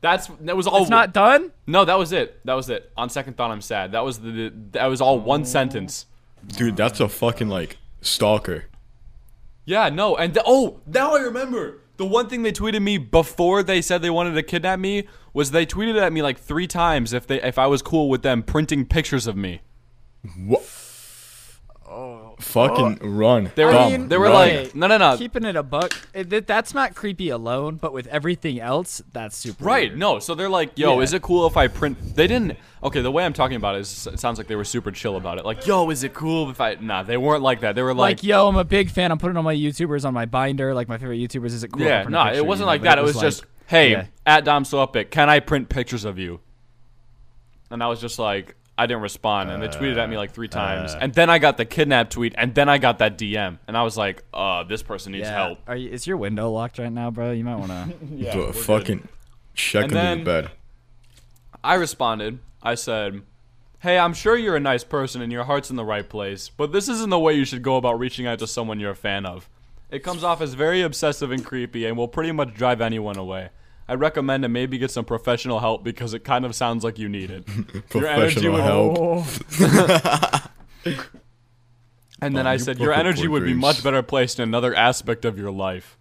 That's 0.00 0.28
that 0.42 0.56
was 0.56 0.66
all. 0.68 0.82
It's 0.82 0.90
not 0.90 1.12
done? 1.12 1.50
No, 1.66 1.84
that 1.84 1.98
was 1.98 2.12
it. 2.12 2.40
That 2.44 2.54
was 2.54 2.70
it. 2.70 2.92
On 2.96 3.10
second 3.10 3.36
thought, 3.36 3.50
I'm 3.50 3.60
sad. 3.60 3.92
That 3.92 4.04
was 4.04 4.20
the 4.20 4.52
that 4.72 4.86
was 4.86 5.00
all 5.00 5.18
one 5.18 5.44
sentence. 5.44 6.06
Dude, 6.46 6.76
that's 6.76 7.00
a 7.00 7.08
fucking 7.08 7.48
like 7.48 7.78
stalker. 8.00 8.66
Yeah, 9.64 9.88
no, 9.88 10.14
and 10.16 10.32
th- 10.32 10.44
oh, 10.46 10.80
now 10.86 11.16
I 11.16 11.20
remember. 11.20 11.80
The 11.96 12.06
one 12.06 12.28
thing 12.28 12.42
they 12.42 12.52
tweeted 12.52 12.82
me 12.82 12.98
before 12.98 13.62
they 13.64 13.82
said 13.82 14.02
they 14.02 14.10
wanted 14.10 14.34
to 14.34 14.42
kidnap 14.44 14.78
me 14.78 15.08
was 15.32 15.50
they 15.50 15.66
tweeted 15.66 16.00
at 16.00 16.12
me 16.12 16.22
like 16.22 16.38
three 16.38 16.66
times 16.68 17.12
if 17.12 17.26
they 17.26 17.42
if 17.42 17.58
I 17.58 17.66
was 17.66 17.82
cool 17.82 18.08
with 18.08 18.22
them 18.22 18.44
printing 18.44 18.84
pictures 18.84 19.26
of 19.26 19.36
me. 19.36 19.62
What? 20.36 20.62
Fucking 22.38 22.98
oh. 23.02 23.08
run. 23.08 23.50
They 23.54 23.64
were 23.64 23.72
Dumb, 23.72 24.08
they 24.08 24.18
were 24.18 24.26
run. 24.26 24.34
like 24.34 24.74
no 24.74 24.86
no 24.86 24.98
no 24.98 25.16
Keeping 25.16 25.44
it 25.44 25.56
a 25.56 25.62
buck, 25.62 25.92
eh, 26.14 26.24
it, 26.30 26.46
that's 26.46 26.74
not 26.74 26.94
creepy 26.94 27.30
alone, 27.30 27.76
but 27.76 27.92
with 27.94 28.06
everything 28.08 28.60
else, 28.60 29.00
that's 29.12 29.36
super. 29.36 29.64
right 29.64 29.88
weird. 29.90 29.98
no 29.98 30.18
so 30.18 30.34
they're 30.34 30.48
like 30.48 30.78
yo 30.78 30.96
Yeah. 30.96 31.02
is 31.02 31.12
it 31.14 31.22
cool 31.22 31.46
if 31.46 31.56
I 31.56 31.68
print 31.68 32.14
they 32.14 32.26
didn't 32.26 32.58
okay 32.82 33.00
the 33.00 33.10
way 33.10 33.24
I'm 33.24 33.32
talking 33.32 33.56
about 33.56 33.76
it 33.76 33.80
is 33.80 34.06
it 34.06 34.20
sounds 34.20 34.36
like 34.38 34.46
they 34.48 34.56
were 34.56 34.64
super 34.64 34.90
chill 34.90 35.16
about 35.16 35.38
it 35.38 35.44
like 35.46 35.66
yo 35.66 35.88
is 35.90 36.04
it 36.04 36.12
cool 36.12 36.50
if 36.50 36.60
I 36.60 36.74
nah 36.74 37.02
they 37.02 37.16
weren't 37.16 37.42
like 37.42 37.60
that 37.60 37.74
they 37.74 37.82
were 37.82 37.94
Like, 37.94 38.18
like, 38.18 38.22
yo, 38.24 38.48
I'm 38.48 38.56
a 38.56 38.64
big 38.64 38.90
fan. 38.90 39.10
I'm 39.10 39.18
putting 39.18 39.36
all 39.36 39.42
my 39.42 39.54
YouTubers 39.54 40.04
on 40.04 40.12
my 40.12 40.26
binder. 40.26 40.74
Like 40.74 40.88
my 40.88 40.98
favorite 40.98 41.18
YouTubers. 41.18 41.46
Is 41.46 41.64
it 41.64 41.72
cool? 41.72 41.82
yeah 41.82 42.02
print 42.02 42.10
no 42.12 42.24
picture, 42.24 42.38
it 42.38 42.46
wasn't 42.46 42.60
you 42.60 42.66
know? 42.66 42.72
like 42.72 42.82
that 42.82 42.98
it 42.98 43.02
was, 43.02 43.18
just 43.18 43.44
hey 43.66 43.92
yeah. 43.92 44.06
at 44.26 44.44
Dom 44.44 44.64
Slopic 44.64 45.10
can 45.10 45.30
I 45.30 45.40
print 45.40 45.68
pictures 45.68 46.04
of 46.04 46.18
you 46.18 46.40
and 47.70 47.82
I 47.82 47.86
was 47.88 48.00
just 48.00 48.18
like 48.18 48.56
I 48.78 48.86
didn't 48.86 49.02
respond, 49.02 49.50
and 49.50 49.62
they 49.62 49.68
tweeted 49.68 49.96
at 49.96 50.08
me 50.10 50.18
like 50.18 50.32
three 50.32 50.48
times, 50.48 50.92
uh. 50.94 50.98
and 51.00 51.14
then 51.14 51.30
I 51.30 51.38
got 51.38 51.56
the 51.56 51.64
kidnap 51.64 52.10
tweet, 52.10 52.34
and 52.36 52.54
then 52.54 52.68
I 52.68 52.76
got 52.78 52.98
that 52.98 53.16
DM, 53.16 53.58
and 53.66 53.76
I 53.76 53.82
was 53.82 53.96
like, 53.96 54.22
"Uh, 54.34 54.64
this 54.64 54.82
person 54.82 55.12
needs 55.12 55.26
Yeah. 55.28 55.34
help." 55.46 55.58
Are 55.66 55.76
you, 55.76 55.88
is 55.88 56.06
your 56.06 56.18
window 56.18 56.50
locked 56.50 56.78
right 56.78 56.92
now, 56.92 57.10
bro? 57.10 57.30
You 57.32 57.42
might 57.44 57.56
want 57.56 57.70
to. 57.70 57.94
Yeah, 58.14 58.32
Dude, 58.32 58.40
we're 58.46 58.52
good. 58.52 58.56
fucking 58.64 59.08
check 59.54 59.84
And 59.84 59.96
under 59.96 60.18
the 60.18 60.24
bed. 60.24 60.50
I 61.64 61.74
responded. 61.74 62.38
I 62.62 62.74
said, 62.74 63.22
"Hey, 63.80 63.98
I'm 63.98 64.12
sure 64.12 64.36
you're 64.36 64.56
a 64.56 64.60
nice 64.60 64.84
person 64.84 65.22
and 65.22 65.32
your 65.32 65.44
heart's 65.44 65.70
in 65.70 65.76
the 65.76 65.84
right 65.84 66.06
place, 66.08 66.48
but 66.50 66.72
this 66.72 66.88
isn't 66.88 67.10
the 67.10 67.18
way 67.18 67.32
you 67.34 67.44
should 67.46 67.62
go 67.62 67.76
about 67.76 67.98
reaching 67.98 68.26
out 68.26 68.38
to 68.40 68.46
someone 68.46 68.78
you're 68.78 68.90
a 68.90 68.96
fan 68.96 69.24
of. 69.24 69.48
It 69.90 70.00
comes 70.02 70.22
off 70.22 70.40
as 70.42 70.52
very 70.54 70.82
obsessive 70.82 71.30
and 71.30 71.44
creepy, 71.44 71.86
and 71.86 71.96
will 71.96 72.08
pretty 72.08 72.32
much 72.32 72.52
drive 72.54 72.80
anyone 72.82 73.16
away." 73.16 73.48
I 73.88 73.94
recommend 73.94 74.42
to 74.42 74.48
maybe 74.48 74.78
get 74.78 74.90
some 74.90 75.04
professional 75.04 75.60
help 75.60 75.84
because 75.84 76.12
it 76.12 76.24
kind 76.24 76.44
of 76.44 76.54
sounds 76.54 76.82
like 76.82 76.98
you 76.98 77.08
need 77.08 77.30
it. 77.30 77.46
Your 77.94 78.06
energy 78.06 78.50
Professional 78.50 78.52
would- 78.52 79.24
help. 79.24 80.50
And 82.20 82.36
then 82.36 82.46
I 82.46 82.54
you 82.54 82.58
said, 82.58 82.78
your 82.78 82.92
energy 82.94 83.22
poor 83.22 83.32
would 83.32 83.44
be 83.44 83.54
much 83.54 83.84
better 83.84 84.02
placed 84.02 84.38
in 84.40 84.48
another 84.48 84.74
aspect 84.74 85.24
of 85.24 85.38
your 85.38 85.50
life. 85.50 85.98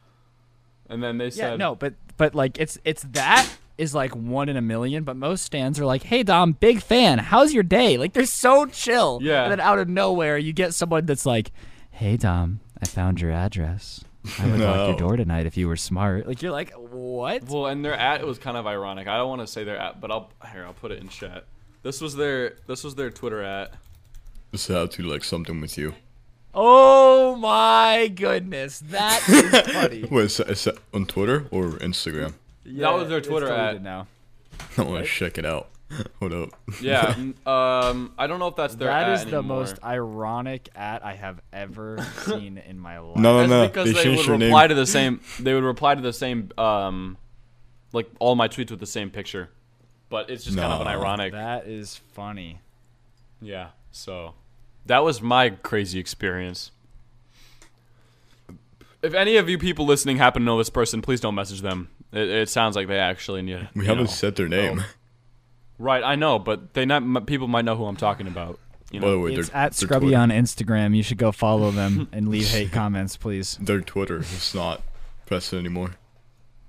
And 0.89 1.04
then 1.04 1.17
they 1.17 1.30
said, 1.30 1.39
Yeah, 1.39 1.50
said, 1.52 1.60
no, 1.60 1.76
but 1.76 1.93
but 2.17 2.34
like 2.34 2.58
it's 2.60 2.78
it's 2.86 3.04
that 3.12 3.50
is 3.78 3.93
like 3.93 4.15
one 4.15 4.48
in 4.48 4.56
a 4.56 4.62
million. 4.62 5.04
But 5.04 5.17
most 5.17 5.43
stans 5.43 5.80
are 5.80 5.86
like, 5.86 6.04
"Hey 6.04 6.24
Dom, 6.24 6.54
big 6.54 6.82
fan. 6.82 7.19
How's 7.19 7.54
your 7.54 7.63
day?" 7.63 7.98
Like 7.98 8.13
they're 8.13 8.26
so 8.26 8.65
chill. 8.67 9.19
Yeah. 9.21 9.43
And 9.43 9.52
then 9.52 9.60
out 9.60 9.80
of 9.80 9.89
nowhere, 9.89 10.38
you 10.38 10.54
get 10.54 10.74
someone 10.74 11.06
that's 11.06 11.26
like, 11.26 11.52
"Hey 11.91 12.15
Dom, 12.15 12.62
I 12.82 12.86
found 12.86 13.19
your 13.19 13.32
address. 13.32 14.04
I 14.39 14.45
would 14.47 14.59
lock 14.59 14.88
your 14.89 14.97
door 14.97 15.17
tonight 15.17 15.45
if 15.45 15.57
you 15.57 15.67
were 15.67 15.75
smart." 15.75 16.27
Like 16.27 16.41
you're 16.41 16.51
like, 16.51 16.73
"What?" 16.73 17.43
Well, 17.43 17.67
and 17.67 17.83
their 17.83 17.93
at 17.93 18.21
it 18.21 18.27
was 18.27 18.38
kind 18.39 18.57
of 18.57 18.65
ironic. 18.67 19.07
I 19.07 19.17
don't 19.17 19.29
want 19.29 19.41
to 19.41 19.47
say 19.47 19.63
their 19.63 19.77
at, 19.77 20.01
but 20.01 20.11
I'll 20.11 20.31
here 20.51 20.65
I'll 20.65 20.73
put 20.73 20.91
it 20.91 21.01
in 21.01 21.09
chat. 21.09 21.45
This 21.83 22.01
was 22.01 22.15
their 22.15 22.55
this 22.67 22.83
was 22.83 22.95
their 22.95 23.09
Twitter 23.11 23.41
at. 23.43 23.73
Just 24.51 24.67
have 24.69 24.89
to 24.91 25.03
like 25.03 25.23
something 25.23 25.59
with 25.61 25.77
you. 25.77 25.93
Oh 26.53 27.35
my 27.35 28.07
goodness, 28.07 28.79
that 28.79 29.27
is 29.27 29.61
funny. 29.73 30.05
Wait, 30.09 30.23
is 30.25 30.38
that, 30.38 30.49
is 30.49 30.63
that 30.63 30.77
on 30.93 31.05
Twitter 31.05 31.47
or 31.51 31.71
Instagram? 31.71 32.33
Yeah, 32.63 32.91
was 32.91 33.09
their 33.09 33.21
Twitter 33.21 33.47
deleted 33.47 33.75
at. 33.77 33.81
now. 33.81 34.07
I 34.77 34.81
want 34.83 35.05
to 35.05 35.11
check 35.11 35.38
it 35.38 35.45
out. 35.45 35.67
Hold 36.19 36.34
up. 36.34 36.49
Yeah, 36.81 37.10
um, 37.45 38.13
I 38.17 38.27
don't 38.27 38.39
know 38.39 38.47
if 38.47 38.55
that's 38.55 38.75
their 38.75 38.88
That 38.89 39.10
at 39.10 39.13
is 39.13 39.25
the 39.25 39.38
anymore. 39.38 39.60
most 39.60 39.79
ironic 39.84 40.69
at 40.75 41.03
I 41.05 41.13
have 41.15 41.41
ever 41.53 41.97
seen 42.25 42.58
in 42.58 42.79
my 42.79 42.99
life. 42.99 43.17
No, 43.17 43.38
That's 43.39 43.49
no, 43.49 43.62
no. 43.63 43.67
because 43.67 43.93
They 43.93 44.03
they, 44.03 44.15
would 44.15 44.25
your 44.25 44.38
name. 44.38 44.47
reply 44.49 44.67
to 44.67 44.75
the 44.75 44.86
same. 44.86 45.21
They 45.39 45.53
would 45.53 45.63
reply 45.63 45.95
to 45.95 46.01
the 46.01 46.13
same, 46.13 46.49
um, 46.58 47.17
like 47.93 48.10
all 48.19 48.36
my 48.36 48.47
tweets 48.47 48.71
with 48.71 48.79
the 48.79 48.86
same 48.86 49.10
picture, 49.10 49.49
but 50.10 50.29
it's 50.29 50.43
just 50.43 50.58
kind 50.58 50.71
of 50.73 50.81
an 50.81 50.88
ironic. 50.88 51.31
That 51.34 51.67
is 51.67 51.97
funny. 52.13 52.60
Yeah. 53.41 53.69
So 53.91 54.34
that 54.86 55.03
was 55.03 55.21
my 55.21 55.49
crazy 55.51 55.99
experience. 55.99 56.71
If 59.01 59.13
any 59.13 59.38
of 59.38 59.47
you 59.49 59.58
people 59.58 59.86
listening 59.86 60.17
happen 60.17 60.41
to 60.41 60.45
know 60.45 60.58
this 60.58 60.69
person, 60.69 61.01
please 61.01 61.21
don't 61.21 61.36
message 61.36 61.62
them. 61.62 61.89
It, 62.12 62.27
it 62.29 62.49
sounds 62.49 62.75
like 62.75 62.88
they 62.88 62.97
actually 62.97 63.41
need. 63.43 63.69
We 63.75 63.86
haven't 63.86 64.05
know. 64.05 64.10
said 64.10 64.36
their 64.36 64.47
name. 64.47 64.84
Right, 65.77 66.03
I 66.03 66.15
know, 66.15 66.39
but 66.39 66.73
they 66.73 66.85
not 66.85 67.01
m- 67.03 67.25
people 67.25 67.47
might 67.47 67.65
know 67.65 67.75
who 67.75 67.85
I'm 67.85 67.97
talking 67.97 68.27
about. 68.27 68.59
You 68.91 69.01
By 69.01 69.07
the 69.07 69.13
know. 69.13 69.19
way, 69.21 69.33
It's 69.33 69.49
their, 69.49 69.57
at 69.57 69.71
their 69.73 69.88
Scrubby 69.88 70.05
Twitter, 70.07 70.19
on 70.19 70.29
Instagram. 70.29 70.95
You 70.95 71.03
should 71.03 71.17
go 71.17 71.31
follow 71.31 71.71
them 71.71 72.07
and 72.13 72.27
leave 72.29 72.47
hate 72.49 72.71
comments, 72.71 73.17
please. 73.17 73.57
Their 73.59 73.81
Twitter 73.81 74.19
is 74.19 74.53
not 74.55 74.81
pressing 75.25 75.59
anymore. 75.59 75.95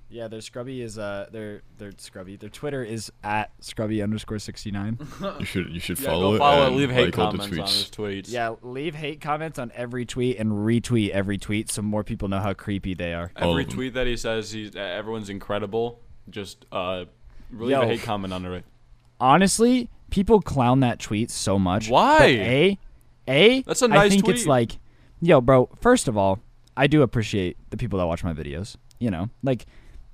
Yeah, 0.09 0.29
their 0.29 0.39
Scrubby 0.41 0.81
is 0.81 0.97
uh 0.97 1.27
their 1.33 1.63
their 1.77 1.91
Scrubby. 1.97 2.37
Their 2.37 2.49
Twitter 2.49 2.81
is 2.81 3.11
at 3.25 3.51
Scrubby 3.59 4.01
underscore 4.01 4.39
sixty 4.39 4.71
nine. 4.71 4.97
You 5.39 5.45
should 5.45 5.69
you 5.69 5.81
should 5.81 5.99
Yeah, 5.99 6.09
follow 6.09 6.29
go 6.31 6.35
it. 6.35 6.37
follow 6.39 6.63
it. 6.63 6.67
and 6.67 6.75
Leave 6.77 6.91
hate 6.91 7.05
like 7.17 7.17
all 7.19 7.31
the 7.33 7.37
comments 7.39 7.59
on 7.59 7.65
his 7.67 7.83
tweets. 7.91 8.23
tweets. 8.25 8.31
Yeah, 8.31 8.55
leave 8.61 8.95
hate 8.95 9.19
comments 9.19 9.59
on 9.59 9.69
every 9.75 10.05
tweet 10.05 10.37
and 10.39 10.51
retweet 10.51 11.09
every 11.09 11.37
tweet 11.37 11.69
so 11.69 11.81
more 11.81 12.05
people 12.05 12.29
know 12.29 12.39
how 12.39 12.53
creepy 12.53 12.93
they 12.93 13.13
are. 13.13 13.31
Every 13.35 13.65
tweet 13.65 13.95
that 13.95 14.07
he 14.07 14.15
says, 14.15 14.49
he's 14.51 14.75
uh, 14.77 14.79
everyone's 14.79 15.29
incredible. 15.29 15.99
Just 16.29 16.65
uh, 16.71 17.03
leave 17.51 17.71
Yo. 17.71 17.81
a 17.81 17.85
hate 17.85 18.01
comment 18.03 18.33
under 18.33 18.55
it. 18.55 18.63
Honestly, 19.19 19.89
people 20.09 20.41
clown 20.41 20.81
that 20.81 20.99
tweet 20.99 21.31
so 21.31 21.57
much. 21.57 21.89
Why? 21.89 22.17
But 22.19 22.29
a, 22.29 22.79
a. 23.27 23.61
That's 23.63 23.81
a 23.81 23.87
nice 23.87 23.99
I 23.99 24.09
think 24.09 24.23
tweet. 24.25 24.37
it's 24.37 24.45
like, 24.45 24.77
yo, 25.21 25.41
bro. 25.41 25.69
First 25.79 26.07
of 26.07 26.17
all, 26.17 26.39
I 26.75 26.87
do 26.87 27.01
appreciate 27.01 27.57
the 27.69 27.77
people 27.77 27.99
that 27.99 28.05
watch 28.05 28.23
my 28.23 28.33
videos. 28.33 28.75
You 28.99 29.11
know, 29.11 29.29
like 29.43 29.65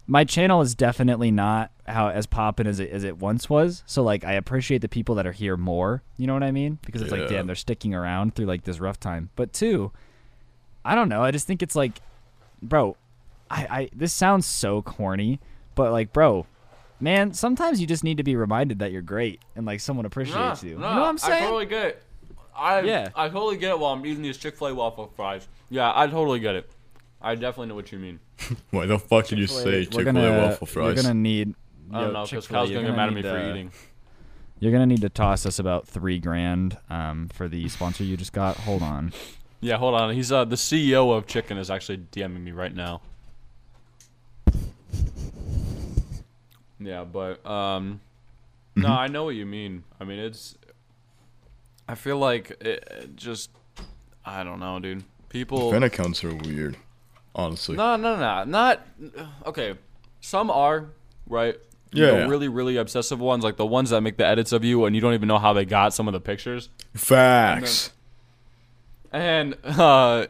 my 0.08 0.24
channel 0.26 0.62
is 0.62 0.76
definitely 0.76 1.32
not 1.32 1.72
how 1.88 2.10
as 2.10 2.26
poppin' 2.26 2.68
as 2.68 2.80
it 2.80 2.90
as 2.92 3.04
it 3.04 3.18
once 3.18 3.50
was. 3.50 3.84
So 3.86 4.04
like, 4.04 4.24
I 4.24 4.34
appreciate 4.34 4.82
the 4.82 4.90
people 4.90 5.16
that 5.16 5.28
are 5.28 5.32
here 5.32 5.58
more. 5.58 6.04
You 6.18 6.28
know 6.28 6.34
what 6.34 6.44
I 6.44 6.52
mean? 6.52 6.80
Because 6.86 7.02
it's 7.02 7.12
like, 7.12 7.30
damn, 7.30 7.48
they're 7.48 7.56
sticking 7.56 7.94
around 7.94 8.36
through 8.36 8.46
like 8.46 8.64
this 8.64 8.80
rough 8.80 9.00
time. 9.00 9.30
But 9.36 9.54
two, 9.54 9.92
I 10.84 10.96
don't 10.96 11.10
know. 11.10 11.24
I 11.24 11.32
just 11.32 11.48
think 11.48 11.62
it's 11.62 11.76
like, 11.76 12.02
bro, 12.62 12.98
I, 13.50 13.68
I 13.70 13.90
this 13.96 14.14
sounds 14.14 14.46
so 14.46 14.82
corny, 14.82 15.40
but 15.76 15.92
like, 15.92 16.12
bro, 16.12 16.46
Man, 17.04 17.34
sometimes 17.34 17.82
you 17.82 17.86
just 17.86 18.06
need 18.06 18.16
to 18.16 18.24
be 18.24 18.38
reminded 18.38 18.80
that 18.80 18.94
you're 18.94 19.02
great 19.02 19.42
and 19.58 19.66
like 19.66 19.82
someone 19.82 20.06
appreciates 20.06 20.64
you. 20.64 20.70
you 20.70 20.76
know 20.78 20.88
what 20.88 21.00
I'm 21.00 21.18
saying? 21.18 21.44
I 21.44 21.48
totally 21.48 21.66
get 21.66 21.86
it. 21.88 22.04
I 22.56 22.80
Yeah. 22.80 23.10
I 23.14 23.28
totally 23.28 23.58
get 23.58 23.72
it 23.72 23.80
while 23.80 23.92
I'm 23.92 24.06
eating 24.06 24.24
these 24.24 24.38
Chick 24.38 24.56
Fil 24.56 24.68
A 24.68 24.74
waffle 24.74 25.12
fries. 25.14 25.46
Yeah, 25.70 25.92
I 25.94 26.08
totally 26.08 26.40
get 26.40 26.56
it. 26.56 26.72
I 27.22 27.36
definitely 27.36 27.68
know 27.68 27.76
what 27.76 27.92
you 27.92 28.00
mean. 28.00 28.22
Why 28.72 28.86
the 28.86 28.98
fuck 28.98 29.28
did 29.28 29.38
you 29.38 29.48
say 29.48 29.84
Chick 29.84 30.06
Fil 30.06 30.18
A 30.18 30.48
waffle 30.48 30.66
fries? 30.66 30.86
You're 30.86 30.94
fries? 30.94 31.06
gonna 31.06 31.14
need. 31.20 31.56
I 31.92 32.02
don't 32.02 32.14
know 32.14 32.24
because 32.24 32.46
Chick-fil-A, 32.46 32.58
Kyle's 32.58 32.70
you're 32.70 32.82
gonna 32.82 32.94
get 32.94 32.96
mad 32.96 33.08
at 33.10 33.14
me 33.16 33.22
need 33.22 33.30
for 33.30 33.50
eating. 33.50 33.72
You're 34.62 34.72
gonna 34.72 34.86
need 34.86 35.02
to 35.02 35.10
toss 35.10 35.46
us 35.46 35.60
about 35.60 35.86
three 35.86 36.20
grand 36.20 36.78
um, 36.90 37.28
for 37.34 37.50
the 37.50 37.68
sponsor 37.68 38.06
you 38.06 38.16
just 38.16 38.32
got. 38.32 38.56
Hold 38.56 38.82
on. 38.82 39.12
Yeah, 39.60 39.76
hold 39.76 39.96
on. 39.96 40.14
He's 40.16 40.32
uh 40.32 40.46
the 40.46 40.56
CEO 40.56 41.14
of 41.14 41.28
Chicken 41.28 41.58
is 41.58 41.70
actually 41.70 41.98
DMing 41.98 42.44
me 42.44 42.52
right 42.52 42.74
now. 42.74 43.02
Yeah, 46.86 47.04
but 47.04 47.46
um, 47.46 48.02
no, 48.76 48.88
I 48.90 49.08
know 49.08 49.24
what 49.26 49.36
you 49.36 49.46
mean. 49.46 49.84
I 50.00 50.04
mean, 50.04 50.20
it's. 50.20 50.58
I 51.88 51.96
feel 51.96 52.18
like 52.18 52.52
it, 52.62 52.88
it 52.92 53.16
just, 53.16 53.50
I 54.26 54.44
don't 54.44 54.60
know, 54.60 54.80
dude. 54.80 55.04
People. 55.30 55.72
Fan 55.72 55.84
accounts 55.84 56.24
are 56.24 56.34
weird, 56.34 56.78
honestly. 57.36 57.76
No, 57.76 57.96
no, 57.96 58.16
no, 58.16 58.44
not. 58.46 58.86
Okay, 59.46 59.76
some 60.22 60.50
are 60.50 60.88
right. 61.28 61.56
You 61.92 62.06
Yeah, 62.06 62.12
know, 62.12 62.18
yeah. 62.20 62.28
really, 62.28 62.48
really 62.48 62.78
obsessive 62.78 63.20
ones, 63.20 63.44
like 63.44 63.58
the 63.58 63.66
ones 63.66 63.90
that 63.92 64.02
make 64.02 64.18
the 64.18 64.26
edits 64.26 64.52
of 64.52 64.64
you, 64.64 64.86
and 64.86 64.96
you 64.96 65.02
don't 65.02 65.14
even 65.14 65.28
know 65.28 65.38
how 65.40 65.54
they 65.54 65.66
got 65.66 65.94
some 65.94 66.08
of 66.08 66.14
the 66.14 66.20
pictures. 66.20 66.70
Facts. 66.96 67.92
And 69.12 69.56
uh 69.64 70.28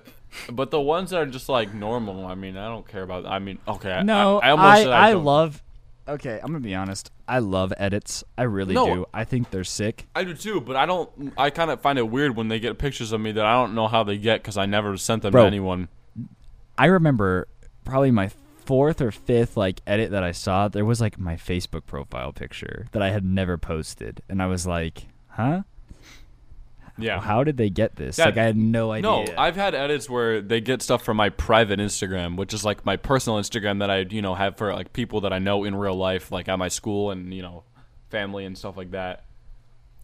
but 0.51 0.71
the 0.71 0.81
ones 0.81 1.11
that 1.11 1.17
are 1.21 1.25
just 1.27 1.47
like 1.47 1.73
normal, 1.73 2.25
I 2.25 2.35
mean, 2.35 2.57
I 2.57 2.67
don't 2.67 2.87
care 2.87 3.03
about. 3.03 3.25
I 3.25 3.39
mean, 3.39 3.59
okay, 3.67 4.01
No, 4.03 4.39
I, 4.39 4.47
I, 4.47 4.51
almost 4.51 4.81
said 4.83 4.91
I, 4.91 5.11
don't- 5.11 5.23
love. 5.23 5.61
Okay, 6.07 6.39
I'm 6.41 6.47
gonna 6.47 6.59
be 6.59 6.75
honest. 6.75 7.11
I 7.27 7.39
love 7.39 7.71
edits. 7.77 8.23
I 8.37 8.43
really 8.43 8.73
No. 8.75 8.85
do. 8.93 9.05
I 9.13 9.23
think 9.23 9.51
they're 9.51 9.63
sick. 9.63 10.07
I 10.15 10.23
do 10.25 10.33
too, 10.33 10.59
but 10.59 10.75
I 10.75 10.85
don't. 10.85 11.33
I 11.37 11.49
kind 11.49 11.71
of 11.71 11.79
find 11.81 11.97
it 11.97 12.09
weird 12.09 12.35
when 12.35 12.49
they 12.49 12.59
get 12.59 12.77
pictures 12.77 13.11
of 13.13 13.21
me 13.21 13.31
that 13.31 13.45
I 13.45 13.53
don't 13.53 13.73
know 13.73 13.87
how 13.87 14.03
they 14.03 14.17
get 14.17 14.41
because 14.41 14.57
I 14.57 14.65
never 14.65 14.97
sent 14.97 15.21
them 15.21 15.31
Bro. 15.31 15.43
to 15.43 15.47
anyone. 15.47 15.87
I 16.77 16.87
remember 16.87 17.47
probably 17.85 18.11
my 18.11 18.29
fourth 18.65 19.01
or 19.01 19.11
fifth 19.11 19.55
like 19.57 19.81
edit 19.87 20.11
that 20.11 20.23
I 20.23 20.31
saw. 20.31 20.67
There 20.67 20.85
was 20.85 20.99
like 20.99 21.17
my 21.19 21.35
Facebook 21.35 21.85
profile 21.85 22.33
picture 22.33 22.87
that 22.91 23.01
I 23.01 23.09
had 23.11 23.23
never 23.23 23.57
posted, 23.57 24.21
and 24.27 24.41
I 24.41 24.47
was 24.47 24.67
like, 24.67 25.07
"Huh? 25.29 25.63
Yeah. 26.97 27.19
How 27.19 27.43
did 27.43 27.57
they 27.57 27.69
get 27.69 27.95
this? 27.95 28.17
Yeah, 28.17 28.25
like 28.25 28.37
I 28.37 28.43
had 28.43 28.57
no 28.57 28.91
idea." 28.91 29.01
No, 29.09 29.25
I've 29.37 29.55
had 29.55 29.73
edits 29.73 30.09
where 30.09 30.41
they 30.41 30.61
get 30.61 30.81
stuff 30.81 31.03
from 31.03 31.17
my 31.17 31.29
private 31.29 31.79
Instagram, 31.79 32.35
which 32.37 32.53
is 32.53 32.63
like 32.63 32.85
my 32.85 32.97
personal 32.97 33.39
Instagram 33.39 33.79
that 33.79 33.89
I, 33.89 33.99
you 33.99 34.21
know, 34.21 34.35
have 34.35 34.57
for 34.57 34.73
like 34.73 34.93
people 34.93 35.21
that 35.21 35.33
I 35.33 35.39
know 35.39 35.63
in 35.63 35.75
real 35.75 35.95
life, 35.95 36.31
like 36.31 36.47
at 36.47 36.57
my 36.59 36.67
school 36.67 37.11
and 37.11 37.33
you 37.33 37.41
know, 37.41 37.63
family 38.09 38.45
and 38.45 38.57
stuff 38.57 38.77
like 38.77 38.91
that. 38.91 39.23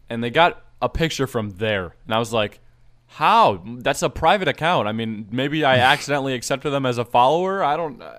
And 0.10 0.24
they 0.24 0.32
got 0.32 0.64
a 0.82 0.90
picture 0.90 1.28
from 1.28 1.52
there, 1.52 1.96
and 2.06 2.16
I 2.16 2.18
was 2.18 2.34
like, 2.34 2.60
"How? 3.06 3.62
That's 3.66 4.02
a 4.02 4.10
private 4.10 4.48
account. 4.48 4.88
I 4.88 4.92
mean, 4.92 5.28
maybe 5.30 5.64
I 5.64 5.78
accidentally 5.92 6.34
accepted 6.34 6.72
them 6.72 6.86
as 6.86 6.98
a 6.98 7.06
follower. 7.06 7.64
I 7.64 7.78
don't. 7.78 8.02
Uh, 8.02 8.18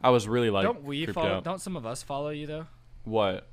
I 0.00 0.10
was 0.10 0.26
really 0.28 0.48
like, 0.48 0.64
don't 0.64 0.84
we 0.84 1.04
follow? 1.06 1.28
out. 1.36 1.44
Don't 1.44 1.60
some 1.60 1.76
of 1.76 1.84
us 1.84 2.02
follow 2.02 2.30
you 2.30 2.46
though? 2.46 2.66
what? 3.04 3.46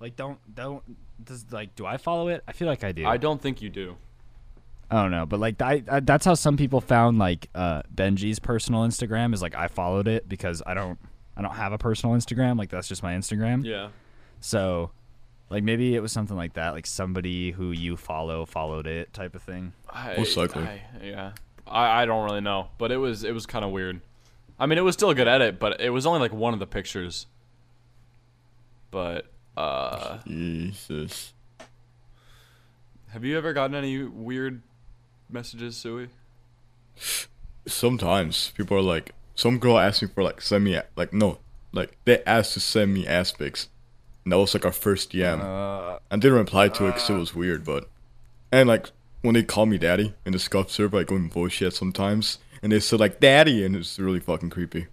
Like, 0.00 0.16
don't 0.16 0.38
don't 0.54 0.82
does 1.22 1.46
like 1.50 1.74
do 1.74 1.86
I 1.86 1.96
follow 1.96 2.28
it? 2.28 2.42
I 2.46 2.52
feel 2.52 2.68
like 2.68 2.84
I 2.84 2.92
do. 2.92 3.06
I 3.06 3.16
don't 3.16 3.40
think 3.40 3.62
you 3.62 3.70
do. 3.70 3.96
I 4.90 5.02
don't 5.02 5.10
know, 5.10 5.26
but 5.26 5.38
like 5.38 5.60
I, 5.60 5.82
I 5.88 6.00
that's 6.00 6.24
how 6.24 6.34
some 6.34 6.56
people 6.56 6.80
found 6.80 7.18
like 7.18 7.48
uh 7.54 7.82
Benji's 7.94 8.38
personal 8.38 8.82
Instagram 8.86 9.34
is 9.34 9.42
like 9.42 9.54
I 9.54 9.68
followed 9.68 10.08
it 10.08 10.28
because 10.28 10.62
I 10.66 10.74
don't 10.74 10.98
I 11.36 11.42
don't 11.42 11.54
have 11.54 11.72
a 11.72 11.78
personal 11.78 12.16
Instagram 12.16 12.58
like 12.58 12.70
that's 12.70 12.88
just 12.88 13.02
my 13.02 13.14
Instagram. 13.14 13.64
Yeah. 13.64 13.88
So 14.40 14.90
like 15.50 15.62
maybe 15.62 15.94
it 15.94 16.00
was 16.00 16.12
something 16.12 16.36
like 16.36 16.54
that 16.54 16.74
like 16.74 16.86
somebody 16.86 17.50
who 17.50 17.70
you 17.70 17.96
follow 17.96 18.46
followed 18.46 18.86
it 18.86 19.12
type 19.12 19.34
of 19.34 19.42
thing. 19.42 19.72
I, 19.90 20.16
Most 20.16 20.36
likely. 20.36 20.62
I, 20.62 20.80
yeah. 21.02 21.32
I, 21.66 22.02
I 22.02 22.06
don't 22.06 22.24
really 22.24 22.40
know, 22.40 22.68
but 22.78 22.90
it 22.90 22.96
was 22.96 23.24
it 23.24 23.32
was 23.32 23.46
kind 23.46 23.64
of 23.64 23.70
weird. 23.70 24.00
I 24.58 24.66
mean, 24.66 24.78
it 24.78 24.82
was 24.82 24.94
still 24.94 25.10
a 25.10 25.14
good 25.14 25.28
edit, 25.28 25.60
but 25.60 25.80
it 25.80 25.90
was 25.90 26.06
only 26.06 26.20
like 26.20 26.32
one 26.32 26.52
of 26.52 26.60
the 26.60 26.66
pictures. 26.66 27.26
But 28.90 29.26
uh, 29.58 30.18
Jesus. 30.24 31.34
have 33.08 33.24
you 33.24 33.36
ever 33.36 33.52
gotten 33.52 33.74
any 33.74 34.04
weird 34.04 34.62
messages, 35.28 35.76
Sui? 35.76 36.08
Sometimes 37.66 38.52
people 38.56 38.76
are 38.76 38.82
like, 38.82 39.12
some 39.34 39.58
girl 39.58 39.78
asked 39.78 40.02
me 40.02 40.08
for 40.08 40.22
like 40.22 40.40
send 40.40 40.64
me 40.64 40.80
like 40.96 41.12
no, 41.12 41.38
like 41.72 41.96
they 42.04 42.22
asked 42.24 42.54
to 42.54 42.60
send 42.60 42.94
me 42.94 43.06
ass 43.06 43.32
pics, 43.32 43.68
and 44.24 44.32
that 44.32 44.38
was 44.38 44.54
like 44.54 44.64
our 44.64 44.72
first 44.72 45.12
DM. 45.12 45.40
I 45.40 46.16
didn't 46.16 46.38
reply 46.38 46.68
to 46.68 46.86
it 46.86 46.94
because 46.94 47.10
it 47.10 47.14
was 47.14 47.34
weird, 47.34 47.64
but 47.64 47.88
and 48.52 48.68
like 48.68 48.90
when 49.22 49.34
they 49.34 49.42
call 49.42 49.66
me 49.66 49.78
daddy 49.78 50.14
in 50.24 50.32
the 50.32 50.38
scuff 50.38 50.70
server, 50.70 50.98
I 50.98 51.04
go 51.04 51.16
in 51.16 51.28
bullshit 51.28 51.74
sometimes, 51.74 52.38
and 52.62 52.72
they 52.72 52.80
said 52.80 53.00
like 53.00 53.20
daddy, 53.20 53.64
and 53.64 53.74
it's 53.74 53.98
really 53.98 54.20
fucking 54.20 54.50
creepy. 54.50 54.86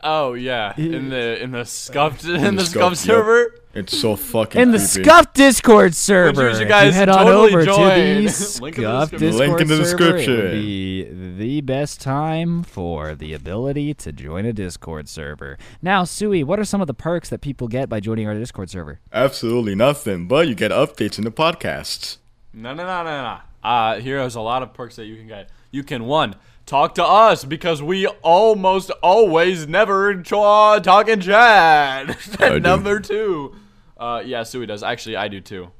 Oh 0.00 0.34
yeah, 0.34 0.74
in 0.76 1.08
the 1.08 1.42
in 1.42 1.50
the 1.50 1.64
scuffed 1.64 2.24
in, 2.24 2.54
the 2.54 2.62
the 2.62 2.66
scuffed 2.66 2.98
scuffed, 2.98 3.06
yep. 3.08 3.16
server. 3.16 3.54
It's 3.74 3.98
so 3.98 4.16
fucking 4.16 4.60
In 4.60 4.70
the 4.70 4.78
creepy. 4.78 5.04
Scuff 5.04 5.32
Discord 5.32 5.94
server, 5.94 6.50
you 6.50 6.62
if 6.62 6.68
guys 6.68 6.94
head 6.94 7.08
on 7.08 7.26
over 7.26 7.64
join. 7.64 7.76
to 7.76 8.32
the 8.32 8.58
Link 8.62 8.76
Scuff 8.76 9.10
description. 9.10 9.18
Discord 9.18 9.48
Link 9.48 9.60
in 9.60 9.68
the 9.68 9.84
server, 9.84 10.16
it 10.16 10.28
would 10.28 10.50
be 10.52 11.04
the 11.36 11.60
best 11.60 12.00
time 12.00 12.62
for 12.62 13.14
the 13.14 13.34
ability 13.34 13.92
to 13.94 14.12
join 14.12 14.46
a 14.46 14.52
Discord 14.52 15.08
server. 15.08 15.58
Now, 15.82 16.04
Sui, 16.04 16.42
what 16.42 16.58
are 16.58 16.64
some 16.64 16.80
of 16.80 16.86
the 16.86 16.94
perks 16.94 17.28
that 17.28 17.40
people 17.40 17.68
get 17.68 17.88
by 17.88 18.00
joining 18.00 18.26
our 18.26 18.34
Discord 18.34 18.70
server? 18.70 19.00
Absolutely 19.12 19.74
nothing, 19.74 20.28
but 20.28 20.48
you 20.48 20.54
get 20.54 20.70
updates 20.70 21.18
in 21.18 21.24
the 21.24 21.32
podcasts. 21.32 22.18
No, 22.52 22.72
no, 22.72 22.84
no, 22.84 23.04
no, 23.04 23.22
no. 23.22 23.38
Uh, 23.68 24.00
here's 24.00 24.34
a 24.34 24.40
lot 24.40 24.62
of 24.62 24.72
perks 24.72 24.96
that 24.96 25.04
you 25.04 25.16
can 25.16 25.26
get. 25.26 25.50
You 25.70 25.82
can 25.84 26.04
one 26.04 26.36
talk 26.68 26.94
to 26.96 27.04
us 27.04 27.44
because 27.44 27.82
we 27.82 28.06
almost 28.22 28.90
always 29.02 29.66
never 29.66 30.14
tra- 30.22 30.80
talk 30.82 31.08
in 31.08 31.20
chat. 31.20 32.16
I 32.40 32.48
do. 32.50 32.60
Number 32.60 33.00
two, 33.00 33.56
uh, 33.96 34.22
yeah, 34.24 34.42
Sui 34.44 34.66
does. 34.66 34.82
Actually, 34.82 35.16
I 35.16 35.28
do 35.28 35.40
too. 35.40 35.70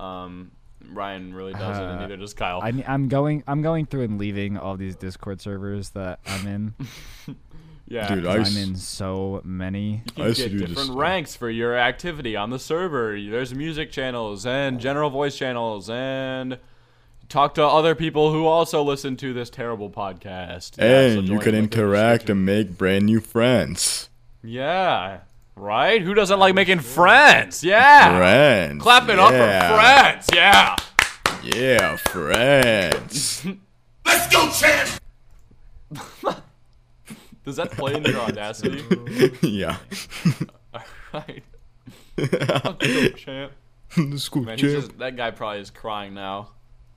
Um, 0.00 0.50
Ryan 0.90 1.34
really 1.34 1.52
doesn't, 1.52 1.84
and 1.84 1.98
Uh, 1.98 2.00
neither 2.00 2.16
does 2.16 2.34
Kyle. 2.34 2.60
I, 2.62 2.72
I'm 2.86 3.08
going. 3.08 3.44
I'm 3.46 3.62
going 3.62 3.86
through 3.86 4.02
and 4.04 4.18
leaving 4.18 4.56
all 4.56 4.76
these 4.76 4.96
Discord 4.96 5.40
servers 5.40 5.90
that 5.90 6.18
I'm 6.26 6.46
in. 6.46 6.74
yeah, 7.86 8.14
Dude, 8.14 8.26
I 8.26 8.34
I'm 8.36 8.40
s- 8.42 8.56
in 8.56 8.74
so 8.76 9.40
many. 9.44 10.02
you 10.16 10.24
I 10.24 10.26
used 10.28 10.40
get 10.40 10.52
different 10.56 10.78
stuff. 10.78 10.96
ranks 10.96 11.36
for 11.36 11.50
your 11.50 11.76
activity 11.76 12.36
on 12.36 12.50
the 12.50 12.58
server. 12.58 13.20
There's 13.20 13.54
music 13.54 13.90
channels 13.92 14.46
and 14.46 14.80
general 14.80 15.10
voice 15.10 15.36
channels 15.36 15.90
and. 15.90 16.58
Talk 17.28 17.54
to 17.56 17.64
other 17.64 17.94
people 17.94 18.32
who 18.32 18.46
also 18.46 18.82
listen 18.82 19.14
to 19.18 19.34
this 19.34 19.50
terrible 19.50 19.90
podcast. 19.90 20.78
Yeah, 20.78 21.12
so 21.12 21.18
and 21.18 21.28
you 21.28 21.38
can 21.38 21.52
the 21.52 21.60
link 21.60 21.74
in 21.74 21.78
the 21.78 21.84
interact 21.84 22.30
and 22.30 22.46
make 22.46 22.78
brand 22.78 23.04
new 23.04 23.20
friends. 23.20 24.08
Yeah. 24.42 25.20
Right? 25.54 26.00
Who 26.00 26.14
doesn't 26.14 26.38
like 26.38 26.54
making 26.54 26.78
friends? 26.80 27.62
Yeah. 27.62 28.16
Friends. 28.16 28.82
Clap 28.82 29.10
it 29.10 29.18
up 29.18 29.28
for 29.28 29.74
friends. 29.76 30.26
Yeah. 30.32 30.76
Yeah, 31.42 31.96
friends. 31.96 33.46
Let's 34.06 34.32
go, 34.32 34.50
champ! 34.50 34.88
Does 37.44 37.56
that 37.56 37.72
play 37.72 37.94
in 37.94 38.04
your 38.04 38.20
audacity? 38.20 38.82
yeah. 39.42 39.76
All 40.72 40.80
right. 41.12 41.42
Let's 42.16 42.30
go, 42.30 43.08
champ. 43.10 43.52
the 43.96 44.18
school 44.18 44.44
Man, 44.44 44.56
champ. 44.56 44.72
just, 44.72 44.98
that 44.98 45.16
guy 45.16 45.30
probably 45.30 45.60
is 45.60 45.70
crying 45.70 46.14
now. 46.14 46.52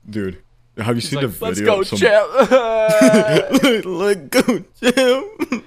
Dude, 0.08 0.38
have 0.76 0.88
you 0.88 0.94
He's 0.94 1.08
seen 1.10 1.20
like, 1.22 1.32
the 1.38 1.44
let's 1.44 1.58
video? 1.58 1.74
go, 1.74 1.80
of 1.80 1.88
some- 1.88 1.98
champ. 1.98 2.28
Let 3.86 4.30
go, 4.30 4.64
champ. 4.80 5.64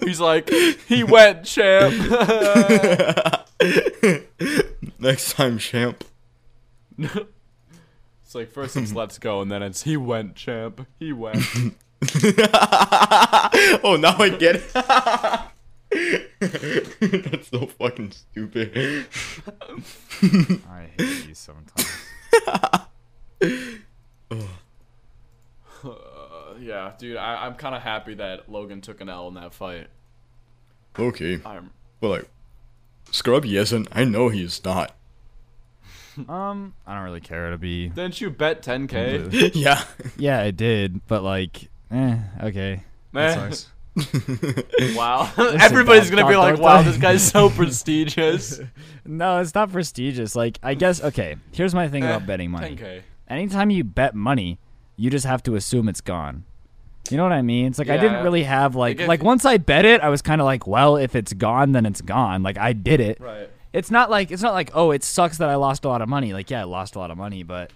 he's 0.02 0.20
like, 0.20 0.48
he 0.88 1.04
went, 1.04 1.44
champ. 1.44 1.94
Next 4.98 5.32
time, 5.34 5.58
champ. 5.58 6.02
it's 6.98 8.34
like, 8.34 8.50
first 8.50 8.76
it's 8.76 8.92
let's 8.92 9.18
go, 9.18 9.40
and 9.42 9.50
then 9.50 9.62
it's 9.62 9.82
he 9.84 9.96
went, 9.96 10.34
champ. 10.34 10.86
He 10.98 11.12
went. 11.12 11.36
oh, 13.84 13.96
now 14.00 14.16
I 14.18 14.30
get 14.30 14.56
it. 14.56 14.72
That's 17.22 17.48
so 17.48 17.66
fucking 17.66 18.10
stupid. 18.12 19.06
I 20.68 20.88
hate 20.98 21.26
these 21.26 21.38
sometimes. 21.38 21.88
Uh, 23.42 24.36
yeah, 26.60 26.92
dude, 26.98 27.16
I, 27.16 27.46
I'm 27.46 27.54
kind 27.54 27.74
of 27.74 27.82
happy 27.82 28.14
that 28.14 28.50
Logan 28.50 28.80
took 28.80 29.00
an 29.00 29.08
L 29.08 29.28
in 29.28 29.34
that 29.34 29.54
fight. 29.54 29.88
Okay, 30.98 31.40
I'm, 31.44 31.70
but 32.00 32.08
like, 32.08 32.28
Scrubby 33.10 33.56
isn't. 33.56 33.88
I 33.92 34.04
know 34.04 34.28
he's 34.28 34.62
not. 34.64 34.94
um, 36.28 36.74
I 36.86 36.94
don't 36.96 37.04
really 37.04 37.20
care 37.20 37.50
to 37.50 37.58
be. 37.58 37.88
didn't 37.88 38.20
you 38.20 38.30
bet 38.30 38.62
10k? 38.62 39.52
yeah. 39.54 39.84
Yeah, 40.16 40.40
I 40.40 40.50
did, 40.50 41.06
but 41.06 41.22
like, 41.22 41.68
eh, 41.90 42.18
okay. 42.42 42.82
Man, 43.12 43.50
That 43.50 43.54
sucks. 43.54 43.68
Wow. 44.94 45.30
Everybody's 45.36 46.10
gonna 46.10 46.28
be 46.28 46.36
like, 46.36 46.58
"Wow, 46.58 46.82
this 46.82 46.96
guy's 46.96 47.28
so 47.28 47.50
prestigious." 47.50 48.60
No, 49.04 49.40
it's 49.40 49.54
not 49.54 49.72
prestigious. 49.72 50.36
Like, 50.36 50.58
I 50.62 50.74
guess 50.74 51.02
okay. 51.02 51.36
Here's 51.52 51.74
my 51.74 51.88
thing 51.88 52.04
about 52.04 52.24
betting 52.24 52.50
money. 52.50 52.76
10K. 52.76 53.02
Anytime 53.30 53.70
you 53.70 53.84
bet 53.84 54.14
money, 54.14 54.58
you 54.96 55.08
just 55.08 55.24
have 55.24 55.42
to 55.44 55.54
assume 55.54 55.88
it's 55.88 56.00
gone. 56.00 56.44
You 57.10 57.16
know 57.16 57.22
what 57.22 57.32
I 57.32 57.42
mean? 57.42 57.66
It's 57.66 57.78
like 57.78 57.88
I 57.88 57.96
didn't 57.96 58.18
Yeah. 58.18 58.22
really 58.22 58.42
have 58.42 58.74
like 58.76 58.96
Like, 58.98 59.02
if- 59.02 59.08
like 59.08 59.22
once 59.22 59.44
I 59.44 59.56
bet 59.56 59.84
it, 59.84 60.00
I 60.02 60.08
was 60.10 60.20
kind 60.20 60.40
of 60.40 60.44
like, 60.44 60.66
well, 60.66 60.96
if 60.96 61.14
it's 61.16 61.32
gone, 61.32 61.72
then 61.72 61.86
it's 61.86 62.00
gone. 62.02 62.42
Like 62.42 62.58
I 62.58 62.72
did 62.72 63.00
it. 63.00 63.20
Right. 63.20 63.48
It's 63.72 63.90
not 63.90 64.10
like 64.10 64.30
it's 64.30 64.42
not 64.42 64.52
like 64.52 64.70
oh, 64.74 64.90
it 64.90 65.02
sucks 65.04 65.38
that 65.38 65.48
I 65.48 65.54
lost 65.54 65.84
a 65.84 65.88
lot 65.88 66.02
of 66.02 66.08
money. 66.08 66.32
Like 66.32 66.50
yeah, 66.50 66.60
I 66.60 66.64
lost 66.64 66.96
a 66.96 66.98
lot 66.98 67.10
of 67.10 67.16
money, 67.16 67.42
but 67.42 67.70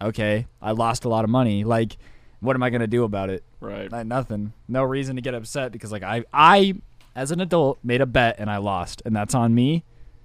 okay, 0.00 0.46
I 0.60 0.72
lost 0.72 1.04
a 1.04 1.08
lot 1.08 1.24
of 1.24 1.30
money. 1.30 1.62
Like 1.64 1.96
what 2.40 2.56
am 2.56 2.62
I 2.62 2.70
gonna 2.70 2.86
do 2.86 3.04
about 3.04 3.30
it? 3.30 3.42
Right. 3.60 3.90
Like, 3.90 4.06
nothing. 4.06 4.52
No 4.68 4.82
reason 4.82 5.16
to 5.16 5.22
get 5.22 5.34
upset 5.34 5.72
because 5.72 5.92
like 5.92 6.02
I 6.02 6.24
I 6.32 6.74
as 7.14 7.30
an 7.30 7.40
adult 7.40 7.78
made 7.82 8.00
a 8.02 8.06
bet 8.06 8.36
and 8.38 8.50
I 8.50 8.58
lost, 8.58 9.00
and 9.06 9.14
that's 9.16 9.34
on 9.34 9.54
me, 9.54 9.84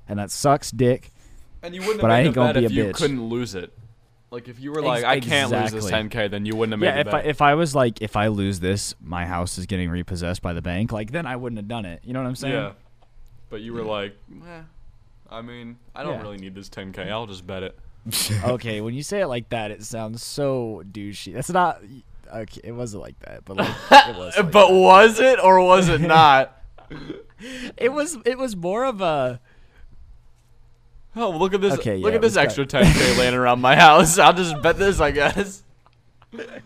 and 0.10 0.20
that 0.20 0.30
sucks, 0.32 0.72
dick. 0.72 1.10
And 1.64 1.74
you 1.76 1.82
wouldn't 1.82 2.02
But 2.02 2.10
have 2.10 2.16
I 2.16 2.20
made 2.22 2.26
ain't 2.28 2.36
the 2.36 2.42
gonna 2.42 2.60
if 2.62 2.72
you 2.72 2.86
bitch. 2.86 2.94
couldn't 2.96 3.24
lose 3.30 3.54
it. 3.56 3.72
Like 4.32 4.48
if 4.48 4.60
you 4.62 4.72
were 4.72 4.80
Ex- 4.80 4.86
like, 4.88 5.04
I 5.04 5.20
can't 5.20 5.52
lose 5.52 5.72
this 5.72 5.86
exactly. 5.86 6.10
10k, 6.22 6.32
then 6.32 6.46
you 6.46 6.56
wouldn't 6.56 6.72
have 6.74 6.80
made 6.80 6.88
it. 6.88 6.96
Yeah, 6.96 7.04
the 7.04 7.10
if 7.10 7.14
I 7.14 7.18
bet. 7.22 7.26
if 7.28 7.42
I 7.42 7.56
was 7.56 7.76
like 7.76 8.02
if 8.02 8.16
I 8.16 8.28
lose 8.28 8.62
this, 8.62 8.96
my 9.02 9.26
house 9.26 9.58
is 9.58 9.66
getting 9.66 9.90
repossessed 9.90 10.42
by 10.42 10.54
the 10.54 10.62
bank. 10.62 10.92
Like 10.94 11.12
then 11.12 11.26
I 11.26 11.36
wouldn't 11.36 11.58
have 11.60 11.68
done 11.68 11.84
it. 11.86 12.02
You 12.06 12.14
know 12.14 12.22
what 12.22 12.28
I'm 12.30 12.36
saying? 12.36 12.54
yeah. 12.54 12.72
But 13.50 13.60
you 13.62 13.74
were 13.74 13.84
like, 13.84 14.16
eh, 14.48 14.62
I 15.30 15.42
mean, 15.42 15.78
I 15.94 16.04
don't 16.04 16.14
Yeah. 16.14 16.22
really 16.22 16.38
need 16.38 16.56
this 16.56 16.70
10k. 16.70 17.10
I'll 17.12 17.28
just 17.28 17.46
bet 17.46 17.64
it. 17.64 17.78
okay, 18.46 18.80
when 18.80 18.94
you 18.94 19.04
say 19.04 19.20
it 19.22 19.28
like 19.28 19.50
that, 19.50 19.70
it 19.72 19.84
sounds 19.84 20.24
so 20.24 20.82
douchey. 20.90 21.34
That's 21.34 21.50
not. 21.50 21.82
Okay, 22.34 22.62
it 22.64 22.72
wasn't 22.72 23.04
like 23.04 23.20
that, 23.20 23.44
but 23.44 23.58
like 23.58 23.68
it 23.70 24.16
was. 24.18 24.38
like 24.38 24.52
but 24.52 24.68
that. 24.70 24.74
was 24.74 25.20
it 25.20 25.40
or 25.44 25.60
was 25.62 25.90
it 25.90 26.00
not? 26.00 26.58
it 27.78 27.92
was. 27.92 28.18
It 28.26 28.38
was 28.38 28.56
more 28.56 28.86
of 28.86 29.02
a. 29.02 29.42
Oh, 31.16 31.32
look 31.32 31.54
at 31.54 31.62
this! 31.62 31.74
Okay, 31.74 31.98
look 31.98 32.12
yeah, 32.12 32.16
at 32.16 32.22
this 32.22 32.38
extra 32.38 32.66
10k 32.66 33.18
laying 33.18 33.34
around 33.34 33.60
my 33.60 33.76
house. 33.76 34.18
I'll 34.18 34.34
just 34.34 34.62
bet 34.62 34.78
this, 34.78 35.00
I 35.00 35.12
guess. 35.12 35.64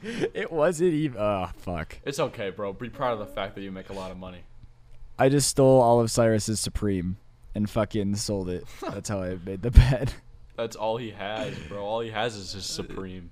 It 0.04 0.52
wasn't 0.52 0.94
even. 0.94 1.20
Oh 1.20 1.50
fuck! 1.58 1.98
It's 2.06 2.20
okay, 2.20 2.52
bro. 2.52 2.72
Be 2.74 2.88
proud 2.90 3.14
of 3.14 3.20
the 3.20 3.26
fact 3.34 3.56
that 3.56 3.62
you 3.62 3.72
make 3.72 3.90
a 3.90 3.94
lot 3.94 4.12
of 4.12 4.18
money. 4.18 4.44
I 5.18 5.28
just 5.30 5.50
stole 5.50 5.82
all 5.82 6.00
of 6.00 6.12
Cyrus's 6.12 6.60
Supreme 6.60 7.18
and 7.56 7.68
fucking 7.68 8.16
sold 8.18 8.50
it. 8.50 8.66
That's 8.82 9.10
how 9.10 9.24
I 9.24 9.40
made 9.44 9.64
the 9.64 9.72
bet. 9.72 10.14
That's 10.56 10.76
all 10.76 10.98
he 10.98 11.10
has, 11.12 11.58
bro. 11.68 11.84
All 11.84 12.02
he 12.02 12.12
has 12.12 12.36
is 12.36 12.54
his 12.54 12.66
Supreme. 12.66 13.32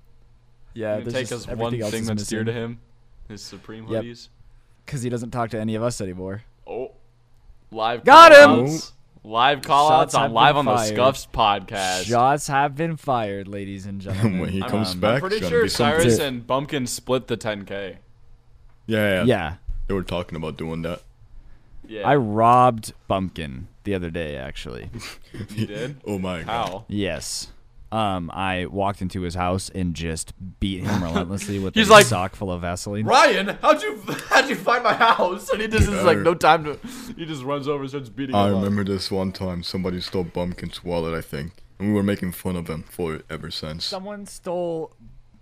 Yeah, 0.72 0.98
you 0.98 1.04
take 1.04 1.30
us 1.30 1.46
one 1.46 1.70
thing 1.70 2.04
that's 2.04 2.26
dear 2.26 2.42
to 2.42 2.52
him, 2.52 2.80
his 3.28 3.40
Supreme 3.40 3.86
Yep. 3.86 4.02
hoodies. 4.02 4.28
because 4.84 5.02
he 5.02 5.08
doesn't 5.08 5.30
talk 5.30 5.50
to 5.50 5.60
any 5.60 5.76
of 5.76 5.84
us 5.84 6.00
anymore. 6.00 6.42
Oh, 6.66 6.90
live 7.70 8.02
Got 8.04 8.32
him! 8.32 8.76
Call-outs. 9.24 9.32
Live 9.32 9.62
call 9.62 9.90
outs 9.92 10.14
on 10.14 10.32
live 10.32 10.54
been 10.54 10.58
on 10.60 10.64
the 10.66 10.76
fired. 10.76 10.94
Scuffs 10.94 11.26
podcast. 11.32 12.04
Shots 12.04 12.46
have 12.48 12.76
been 12.76 12.96
fired, 12.96 13.48
ladies 13.48 13.86
and 13.86 14.00
gentlemen. 14.00 14.38
when 14.40 14.50
he 14.50 14.60
I'm- 14.62 14.70
comes 14.70 14.92
Um, 14.92 15.00
back, 15.00 15.14
I'm 15.14 15.20
pretty 15.20 15.40
gonna 15.40 15.50
sure 15.50 15.62
be 15.62 15.68
something. 15.68 16.00
Cyrus 16.00 16.18
and 16.20 16.46
Bumpkin 16.46 16.86
split 16.86 17.26
the 17.28 17.36
10k. 17.36 17.96
Yeah, 18.86 18.98
yeah, 19.20 19.24
yeah, 19.24 19.54
They 19.88 19.94
were 19.94 20.02
talking 20.02 20.36
about 20.36 20.56
doing 20.58 20.82
that. 20.82 21.00
Yeah, 21.86 22.06
I 22.06 22.16
robbed 22.16 22.92
Bumpkin 23.08 23.68
the 23.84 23.94
other 23.94 24.10
day, 24.10 24.36
actually. 24.36 24.90
you 25.54 25.66
did. 25.66 25.96
Oh 26.06 26.18
my 26.18 26.38
god. 26.42 26.46
How? 26.46 26.84
Yes. 26.88 27.48
Um, 27.94 28.28
I 28.34 28.66
walked 28.66 29.02
into 29.02 29.20
his 29.20 29.36
house 29.36 29.70
and 29.72 29.94
just 29.94 30.34
beat 30.58 30.82
him 30.82 31.00
relentlessly 31.00 31.60
with 31.60 31.74
He's 31.76 31.88
a 31.88 31.92
like, 31.92 32.06
sock 32.06 32.34
full 32.34 32.50
of 32.50 32.62
Vaseline. 32.62 33.06
Ryan, 33.06 33.56
how'd 33.62 33.80
you 33.82 34.02
how'd 34.28 34.48
you 34.48 34.56
find 34.56 34.82
my 34.82 34.94
house? 34.94 35.48
And 35.50 35.62
he 35.62 35.68
just 35.68 35.88
is 35.88 36.02
like 36.02 36.18
no 36.18 36.34
time 36.34 36.64
to. 36.64 36.76
He 37.16 37.24
just 37.24 37.44
runs 37.44 37.68
over 37.68 37.82
and 37.82 37.90
starts 37.90 38.08
beating. 38.08 38.34
I 38.34 38.48
him 38.48 38.56
up. 38.56 38.64
remember 38.64 38.82
this 38.82 39.12
one 39.12 39.30
time 39.30 39.62
somebody 39.62 40.00
stole 40.00 40.24
Bumpkin's 40.24 40.82
wallet, 40.82 41.14
I 41.14 41.20
think, 41.20 41.52
and 41.78 41.86
we 41.86 41.94
were 41.94 42.02
making 42.02 42.32
fun 42.32 42.56
of 42.56 42.66
him 42.66 42.82
for 42.82 43.14
it 43.14 43.26
ever 43.30 43.48
since. 43.52 43.84
Someone 43.84 44.26
stole. 44.26 44.92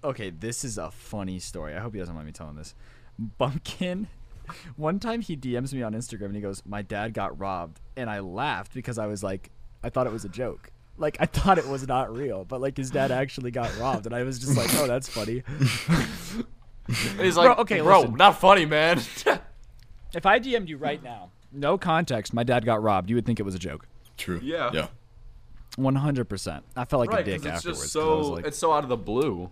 Okay, 0.05 0.29
this 0.29 0.63
is 0.63 0.77
a 0.77 0.91
funny 0.91 1.39
story. 1.39 1.75
I 1.75 1.81
hope 1.81 1.95
he 1.95 2.01
doesn't 2.01 2.15
mind 2.15 2.27
me 2.27 2.33
telling 2.33 2.57
this. 2.57 2.75
Bumpkin. 3.19 4.09
One 4.77 4.99
time 4.99 5.23
he 5.23 5.39
DMs 5.39 5.73
me 5.73 5.83
on 5.83 5.95
Instagram 5.95 6.27
and 6.27 6.37
he 6.37 6.43
goes, 6.43 6.63
"My 6.67 6.83
dad 6.83 7.15
got 7.15 7.39
robbed," 7.39 7.81
and 7.97 8.11
I 8.11 8.21
laughed 8.21 8.75
because 8.75 8.99
I 8.99 9.07
was 9.07 9.23
like, 9.23 9.51
I 9.83 9.89
thought 9.89 10.07
it 10.07 10.13
was 10.13 10.27
a 10.27 10.29
joke. 10.29 10.72
Like 10.99 11.17
I 11.21 11.27
thought 11.27 11.59
it 11.59 11.67
was 11.67 11.87
not 11.89 12.15
real, 12.15 12.45
but 12.45 12.61
like 12.61 12.77
his 12.77 12.91
dad 12.91 13.11
actually 13.11 13.51
got 13.51 13.77
robbed, 13.79 14.07
and 14.07 14.15
I 14.15 14.23
was 14.23 14.39
just 14.39 14.57
like, 14.57 14.69
"Oh, 14.77 14.87
that's 14.87 15.09
funny." 15.09 15.43
And 16.89 17.21
he's 17.21 17.37
like, 17.37 17.59
okay, 17.61 17.81
bro, 17.81 18.01
listen. 18.01 18.17
not 18.17 18.39
funny, 18.41 18.67
man. 18.67 19.01
If 20.15 20.27
I 20.27 20.39
DM'd 20.39 20.69
you 20.69 20.77
right 20.77 21.03
now, 21.03 21.31
no 21.53 21.79
context, 21.79 22.35
my 22.35 22.43
dad 22.45 22.67
got 22.67 22.83
robbed, 22.83 23.09
you 23.09 23.17
would 23.17 23.25
think 23.25 23.41
it 23.41 23.45
was 23.45 23.55
a 23.55 23.59
joke. 23.59 23.87
True. 24.19 24.39
Yeah. 24.43 24.71
Yeah. 24.75 24.89
One 25.77 25.95
hundred 25.95 26.27
percent. 26.29 26.65
I 26.77 26.85
felt 26.85 27.01
like 27.01 27.11
right, 27.13 27.21
a 27.21 27.25
dick 27.25 27.37
it's 27.37 27.47
afterwards. 27.47 27.81
just 27.81 27.95
'cause 27.95 28.03
I 28.05 28.09
was 28.15 28.27
so 28.27 28.33
like, 28.35 28.45
it's 28.47 28.59
so 28.59 28.73
out 28.75 28.83
of 28.83 28.91
the 28.91 28.97
blue. 28.99 29.51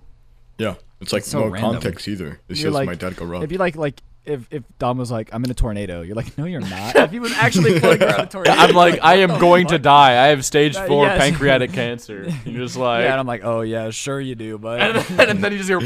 Yeah. 0.58 0.74
It's 1.00 1.14
like 1.14 1.20
It's 1.20 1.30
so 1.30 1.40
no 1.40 1.46
random. 1.48 1.72
context 1.80 2.06
either. 2.08 2.40
It's 2.50 2.60
You're 2.60 2.66
just 2.72 2.74
like- 2.74 2.86
my 2.86 2.94
dad 2.94 3.16
got 3.16 3.26
robbed. 3.28 3.42
It'd 3.44 3.48
be 3.48 3.56
like 3.56 3.76
like 3.76 4.02
if 4.30 4.46
if 4.50 4.62
Dom 4.78 4.98
was 4.98 5.10
like, 5.10 5.30
"I'm 5.32 5.44
in 5.44 5.50
a 5.50 5.54
tornado," 5.54 6.02
you're 6.02 6.16
like, 6.16 6.36
"No, 6.38 6.44
you're 6.44 6.60
not." 6.60 6.96
if 6.96 7.10
he 7.10 7.18
was 7.18 7.32
actually 7.32 7.78
floating 7.80 8.02
around 8.08 8.20
a 8.20 8.26
tornado, 8.26 8.56
I'm 8.56 8.74
like, 8.74 8.94
you're 8.96 9.04
I 9.04 9.14
am 9.16 9.30
"What 9.30 9.34
the 9.38 9.40
going 9.40 9.66
to 9.68 9.78
die. 9.78 10.24
I 10.24 10.28
have 10.28 10.44
stage 10.44 10.76
Uh, 10.76 10.86
four 10.86 11.06
yes. 11.06 11.18
pancreatic 11.18 11.72
cancer. 11.74 12.22
And 12.24 12.46
you're 12.46 12.62
just 12.64 12.76
like, 12.76 13.02
Yeah, 13.04 13.10
and 13.12 13.20
I'm 13.20 13.26
like, 13.26 13.44
"Oh 13.44 13.60
yeah, 13.62 13.90
sure 13.90 14.20
you 14.20 14.34
do," 14.34 14.58
but 14.58 14.80
and, 14.80 14.96
then, 15.18 15.28
and 15.30 15.44
then 15.44 15.52
you 15.52 15.58
just 15.58 15.68
hear, 15.68 15.80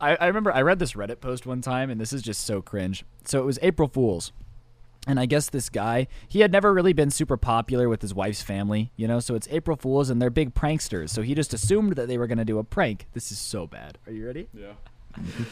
I, 0.00 0.16
I 0.16 0.26
remember 0.26 0.52
I 0.52 0.62
read 0.62 0.78
this 0.78 0.92
Reddit 0.94 1.20
post 1.20 1.46
one 1.46 1.60
time, 1.60 1.90
and 1.90 2.00
this 2.00 2.12
is 2.12 2.22
just 2.22 2.44
so 2.44 2.60
cringe. 2.60 3.04
So 3.24 3.40
it 3.40 3.44
was 3.44 3.58
April 3.62 3.88
Fools. 3.88 4.32
And 5.04 5.18
I 5.18 5.26
guess 5.26 5.50
this 5.50 5.68
guy, 5.68 6.06
he 6.28 6.40
had 6.40 6.52
never 6.52 6.72
really 6.72 6.92
been 6.92 7.10
super 7.10 7.36
popular 7.36 7.88
with 7.88 8.02
his 8.02 8.14
wife's 8.14 8.40
family, 8.40 8.92
you 8.94 9.08
know? 9.08 9.18
So 9.18 9.34
it's 9.34 9.48
April 9.50 9.76
Fools, 9.76 10.10
and 10.10 10.22
they're 10.22 10.30
big 10.30 10.54
pranksters. 10.54 11.10
So 11.10 11.22
he 11.22 11.34
just 11.34 11.52
assumed 11.52 11.96
that 11.96 12.06
they 12.06 12.18
were 12.18 12.28
going 12.28 12.38
to 12.38 12.44
do 12.44 12.58
a 12.60 12.64
prank. 12.64 13.06
This 13.12 13.32
is 13.32 13.38
so 13.38 13.66
bad. 13.66 13.98
Are 14.06 14.12
you 14.12 14.24
ready? 14.24 14.46
yeah. 14.54 14.72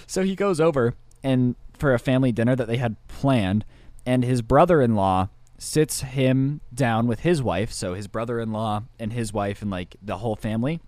So 0.06 0.22
he 0.22 0.34
goes 0.34 0.60
over 0.60 0.94
and 1.22 1.56
for 1.78 1.94
a 1.94 1.98
family 1.98 2.32
dinner 2.32 2.54
that 2.56 2.68
they 2.68 2.76
had 2.76 2.96
planned, 3.08 3.64
and 4.04 4.24
his 4.24 4.42
brother-in-law 4.42 5.28
sits 5.58 6.00
him 6.00 6.60
down 6.72 7.06
with 7.06 7.20
his 7.20 7.42
wife, 7.42 7.70
so 7.70 7.94
his 7.94 8.08
brother-in-law 8.08 8.82
and 8.98 9.12
his 9.12 9.32
wife 9.32 9.62
and 9.62 9.70
like 9.70 9.96
the 10.00 10.18
whole 10.18 10.36
family, 10.36 10.80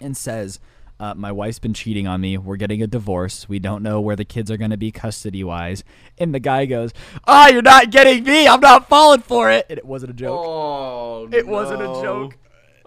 and 0.00 0.16
says, 0.16 0.60
uh, 1.00 1.14
"My 1.14 1.30
wife's 1.30 1.58
been 1.58 1.74
cheating 1.74 2.06
on 2.06 2.20
me. 2.20 2.38
We're 2.38 2.56
getting 2.56 2.82
a 2.82 2.86
divorce. 2.86 3.48
We 3.48 3.58
don't 3.58 3.82
know 3.82 4.00
where 4.00 4.16
the 4.16 4.24
kids 4.24 4.50
are 4.50 4.56
going 4.56 4.70
to 4.70 4.78
be 4.78 4.90
custody-wise." 4.90 5.84
And 6.16 6.34
the 6.34 6.40
guy 6.40 6.64
goes, 6.66 6.92
"Ah, 7.26 7.48
you're 7.48 7.62
not 7.62 7.90
getting 7.90 8.24
me. 8.24 8.48
I'm 8.48 8.60
not 8.60 8.88
falling 8.88 9.20
for 9.20 9.50
it." 9.50 9.66
And 9.68 9.78
it 9.78 9.84
wasn't 9.84 10.10
a 10.10 10.14
joke. 10.14 10.44
Oh, 10.46 11.28
it 11.30 11.46
wasn't 11.46 11.82
a 11.82 12.02
joke. 12.02 12.36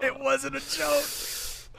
It 0.02 0.20
wasn't 0.20 0.56
a 0.56 0.78
joke. 0.78 1.06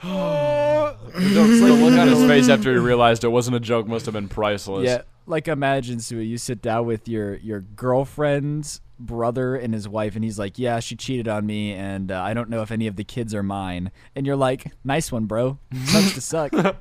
The 1.13 1.77
look 1.79 1.97
on 1.97 2.07
his 2.07 2.25
face 2.25 2.49
after 2.49 2.71
he 2.71 2.79
realized 2.79 3.23
it 3.23 3.27
wasn't 3.27 3.55
a 3.55 3.59
joke 3.59 3.87
must 3.87 4.05
have 4.05 4.13
been 4.13 4.27
priceless. 4.27 4.85
Yeah, 4.85 5.03
like 5.27 5.47
imagine 5.47 5.99
Sue, 5.99 6.17
you 6.17 6.37
sit 6.37 6.61
down 6.61 6.85
with 6.87 7.07
your 7.07 7.35
your 7.35 7.61
girlfriend's 7.61 8.81
brother 8.99 9.55
and 9.55 9.73
his 9.73 9.87
wife, 9.87 10.15
and 10.15 10.23
he's 10.23 10.39
like, 10.39 10.57
"Yeah, 10.57 10.79
she 10.79 10.95
cheated 10.95 11.27
on 11.27 11.45
me, 11.45 11.73
and 11.73 12.11
uh, 12.11 12.21
I 12.21 12.33
don't 12.33 12.49
know 12.49 12.61
if 12.63 12.71
any 12.71 12.87
of 12.87 12.95
the 12.95 13.03
kids 13.03 13.33
are 13.35 13.43
mine." 13.43 13.91
And 14.15 14.25
you're 14.25 14.35
like, 14.35 14.71
"Nice 14.83 15.11
one, 15.11 15.25
bro. 15.25 15.59
Sucks 15.85 16.13
to 16.15 16.21
suck." 16.21 16.53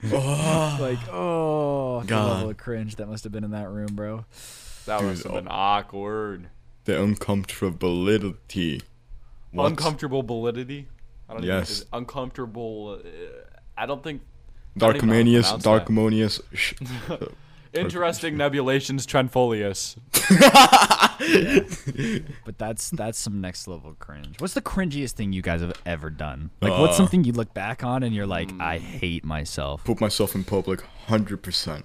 like, 0.02 0.98
oh, 1.10 2.04
the 2.06 2.14
level 2.14 2.50
of 2.50 2.56
cringe 2.56 2.96
that 2.96 3.08
must 3.08 3.24
have 3.24 3.32
been 3.32 3.42
in 3.42 3.50
that 3.50 3.68
room, 3.68 3.88
bro. 3.94 4.24
That 4.86 5.00
Dude, 5.00 5.08
must 5.08 5.22
have 5.24 5.32
oh. 5.32 5.34
been 5.34 5.48
awkward. 5.50 6.48
the 6.84 6.92
uncomfortability. 6.92 8.82
What? 9.50 9.66
Uncomfortable 9.66 10.22
validity. 10.22 10.86
I 11.28 11.34
don't 11.34 11.42
Yes. 11.44 11.80
Even, 11.80 11.88
uncomfortable. 12.00 13.00
Uh, 13.04 13.08
I 13.76 13.86
don't 13.86 14.02
think. 14.02 14.22
I 14.76 14.80
don't 14.92 14.96
even 14.96 15.08
know 15.08 15.14
how 15.14 15.22
to 15.22 15.24
Darkomanius, 15.24 15.42
pronounce 15.42 15.64
that. 15.64 15.86
Darkomanius. 15.86 16.40
Sh- 16.54 16.74
Interesting 17.74 18.36
nebulations 18.38 19.06
trenfolius. 19.06 19.96
But 22.44 22.58
that's 22.58 22.90
that's 22.90 23.18
some 23.18 23.40
next 23.40 23.68
level 23.68 23.94
cringe. 23.98 24.40
What's 24.40 24.54
the 24.54 24.62
cringiest 24.62 25.12
thing 25.12 25.32
you 25.32 25.42
guys 25.42 25.60
have 25.60 25.74
ever 25.84 26.10
done? 26.10 26.50
Like, 26.62 26.72
what's 26.78 26.94
Uh. 26.94 26.98
something 26.98 27.24
you 27.24 27.32
look 27.32 27.52
back 27.54 27.82
on 27.84 28.02
and 28.02 28.14
you're 28.14 28.26
like. 28.26 28.50
"I 28.60 28.78
hate 28.78 29.24
myself." 29.24 29.84
put 29.84 30.00
myself 30.00 30.34
in 30.34 30.44
public 30.44 30.82
100%. 31.08 31.82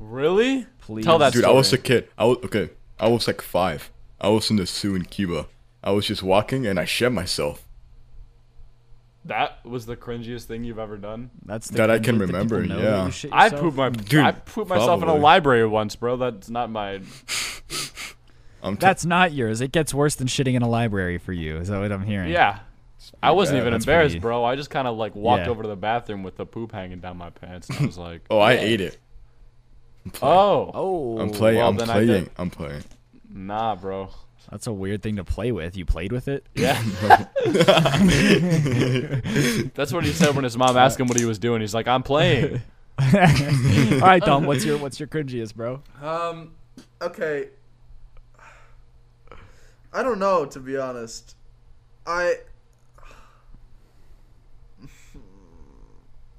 Really? 0.00 0.66
Please. 0.80 1.04
Tell 1.04 1.18
that 1.18 1.32
Dude, 1.32 1.42
story. 1.42 1.54
I 1.54 1.56
was 1.56 1.72
a 1.72 1.78
kid. 1.78 2.08
I 2.18 2.24
was, 2.24 2.38
okay, 2.44 2.70
I 2.98 3.08
was 3.08 3.26
like 3.26 3.40
five. 3.42 3.90
I 4.20 4.28
was 4.28 4.50
in 4.50 4.56
the 4.56 4.66
zoo 4.66 4.94
in 4.94 5.04
Cuba. 5.04 5.46
I 5.82 5.90
was 5.92 6.06
just 6.06 6.22
walking 6.22 6.66
and 6.66 6.78
I 6.80 6.84
shed 6.86 7.12
myself. 7.12 7.64
That 9.26 9.64
was 9.64 9.86
the 9.86 9.96
cringiest 9.96 10.44
thing 10.44 10.64
you've 10.64 10.78
ever 10.78 10.96
done. 10.98 11.30
That's 11.46 11.68
the 11.68 11.78
That 11.78 11.90
I 11.90 11.98
can 11.98 12.18
remember, 12.18 12.62
yeah. 12.62 13.04
I 13.32 13.46
yourself? 13.46 13.60
pooped 13.60 13.76
my 13.76 13.88
Dude, 13.88 14.20
I 14.20 14.32
pooped 14.32 14.68
myself 14.68 14.98
in 14.98 15.04
a 15.04 15.06
probably. 15.06 15.22
library 15.22 15.66
once, 15.66 15.96
bro. 15.96 16.16
That's 16.16 16.50
not 16.50 16.70
my. 16.70 17.00
I'm 18.62 18.76
t- 18.76 18.80
That's 18.80 19.04
not 19.04 19.32
yours. 19.32 19.60
It 19.60 19.72
gets 19.72 19.92
worse 19.92 20.14
than 20.14 20.26
shitting 20.26 20.54
in 20.54 20.62
a 20.62 20.68
library 20.68 21.18
for 21.18 21.32
you. 21.32 21.58
Is 21.58 21.68
that 21.68 21.80
what 21.80 21.92
I'm 21.92 22.04
hearing? 22.04 22.30
Yeah. 22.30 22.60
I 23.22 23.32
wasn't 23.32 23.56
bad. 23.56 23.60
even 23.62 23.72
That's 23.74 23.84
embarrassed, 23.84 24.12
pretty- 24.14 24.20
bro. 24.20 24.44
I 24.44 24.56
just 24.56 24.70
kind 24.70 24.88
of 24.88 24.96
like 24.96 25.14
walked 25.14 25.44
Yeah. 25.44 25.50
over 25.50 25.62
to 25.62 25.68
the 25.68 25.76
bathroom 25.76 26.22
with 26.22 26.36
the 26.36 26.46
poop 26.46 26.72
hanging 26.72 27.00
down 27.00 27.16
my 27.18 27.30
pants. 27.30 27.68
And 27.68 27.78
I 27.78 27.86
was 27.86 27.98
like, 27.98 28.22
oh, 28.30 28.38
I 28.38 28.52
ate 28.54 28.80
it. 28.80 28.96
Oh, 30.22 30.70
Oh, 30.74 31.18
I'm 31.18 31.30
playing. 31.30 31.58
well, 31.58 31.68
I'm 31.68 31.76
then 31.76 31.88
I 31.90 31.92
playing. 31.94 32.06
did- 32.08 32.30
I'm 32.38 32.50
playing. 32.50 32.84
nah, 33.30 33.74
bro. 33.76 34.10
That's 34.50 34.66
a 34.66 34.72
weird 34.72 35.02
thing 35.02 35.16
to 35.16 35.24
play 35.24 35.52
with. 35.52 35.76
You 35.76 35.84
played 35.84 36.12
with 36.12 36.28
it? 36.28 36.46
Yeah. 36.54 36.80
That's 39.74 39.92
what 39.92 40.04
he 40.04 40.12
said 40.12 40.34
when 40.34 40.44
his 40.44 40.56
mom 40.56 40.76
asked 40.76 40.98
him 41.00 41.06
what 41.06 41.18
he 41.18 41.24
was 41.24 41.38
doing. 41.38 41.60
He's 41.60 41.74
like, 41.74 41.88
I'm 41.88 42.02
playing. 42.02 42.60
All 42.98 43.08
right, 44.00 44.22
Dom. 44.24 44.44
What's 44.46 44.64
your 44.64 44.78
what's 44.78 45.00
your 45.00 45.08
cringiest, 45.08 45.54
bro? 45.54 45.82
Um, 46.00 46.52
okay. 47.02 47.48
I 49.92 50.02
don't 50.02 50.18
know 50.18 50.44
to 50.46 50.60
be 50.60 50.76
honest. 50.76 51.36
I 52.06 52.36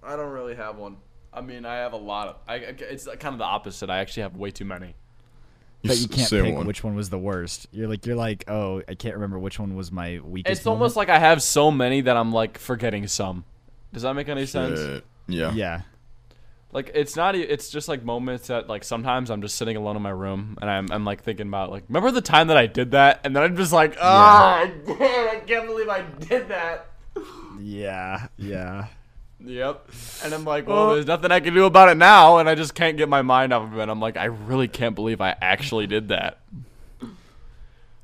I 0.03 0.15
don't 0.15 0.31
really 0.31 0.55
have 0.55 0.77
one. 0.77 0.97
I 1.33 1.41
mean, 1.41 1.65
I 1.65 1.75
have 1.77 1.91
a 1.93 1.97
lot 1.97 2.27
of. 2.29 2.35
I, 2.47 2.55
I- 2.55 2.75
it's 2.79 3.05
kind 3.05 3.33
of 3.33 3.39
the 3.39 3.43
opposite. 3.45 3.89
I 3.89 3.97
actually 3.99 4.23
have 4.23 4.37
way 4.37 4.51
too 4.51 4.65
many. 4.65 4.95
But 5.87 5.97
you 5.97 6.07
can't 6.07 6.29
pick 6.29 6.55
one. 6.55 6.67
which 6.67 6.83
one 6.83 6.95
was 6.95 7.09
the 7.09 7.17
worst. 7.19 7.67
You're 7.71 7.87
like 7.87 8.05
you're 8.05 8.15
like, 8.15 8.45
oh, 8.49 8.81
I 8.87 8.95
can't 8.95 9.15
remember 9.15 9.39
which 9.39 9.59
one 9.59 9.75
was 9.75 9.91
my 9.91 10.19
weakest. 10.23 10.59
It's 10.59 10.67
almost 10.67 10.95
like 10.95 11.09
I 11.09 11.19
have 11.19 11.41
so 11.43 11.71
many 11.71 12.01
that 12.01 12.15
I'm 12.17 12.31
like 12.31 12.57
forgetting 12.57 13.07
some. 13.07 13.45
Does 13.93 14.03
that 14.03 14.13
make 14.13 14.27
any 14.29 14.45
sense? 14.45 14.79
Uh, 14.79 15.01
yeah. 15.27 15.51
yeah. 15.53 15.81
Like 16.71 16.91
it's 16.93 17.15
not. 17.15 17.35
e- 17.35 17.41
It's 17.41 17.69
just 17.69 17.87
like 17.87 18.03
moments 18.03 18.47
that 18.47 18.67
like 18.67 18.83
sometimes 18.83 19.29
I'm 19.31 19.41
just 19.41 19.55
sitting 19.55 19.77
alone 19.77 19.95
in 19.95 20.01
my 20.01 20.09
room 20.09 20.57
and 20.61 20.69
I'm, 20.69 20.91
I'm 20.91 21.05
like 21.05 21.23
thinking 21.23 21.47
about 21.47 21.71
like 21.71 21.83
remember 21.87 22.11
the 22.11 22.21
time 22.21 22.47
that 22.47 22.57
I 22.57 22.67
did 22.67 22.91
that 22.91 23.21
and 23.23 23.33
then 23.35 23.43
I'm 23.43 23.55
just 23.55 23.71
like 23.71 23.95
ah 24.01 24.57
I 24.59 24.67
did. 24.85 25.01
I 25.01 25.41
can't 25.47 25.67
believe 25.67 25.87
I 25.87 26.01
did 26.01 26.49
that. 26.49 26.87
Yeah, 27.61 28.27
yeah. 28.37 28.87
Yep. 29.39 29.89
And 30.23 30.33
I'm 30.33 30.45
like, 30.45 30.67
well, 30.67 30.93
there's 30.93 31.05
nothing 31.05 31.31
I 31.31 31.39
can 31.39 31.53
do 31.53 31.65
about 31.65 31.89
it 31.89 31.97
now, 31.97 32.37
and 32.37 32.47
I 32.49 32.55
just 32.55 32.73
can't 32.73 32.97
get 32.97 33.09
my 33.09 33.21
mind 33.21 33.53
off 33.53 33.71
of 33.71 33.77
it. 33.77 33.89
I'm 33.89 33.99
like, 33.99 34.17
I 34.17 34.25
really 34.25 34.67
can't 34.67 34.95
believe 34.95 35.21
I 35.21 35.35
actually 35.41 35.87
did 35.87 36.07
that. 36.09 36.39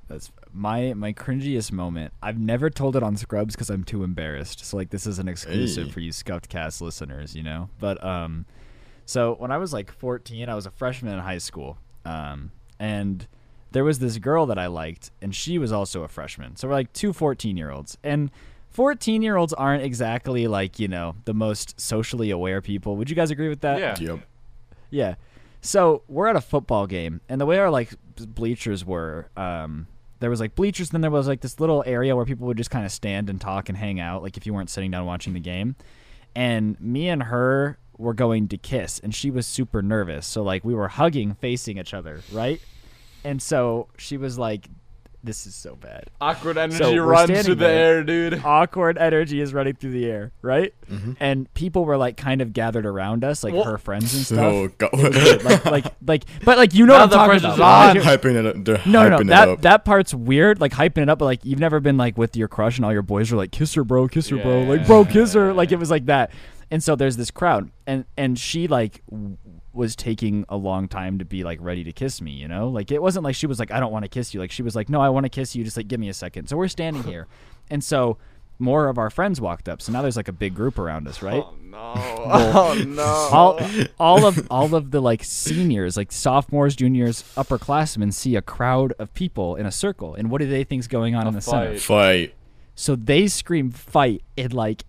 That's 0.07 0.29
my 0.53 0.93
my 0.93 1.13
cringiest 1.13 1.71
moment. 1.71 2.13
I've 2.21 2.37
never 2.37 2.69
told 2.69 2.95
it 2.97 3.03
on 3.03 3.15
Scrubs 3.15 3.55
because 3.55 3.69
I'm 3.69 3.83
too 3.85 4.03
embarrassed. 4.03 4.65
So 4.65 4.75
like 4.75 4.89
this 4.89 5.07
is 5.07 5.19
an 5.19 5.27
exclusive 5.29 5.85
Hey. 5.87 5.91
for 5.91 5.99
you 6.01 6.11
Scuffed 6.11 6.49
Cast 6.49 6.81
listeners, 6.81 7.33
you 7.35 7.43
know. 7.43 7.69
But 7.79 8.03
um, 8.03 8.45
so 9.05 9.35
when 9.39 9.51
I 9.51 9.57
was 9.57 9.71
like 9.71 9.89
14, 9.91 10.49
I 10.49 10.55
was 10.55 10.65
a 10.65 10.71
freshman 10.71 11.13
in 11.13 11.19
high 11.19 11.37
school. 11.37 11.77
Um, 12.03 12.51
and 12.77 13.25
there 13.71 13.85
was 13.85 13.99
this 13.99 14.17
girl 14.17 14.45
that 14.47 14.57
I 14.57 14.67
liked, 14.67 15.11
and 15.21 15.33
she 15.33 15.57
was 15.57 15.71
also 15.71 16.03
a 16.03 16.09
freshman. 16.09 16.57
So 16.57 16.67
we're 16.67 16.73
like 16.73 16.91
two 16.91 17.13
14 17.13 17.55
year 17.55 17.71
olds, 17.71 17.97
and 18.03 18.31
14 18.71 19.21
year 19.21 19.37
olds 19.37 19.53
aren't 19.53 19.83
exactly 19.83 20.47
like 20.47 20.79
you 20.79 20.87
know 20.87 21.15
the 21.25 21.33
most 21.33 21.79
socially 21.79 22.31
aware 22.31 22.61
people. 22.61 22.95
Would 22.95 23.09
you 23.09 23.15
guys 23.15 23.31
agree 23.31 23.49
with 23.49 23.61
that? 23.61 23.79
Yeah. 23.79 23.95
Yep. 23.99 24.19
Yeah. 24.89 25.15
So 25.61 26.01
we're 26.07 26.27
at 26.27 26.35
a 26.35 26.41
football 26.41 26.87
game, 26.87 27.21
and 27.29 27.39
the 27.39 27.45
way 27.45 27.59
our 27.59 27.69
like 27.69 27.93
bleachers 28.17 28.83
were, 28.83 29.29
um, 29.37 29.87
there 30.19 30.29
was 30.29 30.39
like 30.39 30.55
bleachers, 30.55 30.89
then 30.89 31.01
there 31.01 31.11
was 31.11 31.27
like 31.27 31.41
this 31.41 31.59
little 31.59 31.83
area 31.85 32.15
where 32.15 32.25
people 32.25 32.47
would 32.47 32.57
just 32.57 32.71
kind 32.71 32.85
of 32.85 32.91
stand 32.91 33.29
and 33.29 33.39
talk 33.39 33.69
and 33.69 33.77
hang 33.77 33.99
out, 33.99 34.23
like 34.23 34.37
if 34.37 34.45
you 34.47 34.53
weren't 34.53 34.69
sitting 34.69 34.89
down 34.89 35.05
watching 35.05 35.33
the 35.33 35.39
game. 35.39 35.75
And 36.35 36.79
me 36.79 37.09
and 37.09 37.23
her 37.23 37.77
were 37.97 38.13
going 38.13 38.47
to 38.47 38.57
kiss, 38.57 38.99
and 38.99 39.13
she 39.13 39.29
was 39.29 39.45
super 39.45 39.81
nervous. 39.83 40.25
So 40.25 40.41
like 40.41 40.63
we 40.65 40.73
were 40.73 40.87
hugging, 40.87 41.35
facing 41.35 41.77
each 41.77 41.93
other, 41.93 42.21
right? 42.31 42.59
And 43.23 43.39
so 43.41 43.87
she 43.97 44.17
was 44.17 44.39
like, 44.39 44.67
"This 45.23 45.45
is 45.45 45.55
so 45.55 45.75
bad." 45.75 46.05
Awkward 46.19 46.57
energy 46.57 46.77
So 46.77 46.95
runs 46.97 47.29
through 47.45 47.55
the 47.55 47.65
there. 47.65 47.97
air, 47.97 48.03
dude. 48.03 48.41
Awkward 48.43 48.97
energy 48.97 49.39
is 49.41 49.53
running 49.53 49.75
through 49.75 49.91
the 49.91 50.05
air, 50.09 50.31
right? 50.41 50.73
Mm-hmm. 50.91 51.13
And 51.19 51.53
people 51.53 51.85
were 51.85 51.97
like 51.97 52.17
kind 52.17 52.41
of 52.41 52.53
gathered 52.53 52.85
around 52.85 53.23
us, 53.23 53.43
like 53.43 53.53
Well- 53.53 53.63
her 53.65 53.77
friends 53.77 54.13
and 54.13 54.25
stuff 54.25 54.39
Oh 54.39 54.67
god. 54.77 54.93
like, 55.43 55.65
like, 55.65 55.85
like, 56.05 56.23
but 56.43 56.57
like 56.57 56.73
you 56.73 56.85
know 56.85 56.93
Now 56.93 56.99
what 56.99 57.03
I'm 57.03 57.09
the 57.09 57.15
talking 57.15 57.39
pressure's 57.39 57.55
about. 57.55 57.89
on. 57.97 58.03
Like, 58.03 58.21
hyping 58.21 58.35
it 58.35 58.45
up. 58.45 58.55
They're 58.65 58.81
no, 58.85 59.09
no, 59.09 59.17
no. 59.17 59.23
That 59.23 59.61
that 59.63 59.85
part's 59.85 60.13
weird, 60.13 60.59
like 60.61 60.71
hyping 60.73 61.03
it 61.03 61.09
up. 61.09 61.19
But 61.19 61.25
like 61.25 61.45
you've 61.45 61.59
never 61.59 61.79
been 61.79 61.97
like 61.97 62.17
with 62.17 62.35
your 62.35 62.47
crush 62.47 62.77
and 62.77 62.85
all 62.85 62.93
your 62.93 63.01
boys 63.01 63.31
are 63.31 63.37
like, 63.37 63.51
kiss 63.51 63.73
her, 63.75 63.83
bro, 63.83 64.07
kiss 64.07 64.29
her, 64.29 64.37
bro, 64.37 64.63
like 64.63 64.85
bro, 64.87 65.05
kiss 65.05 65.33
her. 65.33 65.53
Like 65.53 65.71
it 65.71 65.77
was 65.79 65.89
like 65.91 66.05
that. 66.07 66.31
And 66.69 66.81
so 66.81 66.95
there's 66.95 67.17
this 67.17 67.31
crowd, 67.31 67.69
and 67.85 68.05
and 68.15 68.39
she 68.39 68.67
like 68.69 69.01
w- 69.09 69.35
was 69.73 69.95
taking 69.95 70.45
a 70.49 70.57
long 70.57 70.87
time 70.87 71.17
to 71.19 71.25
be 71.25 71.43
like 71.43 71.59
ready 71.61 71.83
to 71.83 71.91
kiss 71.91 72.21
me. 72.21 72.31
You 72.31 72.47
know, 72.47 72.69
like 72.69 72.91
it 72.91 73.01
wasn't 73.01 73.23
like 73.23 73.35
she 73.35 73.47
was 73.47 73.59
like, 73.59 73.71
I 73.71 73.79
don't 73.79 73.91
want 73.91 74.03
to 74.03 74.09
kiss 74.09 74.33
you. 74.33 74.39
Like 74.39 74.51
she 74.51 74.63
was 74.63 74.75
like, 74.75 74.89
No, 74.89 75.01
I 75.01 75.09
want 75.09 75.25
to 75.25 75.29
kiss 75.29 75.55
you. 75.55 75.63
Just 75.63 75.77
like 75.77 75.87
give 75.87 75.99
me 75.99 76.09
a 76.09 76.13
second. 76.13 76.47
So 76.47 76.57
we're 76.57 76.67
standing 76.67 77.03
here, 77.03 77.27
and 77.69 77.83
so 77.83 78.17
more 78.59 78.89
of 78.89 78.99
our 78.99 79.09
friends 79.09 79.41
walked 79.41 79.67
up. 79.67 79.81
So 79.81 79.91
now 79.91 80.03
there's 80.03 80.15
like 80.17 80.27
a 80.27 80.33
big 80.33 80.53
group 80.53 80.77
around 80.77 81.07
us, 81.07 81.21
right? 81.23 81.43
Oh, 81.43 81.55
no. 81.63 81.93
Oh 82.53 82.83
no. 82.85 83.03
all 83.03 83.59
all 83.99 84.25
of 84.25 84.47
all 84.51 84.75
of 84.75 84.91
the 84.91 85.01
like 85.01 85.23
seniors, 85.23 85.97
like 85.97 86.11
sophomores, 86.11 86.75
juniors, 86.75 87.23
upperclassmen 87.35 88.13
see 88.13 88.35
a 88.35 88.41
crowd 88.41 88.93
of 88.99 89.13
people 89.13 89.55
in 89.55 89.65
a 89.65 89.71
circle, 89.71 90.13
and 90.15 90.29
what 90.29 90.41
do 90.41 90.47
they 90.47 90.63
think's 90.63 90.87
going 90.87 91.15
on 91.15 91.27
in 91.27 91.33
the 91.33 91.41
center? 91.41 91.71
fight. 91.77 91.81
Fight. 91.81 92.33
So 92.75 92.95
they 92.95 93.27
scream 93.27 93.71
fight, 93.71 94.21
and 94.37 94.53
like 94.53 94.83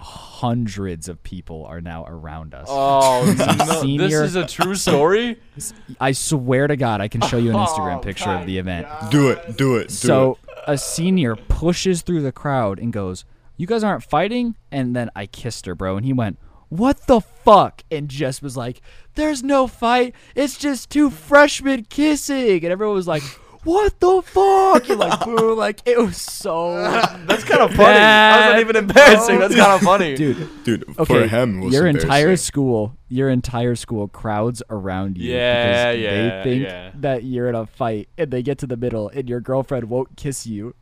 hundreds 0.00 1.08
of 1.08 1.22
people 1.22 1.64
are 1.66 1.80
now 1.80 2.04
around 2.06 2.54
us. 2.54 2.66
Oh 2.70 3.24
no. 3.36 3.96
This 3.98 4.12
is 4.14 4.36
a 4.36 4.46
true 4.46 4.74
story. 4.74 5.38
I 6.00 6.12
swear 6.12 6.66
to 6.66 6.76
God, 6.76 7.00
I 7.00 7.08
can 7.08 7.20
show 7.22 7.36
you 7.36 7.50
an 7.50 7.56
oh, 7.56 7.64
Instagram 7.66 7.96
Oh, 7.96 8.00
picture 8.00 8.30
of 8.30 8.46
the 8.46 8.58
event. 8.58 8.86
Do 9.10 9.30
it. 9.30 9.56
Do 9.56 9.76
it. 9.76 9.88
Do 9.88 9.94
So 9.94 10.38
it. 10.46 10.58
a 10.66 10.78
senior 10.78 11.34
pushes 11.36 12.02
through 12.02 12.22
the 12.22 12.32
crowd 12.32 12.78
and 12.78 12.92
goes, 12.92 13.24
"You 13.56 13.66
guys 13.66 13.82
aren't 13.82 14.04
fighting?" 14.04 14.56
And 14.70 14.94
then 14.94 15.10
I 15.16 15.26
kissed 15.26 15.66
her, 15.66 15.74
bro, 15.74 15.96
and 15.96 16.06
he 16.06 16.12
went, 16.12 16.38
"What 16.68 17.06
the 17.06 17.20
fuck?" 17.20 17.82
And 17.90 18.08
Jess 18.08 18.40
was 18.40 18.56
like, 18.56 18.80
"There's 19.14 19.42
no 19.42 19.66
fight. 19.66 20.14
It's 20.36 20.56
just 20.58 20.90
two 20.90 21.10
freshmen 21.10 21.84
kissing." 21.84 22.62
And 22.64 22.72
everyone 22.72 22.94
was 22.94 23.08
like, 23.08 23.22
"What 23.68 24.00
the 24.00 24.22
fuck?" 24.22 24.88
And 24.88 24.98
like, 24.98 25.20
boo, 25.24 25.54
like 25.54 25.80
it 25.86 25.98
was 25.98 26.16
so 26.16 26.72
That's 27.26 27.44
kind 27.44 27.60
of 27.62 27.70
funny. 27.74 27.94
That 27.94 28.40
wasn't 28.46 28.60
even 28.60 28.76
embarrassing. 28.76 29.38
That's 29.38 29.54
kind 29.54 29.72
of 29.72 29.80
funny. 29.92 30.14
dude. 30.16 30.64
Dude, 30.64 30.84
Okay, 30.98 31.04
for 31.04 31.26
him, 31.26 31.60
was 31.60 31.74
your 31.74 31.86
entire 31.86 32.36
school, 32.36 32.94
your 33.08 33.28
entire 33.28 33.74
school 33.74 34.08
crowds 34.08 34.62
around 34.70 35.18
you 35.18 35.32
Yeah, 35.32 35.92
because 35.92 36.02
yeah, 36.02 36.10
they 36.38 36.42
think 36.50 36.62
yeah. 36.64 36.90
that 36.96 37.24
you're 37.24 37.48
in 37.48 37.54
a 37.54 37.66
fight, 37.66 38.08
and 38.16 38.30
they 38.30 38.42
get 38.42 38.58
to 38.58 38.66
the 38.66 38.76
middle, 38.76 39.08
and 39.08 39.28
your 39.28 39.40
girlfriend 39.40 39.88
won't 39.90 40.16
kiss 40.16 40.46
you, 40.46 40.74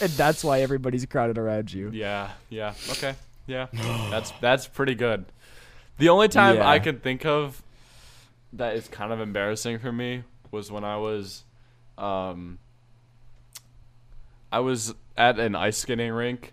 and 0.00 0.10
that's 0.12 0.42
why 0.44 0.60
everybody's 0.60 1.06
crowded 1.06 1.38
around 1.38 1.72
you. 1.72 1.90
Yeah, 1.92 2.30
yeah, 2.50 2.74
okay, 2.90 3.14
yeah. 3.46 3.66
That's 4.10 4.32
that's 4.40 4.66
pretty 4.66 4.94
good. 4.94 5.24
The 5.98 6.08
only 6.08 6.28
time 6.28 6.56
Yeah. 6.56 6.68
I 6.68 6.78
could 6.78 7.02
think 7.02 7.24
of 7.24 7.62
that 8.54 8.74
is 8.76 8.88
kind 8.88 9.12
of 9.12 9.20
embarrassing 9.20 9.78
for 9.78 9.92
me 9.92 10.24
was 10.50 10.70
when 10.70 10.84
I 10.84 10.96
was, 10.98 11.44
um, 11.98 12.58
I 14.50 14.60
was 14.60 14.94
at 15.16 15.38
an 15.38 15.54
ice 15.54 15.78
skating 15.78 16.12
rink, 16.12 16.52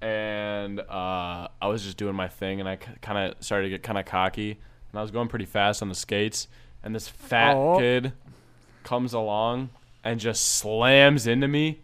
and 0.00 0.80
uh, 0.80 1.48
I 1.60 1.68
was 1.68 1.82
just 1.84 1.96
doing 1.96 2.14
my 2.14 2.28
thing, 2.28 2.60
and 2.60 2.68
I 2.68 2.76
kind 2.76 3.18
of 3.32 3.42
started 3.44 3.64
to 3.66 3.70
get 3.70 3.82
kind 3.82 3.98
of 3.98 4.04
cocky, 4.04 4.50
and 4.52 4.98
I 4.98 5.02
was 5.02 5.10
going 5.10 5.28
pretty 5.28 5.44
fast 5.46 5.82
on 5.82 5.88
the 5.88 5.94
skates, 5.94 6.48
and 6.82 6.94
this 6.94 7.08
fat 7.08 7.54
Oh. 7.56 7.78
kid 7.78 8.12
comes 8.82 9.12
along 9.14 9.70
and 10.02 10.20
just 10.20 10.44
slams 10.46 11.26
into 11.26 11.48
me 11.48 11.80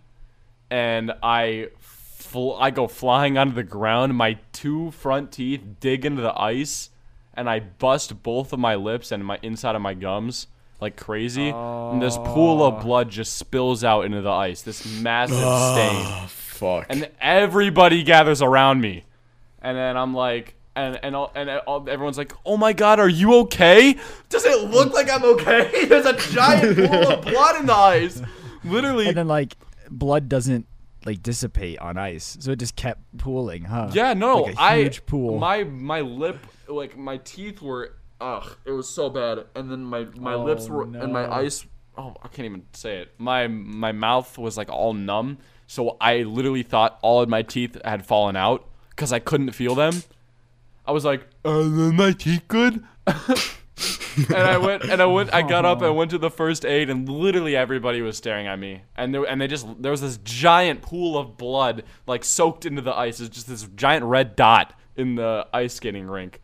and 0.70 1.10
I 1.22 1.68
fl- 1.78 2.52
I 2.60 2.70
go 2.70 2.86
flying 2.86 3.38
onto 3.38 3.54
the 3.54 3.62
ground. 3.62 4.14
My 4.14 4.34
two 4.52 4.90
front 4.90 5.32
teeth 5.32 5.62
dig 5.80 6.04
into 6.04 6.20
the 6.20 6.38
ice, 6.38 6.90
and 7.32 7.48
I 7.48 7.60
bust 7.60 8.22
both 8.22 8.52
of 8.52 8.58
my 8.58 8.74
lips 8.74 9.10
and 9.10 9.24
my 9.24 9.38
inside 9.42 9.74
of 9.74 9.80
my 9.82 9.94
gums 9.94 10.46
like 10.80 10.96
crazy. 10.96 11.48
And 11.50 12.00
this 12.00 12.16
pool 12.16 12.64
of 12.64 12.74
oh. 12.74 12.82
blood 12.82 13.10
just 13.10 13.36
spills 13.36 13.84
out 13.84 14.04
into 14.04 14.22
the 14.22 14.30
ice. 14.30 14.62
This 14.62 14.84
massive 15.00 15.38
ah, 15.38 15.74
stain, 15.74 16.06
Oh, 16.06 16.26
fuck. 16.28 16.86
and 16.88 17.10
everybody 17.20 18.02
gathers 18.02 18.42
around 18.42 18.80
me, 18.80 19.04
and 19.60 19.76
then 19.76 19.96
I'm 19.96 20.14
like. 20.14 20.54
And 20.76 21.00
and 21.02 21.16
all, 21.16 21.32
and 21.34 21.50
all, 21.50 21.84
everyone's 21.90 22.16
like, 22.16 22.32
"Oh 22.46 22.56
my 22.56 22.72
God, 22.72 23.00
are 23.00 23.08
you 23.08 23.34
okay? 23.40 23.96
Does 24.28 24.46
it 24.46 24.70
look 24.70 24.94
like 24.94 25.10
I'm 25.10 25.24
okay? 25.24 25.84
There's 25.88 26.06
a 26.06 26.16
giant 26.16 26.76
pool 26.76 27.10
of 27.10 27.24
blood 27.24 27.58
in 27.58 27.66
the 27.66 27.74
ice, 27.74 28.22
literally." 28.62 29.08
And 29.08 29.16
then 29.16 29.26
like 29.26 29.56
blood 29.90 30.28
doesn't 30.28 30.68
like 31.04 31.22
dissipate 31.22 31.78
on 31.80 31.96
ice, 31.96 32.36
so 32.40 32.52
it 32.52 32.58
just 32.58 32.76
kept 32.76 33.00
pooling, 33.18 33.64
huh? 33.64 33.90
Yeah, 33.92 34.14
no, 34.14 34.42
like 34.42 34.56
a 34.56 34.60
I 34.60 34.82
huge 34.82 35.06
pool. 35.06 35.38
My 35.38 35.64
my 35.64 36.02
lip, 36.02 36.38
like 36.68 36.96
my 36.96 37.16
teeth 37.18 37.60
were, 37.60 37.96
ugh, 38.20 38.56
it 38.64 38.72
was 38.72 38.88
so 38.88 39.10
bad. 39.10 39.46
And 39.54 39.70
then 39.70 39.84
my 39.84 40.06
my 40.16 40.34
oh, 40.34 40.44
lips 40.44 40.66
Oh, 40.68 40.72
were 40.72 40.82
and 40.82 41.12
my 41.12 41.26
no. 41.26 41.32
ice. 41.32 41.64
Oh, 41.96 42.14
I 42.22 42.28
can't 42.28 42.46
even 42.46 42.66
say 42.72 42.98
it. 42.98 43.14
My 43.18 43.46
my 43.48 43.92
mouth 43.92 44.38
was 44.38 44.56
like 44.56 44.68
all 44.68 44.94
numb, 44.94 45.38
so 45.66 45.96
I 46.00 46.22
literally 46.22 46.62
thought 46.62 46.98
all 47.02 47.20
of 47.22 47.28
my 47.28 47.42
teeth 47.42 47.76
had 47.84 48.06
fallen 48.06 48.36
out 48.36 48.66
because 48.90 49.12
I 49.12 49.18
couldn't 49.18 49.52
feel 49.52 49.74
them. 49.74 50.02
I 50.86 50.92
was 50.92 51.04
like, 51.04 51.26
"Are 51.44 51.62
my 51.62 52.12
teeth 52.12 52.44
good?" 52.48 52.84
and 54.28 54.36
I 54.36 54.58
went 54.58 54.84
and 54.84 55.00
I 55.00 55.06
went 55.06 55.32
I 55.32 55.42
got 55.42 55.64
up 55.64 55.78
and 55.78 55.86
uh-huh. 55.86 55.94
went 55.94 56.10
to 56.10 56.18
the 56.18 56.30
first 56.30 56.64
aid 56.64 56.90
and 56.90 57.08
literally 57.08 57.56
everybody 57.56 58.02
was 58.02 58.16
staring 58.16 58.46
at 58.46 58.58
me 58.58 58.82
and 58.96 59.14
there 59.14 59.24
and 59.24 59.40
they 59.40 59.46
just 59.46 59.66
there 59.80 59.90
was 59.90 60.00
this 60.00 60.18
giant 60.18 60.82
pool 60.82 61.16
of 61.16 61.36
blood 61.36 61.84
like 62.06 62.24
soaked 62.24 62.66
into 62.66 62.82
the 62.82 62.96
ice 62.96 63.20
it's 63.20 63.34
just 63.34 63.48
this 63.48 63.66
giant 63.74 64.04
red 64.04 64.36
dot 64.36 64.78
in 64.96 65.14
the 65.14 65.46
ice 65.52 65.74
skating 65.74 66.06
rink 66.06 66.40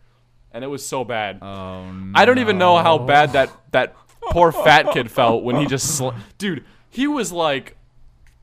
and 0.56 0.64
it 0.64 0.68
was 0.68 0.84
so 0.84 1.04
bad. 1.04 1.38
Oh 1.42 1.90
no. 1.92 2.12
I 2.14 2.24
don't 2.24 2.38
even 2.40 2.58
know 2.58 2.78
how 2.78 2.98
bad 2.98 3.32
that 3.34 3.50
that 3.72 3.94
poor 4.32 4.50
fat 4.66 4.90
kid 4.92 5.10
felt 5.10 5.44
when 5.44 5.56
he 5.56 5.66
just 5.66 5.96
sl- 5.96 6.10
dude. 6.38 6.64
He 6.90 7.06
was 7.06 7.30
like 7.30 7.76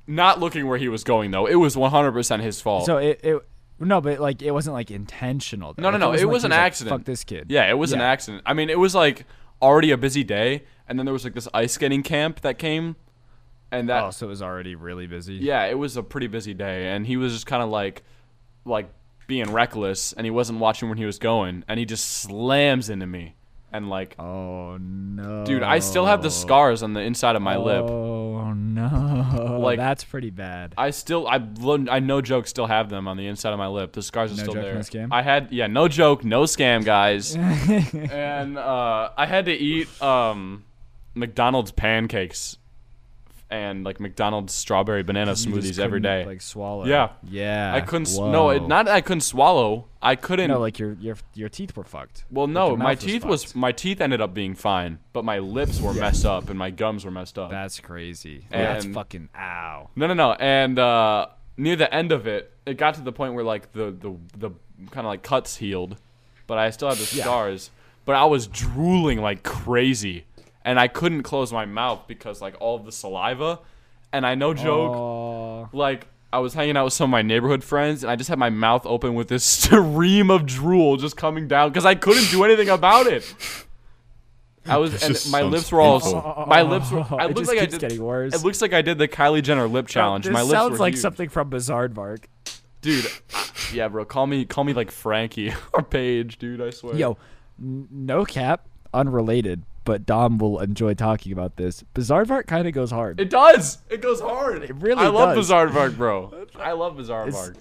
not 0.08 0.40
looking 0.40 0.68
where 0.68 0.78
he 0.78 0.88
was 0.88 1.04
going 1.04 1.32
though. 1.32 1.46
It 1.48 1.56
was 1.56 1.76
100% 1.76 2.42
his 2.42 2.62
fault. 2.62 2.86
So 2.86 2.98
it, 2.98 3.20
it 3.24 3.40
no, 3.80 4.00
but 4.00 4.20
like 4.20 4.42
it 4.42 4.52
wasn't 4.52 4.76
like 4.76 4.92
intentional. 4.92 5.74
though. 5.74 5.82
No, 5.84 5.90
no, 5.90 5.94
Like, 5.96 6.00
no, 6.02 6.10
wasn't 6.10 6.30
it 6.30 6.34
was 6.34 6.42
he 6.44 6.46
an 6.46 6.52
like, 6.52 6.60
accident. 6.60 6.98
Fuck 7.00 7.06
this 7.06 7.24
kid. 7.24 7.46
Yeah, 7.50 7.70
it 7.70 7.78
was 7.78 7.92
an 7.92 8.00
Yeah. 8.00 8.06
accident. 8.12 8.44
I 8.46 8.54
mean, 8.54 8.70
it 8.70 8.78
was 8.80 8.94
like 8.96 9.26
already 9.62 9.92
a 9.92 9.98
busy 9.98 10.24
day, 10.24 10.64
and 10.88 11.00
then 11.00 11.06
there 11.06 11.14
was 11.14 11.24
like 11.24 11.34
this 11.34 11.48
ice 11.54 11.74
skating 11.74 12.04
camp 12.04 12.42
that 12.42 12.60
came, 12.60 12.96
and 13.72 13.90
that 13.90 14.04
Oh, 14.04 14.12
so 14.12 14.28
it 14.28 14.30
was 14.30 14.42
already 14.42 14.76
really 14.76 15.08
busy. 15.08 15.36
yeah, 15.36 15.66
it 15.66 15.78
was 15.78 15.98
a 15.98 16.04
pretty 16.04 16.28
busy 16.28 16.54
day, 16.54 16.92
and 16.94 17.08
he 17.08 17.18
was 17.18 17.34
just 17.34 17.46
kind 17.48 17.64
of 17.64 17.70
like, 17.70 18.04
like 18.66 18.90
being 19.28 19.52
reckless, 19.52 20.14
and 20.14 20.26
he 20.26 20.32
wasn't 20.32 20.60
watching 20.60 20.90
when 20.90 20.98
he 20.98 21.06
was 21.06 21.20
going, 21.20 21.64
and 21.68 21.80
he 21.80 21.86
just 21.86 22.06
slams 22.10 22.90
into 22.90 23.06
me, 23.08 23.36
and 23.72 23.90
like, 23.90 24.18
Oh 24.20 24.78
no. 24.78 25.46
dude, 25.46 25.64
I 25.64 25.80
still 25.80 26.06
have 26.06 26.22
the 26.24 26.30
scars 26.32 26.84
on 26.84 26.94
the 26.94 27.02
inside 27.02 27.36
of 27.36 27.42
my 27.42 27.58
lip. 27.58 27.84
Oh 27.86 28.54
no. 28.54 29.60
Like- 29.62 29.78
that's 29.80 30.04
pretty 30.04 30.30
bad. 30.30 30.74
I 30.78 30.90
still, 30.92 31.28
I, 31.28 31.36
I 31.90 32.00
no 32.00 32.22
joke, 32.22 32.48
still 32.48 32.68
have 32.68 32.90
them 32.90 33.08
on 33.08 33.18
the 33.18 33.28
inside 33.28 33.54
of 33.54 33.60
my 33.60 33.68
lip. 33.68 33.94
The 33.94 34.02
scars 34.04 34.32
are 34.32 34.36
No 34.36 34.44
still 34.44 34.54
joke, 34.54 34.64
there. 34.64 34.74
no 34.76 34.80
scam? 34.82 35.08
I 35.12 35.22
had, 35.22 35.52
yeah, 35.52 35.68
no 35.68 35.88
joke, 35.88 36.24
no 36.24 36.44
scam, 36.44 36.84
guys. 36.84 37.36
and 38.12 38.58
uh, 38.58 39.10
I 39.18 39.26
had 39.26 39.46
to 39.46 39.54
eat 39.54 39.88
um, 40.02 40.66
McDonald's 41.16 41.72
pancakes 41.72 42.58
and 43.54 43.84
like 43.84 44.00
McDonald's 44.00 44.54
strawberry 44.54 45.04
banana 45.04 45.32
You 45.32 45.36
just 45.36 45.48
smoothies 45.48 45.80
every 45.80 46.00
couldn't, 46.02 46.22
day. 46.22 46.26
Like 46.26 46.42
swallow. 46.42 46.86
Yeah. 46.86 47.10
Yeah. 47.24 47.74
I 47.74 47.82
couldn't. 47.82 48.08
s 48.08 48.18
no, 48.18 48.50
it, 48.50 48.62
Whoa. 48.62 48.68
not 48.68 48.86
that 48.88 48.96
I 48.96 49.02
couldn't 49.02 49.22
swallow. 49.22 49.86
I 50.02 50.16
couldn't. 50.16 50.50
No, 50.50 50.60
like 50.60 50.80
your 50.80 50.94
your 50.94 51.16
your 51.34 51.50
teeth 51.50 51.78
were 51.78 51.84
fucked. 51.84 52.26
well, 52.32 52.46
Like, 52.48 52.54
no, 52.54 52.68
your 52.70 52.78
my 52.78 52.84
mouth 52.96 53.00
teeth 53.00 53.24
was 53.24 53.44
fucked. 53.46 53.56
my 53.56 53.72
teeth 53.72 54.02
ended 54.02 54.20
up 54.22 54.34
being 54.34 54.56
fine, 54.56 55.00
but 55.14 55.24
my 55.24 55.40
lips 55.40 55.80
were 55.80 55.94
messed 55.94 56.26
up 56.26 56.50
and 56.50 56.58
my 56.60 56.72
gums 56.72 57.06
were 57.06 57.12
messed 57.12 57.38
up. 57.40 57.52
That's 57.52 57.80
crazy. 57.80 58.46
That's 58.50 58.86
And- 58.86 58.94
fucking 58.94 59.30
ow. 59.38 59.90
No, 59.96 60.08
no, 60.08 60.14
no. 60.14 60.34
And 60.34 60.78
uh, 60.80 61.28
near 61.56 61.76
the 61.76 61.94
end 61.94 62.12
of 62.12 62.28
it, 62.28 62.52
it 62.66 62.78
got 62.78 62.96
to 62.96 63.02
the 63.02 63.12
point 63.14 63.34
where 63.36 63.44
like 63.46 63.72
the 63.74 63.92
the 63.92 64.12
the 64.38 64.50
kind 64.92 65.06
of 65.06 65.12
like 65.12 65.24
cuts 65.24 65.58
healed, 65.58 65.98
but 66.48 66.58
I 66.58 66.70
still 66.72 66.90
had 66.90 66.98
the 66.98 67.06
scars. 67.06 67.70
But 68.06 68.16
I 68.16 68.26
was 68.26 68.48
drooling 68.48 69.22
like 69.22 69.44
crazy, 69.44 70.26
and 70.66 70.80
I 70.80 70.88
couldn't 70.88 71.24
close 71.24 71.52
my 71.54 71.66
mouth 71.66 72.08
because 72.08 72.42
like 72.42 72.56
all 72.60 72.76
of 72.76 72.86
the 72.86 72.92
saliva. 72.92 73.60
And 74.12 74.28
I 74.28 74.36
no 74.36 74.54
joke, 74.54 75.70
like 75.74 76.08
I 76.32 76.38
was 76.40 76.54
hanging 76.54 76.78
out 76.78 76.84
with 76.86 76.94
some 76.94 77.06
of 77.06 77.10
my 77.12 77.24
neighborhood 77.24 77.64
friends, 77.64 78.04
and 78.04 78.12
I 78.12 78.16
just 78.16 78.30
had 78.30 78.38
my 78.38 78.52
mouth 78.52 78.86
open 78.86 79.16
with 79.16 79.28
this 79.28 79.44
stream 79.64 80.30
of 80.30 80.46
drool 80.46 80.98
just 80.98 81.18
coming 81.18 81.48
down 81.48 81.70
because 81.70 81.86
I 81.86 81.96
couldn't 81.96 82.30
do 82.30 82.44
anything 82.44 82.70
about 82.70 83.08
it. 83.08 83.34
I 84.66 84.78
was, 84.78 84.92
This 84.94 85.04
and 85.04 85.14
just 85.14 85.32
my 85.32 85.42
sounds 85.42 85.52
lips 85.52 85.72
were 85.72 85.82
all, 85.82 86.00
painful. 86.00 86.46
my 86.48 86.62
lips 86.62 86.90
were. 86.92 87.00
I 87.02 87.26
It 87.26 87.28
looked 87.30 87.38
just 87.40 87.50
like 87.50 87.58
I 87.58 87.62
keeps 87.62 87.72
did. 87.74 87.82
getting 87.82 88.02
worse. 88.04 88.34
It 88.34 88.44
looks 88.46 88.62
like 88.62 88.72
I 88.72 88.82
did 88.82 88.98
the 88.98 89.08
Kylie 89.10 89.42
Jenner 89.44 89.68
lip 89.68 89.88
challenge. 89.88 90.26
This 90.26 90.32
my 90.34 90.42
lips 90.42 90.52
sounds 90.54 90.72
were 90.74 90.78
like 90.78 90.94
huge. 90.94 91.02
something 91.02 91.28
from 91.30 91.50
Bizaardvark. 91.50 92.26
dude. 92.82 93.06
Yeah, 93.74 93.88
bro. 93.90 94.06
Call 94.06 94.26
me, 94.28 94.46
call 94.46 94.64
me 94.64 94.74
like 94.74 94.92
Frankie 94.92 95.54
or 95.74 95.82
Paige, 95.82 96.38
dude. 96.38 96.62
I 96.62 96.70
swear. 96.70 96.96
Yo, 96.96 97.18
n- 97.60 97.88
no 97.92 98.24
cap, 98.26 98.68
unrelated, 98.94 99.64
but 99.84 100.06
Dom 100.06 100.38
will 100.38 100.60
enjoy 100.60 100.94
talking 100.94 101.32
about 101.32 101.56
this. 101.58 101.84
Bizaardvark 101.96 102.48
kind 102.48 102.68
of 102.68 102.74
goes 102.74 102.92
hard. 102.92 103.20
it 103.20 103.30
does. 103.30 103.80
It 103.90 104.02
goes 104.02 104.22
hard. 104.22 104.64
It 104.64 104.76
really 104.76 105.04
I 105.04 105.08
love 105.08 105.36
does. 105.36 105.48
Bizarre 105.48 105.90
bro. 105.90 106.48
I 106.56 106.72
love 106.74 106.98
Bizarre 106.98 107.28
It's- 107.28 107.52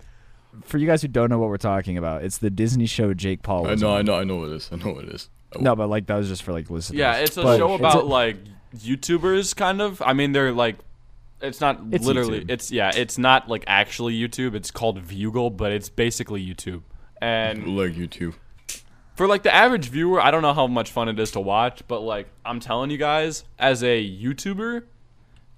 For 0.65 0.79
you 0.79 0.87
guys 0.87 1.03
who 1.03 1.09
don't 1.09 1.31
know 1.31 1.39
what 1.39 1.49
we're 1.49 1.57
talking 1.57 1.97
about, 1.99 2.25
it's 2.25 2.39
the 2.39 2.51
Disney 2.51 2.87
show 2.87 3.15
Jake 3.15 3.43
Paul. 3.43 3.67
I 3.67 3.75
know, 3.75 3.91
on. 3.91 3.99
I 3.99 4.03
know, 4.03 4.15
I 4.17 4.25
know 4.25 4.37
what 4.37 4.51
it 4.51 4.57
is. 4.57 4.69
I 4.73 4.77
know 4.77 4.93
what 4.93 5.05
it 5.05 5.11
is. 5.15 5.29
No, 5.59 5.75
but 5.77 5.89
like 5.89 6.07
that 6.07 6.17
was 6.17 6.29
just 6.29 6.43
for 6.43 6.53
like 6.53 6.71
listeners. 6.71 6.99
Yeah, 6.99 7.17
it's 7.17 7.37
a 7.37 7.43
But 7.43 7.59
show 7.59 7.75
about 7.75 8.03
a- 8.03 8.07
like 8.07 8.37
YouTubers, 8.77 9.55
kind 9.57 9.81
of. 9.83 10.01
I 10.03 10.13
mean, 10.13 10.33
they're 10.33 10.53
like. 10.53 10.77
It's 11.41 11.61
not 11.61 11.81
It's 11.91 12.05
literally. 12.07 12.43
YouTube. 12.45 12.51
It's 12.51 12.71
yeah. 12.71 12.93
It's 12.95 13.19
not 13.19 13.49
like 13.49 13.65
actually 13.67 14.15
YouTube. 14.15 14.55
It's 14.55 14.71
called 14.71 15.03
Vuuugle, 15.05 15.55
but 15.57 15.73
it's 15.73 15.89
basically 15.89 16.45
YouTube. 16.47 16.83
And 17.21 17.77
like 17.77 17.97
you 17.97 18.07
too. 18.07 18.35
For 19.15 19.27
like 19.27 19.43
the 19.43 19.55
average 19.55 19.89
viewer, 19.91 20.21
I 20.21 20.31
don't 20.31 20.43
know 20.43 20.55
how 20.55 20.67
much 20.67 20.91
fun 20.91 21.09
it 21.09 21.19
is 21.21 21.33
to 21.33 21.41
watch, 21.41 21.83
but 21.87 22.01
like 22.01 22.29
I'm 22.45 22.61
telling 22.61 22.91
you 22.91 22.97
guys, 22.99 23.45
as 23.59 23.83
a 23.83 24.03
YouTuber, 24.03 24.85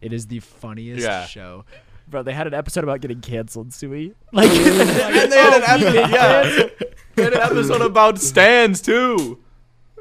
It 0.01 0.13
is 0.13 0.27
the 0.27 0.41
funniest 0.41 1.03
Yeah. 1.03 1.25
show. 1.27 1.65
Bro, 2.09 2.25
they 2.25 2.35
had 2.35 2.47
an 2.47 2.53
episode 2.53 2.85
about 2.85 3.01
getting 3.01 3.21
canceled, 3.21 3.73
Sui. 3.73 4.13
Like, 4.33 4.51
and 4.51 5.33
they 5.33 5.39
had 5.39 5.55
an 5.55 5.63
episode, 5.63 6.11
yeah, 6.11 6.69
they 7.15 7.23
had 7.23 7.33
an 7.33 7.41
episode 7.41 7.81
about 7.81 8.19
stans 8.21 8.81
too. 8.83 9.39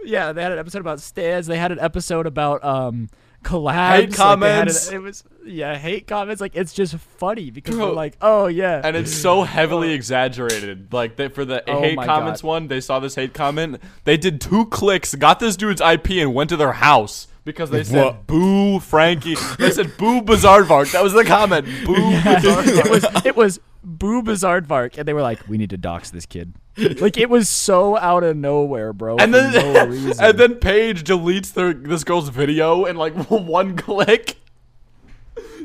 yeah, 0.04 0.34
they 0.34 0.42
had 0.44 0.52
an 0.52 0.60
episode 0.60 0.80
about 0.82 1.00
stans. 1.00 1.48
They 1.48 1.58
had 1.58 1.72
an 1.72 1.80
episode 1.80 2.26
about 2.26 2.64
um 2.64 3.10
collabs. 3.44 3.96
Hate 3.96 4.10
Like, 4.10 4.18
comments. 4.18 4.88
an- 4.90 4.96
it 4.96 5.00
was 5.02 5.24
yeah, 5.46 5.78
hate 5.78 6.08
comments. 6.08 6.42
Like 6.42 6.56
it's 6.56 6.74
just 6.74 6.96
funny 6.96 7.50
because 7.52 7.76
Bro. 7.76 7.86
they're 7.88 7.96
like, 7.96 8.18
oh 8.22 8.48
yeah, 8.48 8.82
and 8.84 8.96
it's 8.96 9.14
so 9.14 9.44
heavily 9.44 9.92
exaggerated. 9.94 10.92
Like 10.94 11.16
they, 11.18 11.28
for 11.28 11.46
the 11.46 11.70
Oh 11.70 11.80
hate 11.82 11.98
comments 12.00 12.42
God. 12.42 12.48
one, 12.48 12.68
they 12.68 12.82
saw 12.82 13.00
this 13.00 13.16
hate 13.16 13.34
comment. 13.34 13.82
They 14.06 14.18
did 14.18 14.40
two 14.42 14.66
clicks, 14.68 15.14
got 15.16 15.40
this 15.40 15.56
dude's 15.56 15.82
IP, 15.82 16.12
and 16.12 16.34
went 16.34 16.50
to 16.52 16.58
their 16.58 16.74
house 16.74 17.28
because 17.46 17.70
they 17.70 17.84
said 17.84 18.04
What? 18.04 18.28
"boo 18.28 18.80
Frankie." 18.80 19.36
They 19.60 19.72
said 19.72 19.98
"boo 19.98 20.22
Bizaardvark." 20.22 20.92
That 20.94 21.04
was 21.04 21.14
the 21.14 21.26
comment. 21.26 21.66
Boo 21.86 21.94
Bizaardvark. 21.96 22.86
it 22.86 22.90
was 22.90 23.26
it 23.26 23.36
was 23.36 23.60
Boo 23.84 24.24
Bizaardvark, 24.24 24.98
and 24.98 25.06
they 25.06 25.14
were 25.14 25.22
like, 25.22 25.46
we 25.50 25.58
need 25.58 25.70
to 25.72 25.78
dox 25.78 26.10
this 26.10 26.26
kid. 26.26 26.54
Like 27.00 27.18
it 27.18 27.30
was 27.30 27.50
so 27.50 27.98
out 27.98 28.24
of 28.24 28.36
nowhere, 28.36 28.94
bro. 28.94 29.18
And 29.18 29.32
for 29.34 29.40
then, 29.40 29.76
no 29.76 29.86
reason. 29.90 30.26
and 30.26 30.38
then 30.40 30.56
Paige 30.56 31.04
deletes 31.04 31.54
their 31.54 31.72
this 31.74 32.04
girl's 32.04 32.30
video 32.30 32.86
in 32.86 32.96
like 32.96 33.14
one 33.30 33.76
click. 33.78 34.38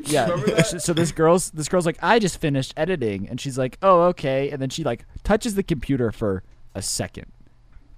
Yeah. 0.03 0.63
So 0.63 0.93
this 0.93 1.11
girl's 1.11 1.49
this 1.51 1.67
girl's 1.67 1.85
like, 1.85 1.97
I 2.01 2.19
just 2.19 2.39
finished 2.39 2.73
editing, 2.77 3.27
and 3.27 3.41
she's 3.41 3.57
like, 3.57 3.77
oh 3.81 4.03
okay, 4.03 4.49
and 4.49 4.61
then 4.61 4.69
she 4.69 4.83
like 4.83 5.05
touches 5.23 5.55
the 5.55 5.63
computer 5.63 6.11
for 6.11 6.43
a 6.75 6.81
second, 6.81 7.31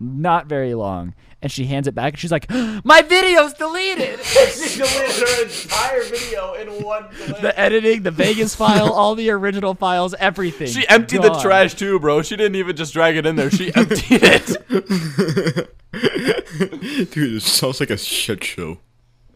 not 0.01 0.47
very 0.47 0.73
long, 0.73 1.13
and 1.41 1.51
she 1.51 1.65
hands 1.65 1.87
it 1.87 1.93
back, 1.95 2.13
and 2.13 2.19
she's 2.19 2.31
like, 2.31 2.49
my 2.83 3.01
video's 3.03 3.53
deleted. 3.53 4.19
she 4.25 4.77
deleted 4.79 5.27
her 5.27 5.43
entire 5.43 6.03
video 6.03 6.53
in 6.55 6.83
one 6.83 7.07
click. 7.09 7.41
the 7.41 7.57
editing, 7.59 8.03
the 8.03 8.11
Vegas 8.11 8.55
file, 8.61 8.91
all 8.91 9.13
the 9.15 9.29
original 9.29 9.75
files, 9.75 10.13
everything. 10.15 10.67
She 10.67 10.87
emptied 10.87 11.21
the 11.21 11.37
trash 11.41 11.75
too, 11.75 11.99
bro. 11.99 12.21
She 12.23 12.35
didn't 12.35 12.55
even 12.55 12.75
just 12.75 12.93
drag 12.93 13.15
it 13.15 13.25
in 13.25 13.35
there. 13.35 13.51
She 13.51 13.73
emptied 13.75 14.21
it. 14.23 15.77
Dude, 17.11 17.35
it 17.35 17.41
sounds 17.43 17.79
like 17.79 17.89
a 17.89 17.97
shit 17.97 18.43
show. 18.43 18.79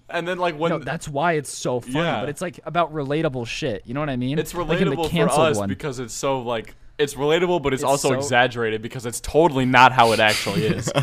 And 0.09 0.27
then 0.27 0.37
like 0.37 0.57
when 0.57 0.69
No, 0.71 0.79
that's 0.79 1.07
why 1.07 1.33
it's 1.33 1.49
so 1.49 1.79
funny. 1.79 1.95
Yeah. 1.95 2.21
But 2.21 2.29
it's 2.29 2.41
like 2.41 2.59
about 2.65 2.93
relatable 2.93 3.47
shit. 3.47 3.81
You 3.85 3.93
know 3.93 3.99
what 3.99 4.09
I 4.09 4.15
mean? 4.15 4.37
it's 4.39 4.53
Like 4.53 4.67
relatable 4.79 5.09
for 5.11 5.29
us 5.39 5.57
one. 5.57 5.67
because 5.67 5.99
it's 5.99 6.13
so 6.13 6.41
like 6.41 6.75
it's 6.97 7.15
relatable, 7.15 7.61
but 7.61 7.73
it's, 7.73 7.81
It's 7.83 7.87
also 7.89 8.09
so- 8.09 8.15
exaggerated 8.15 8.81
because 8.81 9.05
it's 9.05 9.19
totally 9.19 9.65
not 9.65 9.91
how 9.91 10.11
it 10.13 10.19
actually 10.19 10.65
is. 10.65 10.91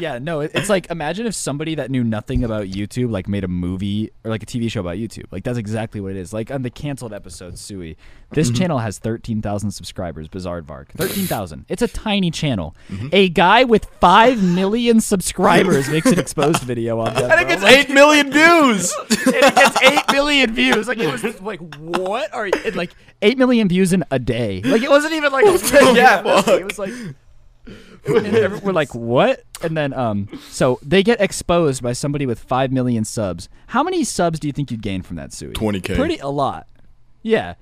Yeah, 0.00 0.18
no, 0.18 0.40
it, 0.40 0.52
it's 0.54 0.68
like 0.68 0.90
imagine 0.90 1.26
if 1.26 1.34
somebody 1.34 1.74
that 1.76 1.90
knew 1.90 2.04
nothing 2.04 2.44
about 2.44 2.66
YouTube 2.66 3.10
like 3.10 3.28
made 3.28 3.44
a 3.44 3.48
movie 3.48 4.10
or 4.24 4.30
like 4.30 4.42
a 4.42 4.46
TV 4.46 4.70
show 4.70 4.80
about 4.80 4.96
YouTube. 4.96 5.26
Like 5.30 5.44
that's 5.44 5.58
exactly 5.58 6.00
what 6.00 6.12
it 6.12 6.16
is. 6.16 6.32
Like 6.32 6.50
on 6.50 6.62
the 6.62 6.70
canceled 6.70 7.12
episode, 7.12 7.58
Sui. 7.58 7.96
This 8.30 8.48
mm-hmm. 8.48 8.56
channel 8.56 8.78
has 8.78 8.98
13,000 8.98 9.70
subscribers, 9.70 10.28
Bizaardvark. 10.28 10.88
13,000. 10.90 11.64
It's 11.68 11.80
a 11.80 11.88
tiny 11.88 12.30
channel. 12.30 12.76
Mm-hmm. 12.90 13.08
A 13.12 13.30
guy 13.30 13.64
with 13.64 13.86
5 14.00 14.42
million 14.42 15.00
subscribers 15.00 15.88
makes 15.88 16.06
an 16.06 16.18
exposed 16.18 16.62
video 16.62 16.98
on 17.00 17.14
that. 17.14 17.24
I 17.30 17.36
think 17.36 17.48
bro. 17.48 17.68
it's 17.68 17.76
eight 17.76 17.94
million 17.94 18.30
views. 18.30 18.94
it 19.10 19.54
gets 19.54 19.82
8 19.82 20.12
million 20.12 20.52
views. 20.52 20.88
Like 20.88 20.98
it 20.98 21.10
was 21.10 21.40
like 21.40 21.60
what 21.76 22.32
are 22.34 22.46
you 22.46 22.52
it, 22.64 22.76
like 22.76 22.92
8 23.22 23.38
million 23.38 23.68
views 23.68 23.92
in 23.92 24.04
a 24.10 24.18
day. 24.18 24.60
Like 24.62 24.82
it 24.82 24.90
wasn't 24.90 25.14
even 25.14 25.32
like 25.32 25.44
Yeah. 25.72 26.22
it 26.48 26.64
was 26.64 26.78
like 26.78 26.92
we're 28.06 28.72
like, 28.72 28.94
what? 28.94 29.42
And 29.62 29.76
then, 29.76 29.92
um, 29.92 30.28
so 30.48 30.78
they 30.82 31.02
get 31.02 31.20
exposed 31.20 31.82
by 31.82 31.92
somebody 31.92 32.26
with 32.26 32.38
five 32.38 32.70
million 32.72 33.04
subs. 33.04 33.48
How 33.68 33.82
many 33.82 34.04
subs 34.04 34.38
do 34.40 34.46
you 34.46 34.52
think 34.52 34.70
you'd 34.70 34.82
gain 34.82 35.02
from 35.02 35.16
that, 35.16 35.32
Sui? 35.32 35.52
20K. 35.52 35.96
Pretty 35.96 36.18
a 36.18 36.28
lot. 36.28 36.66
Yeah, 37.22 37.54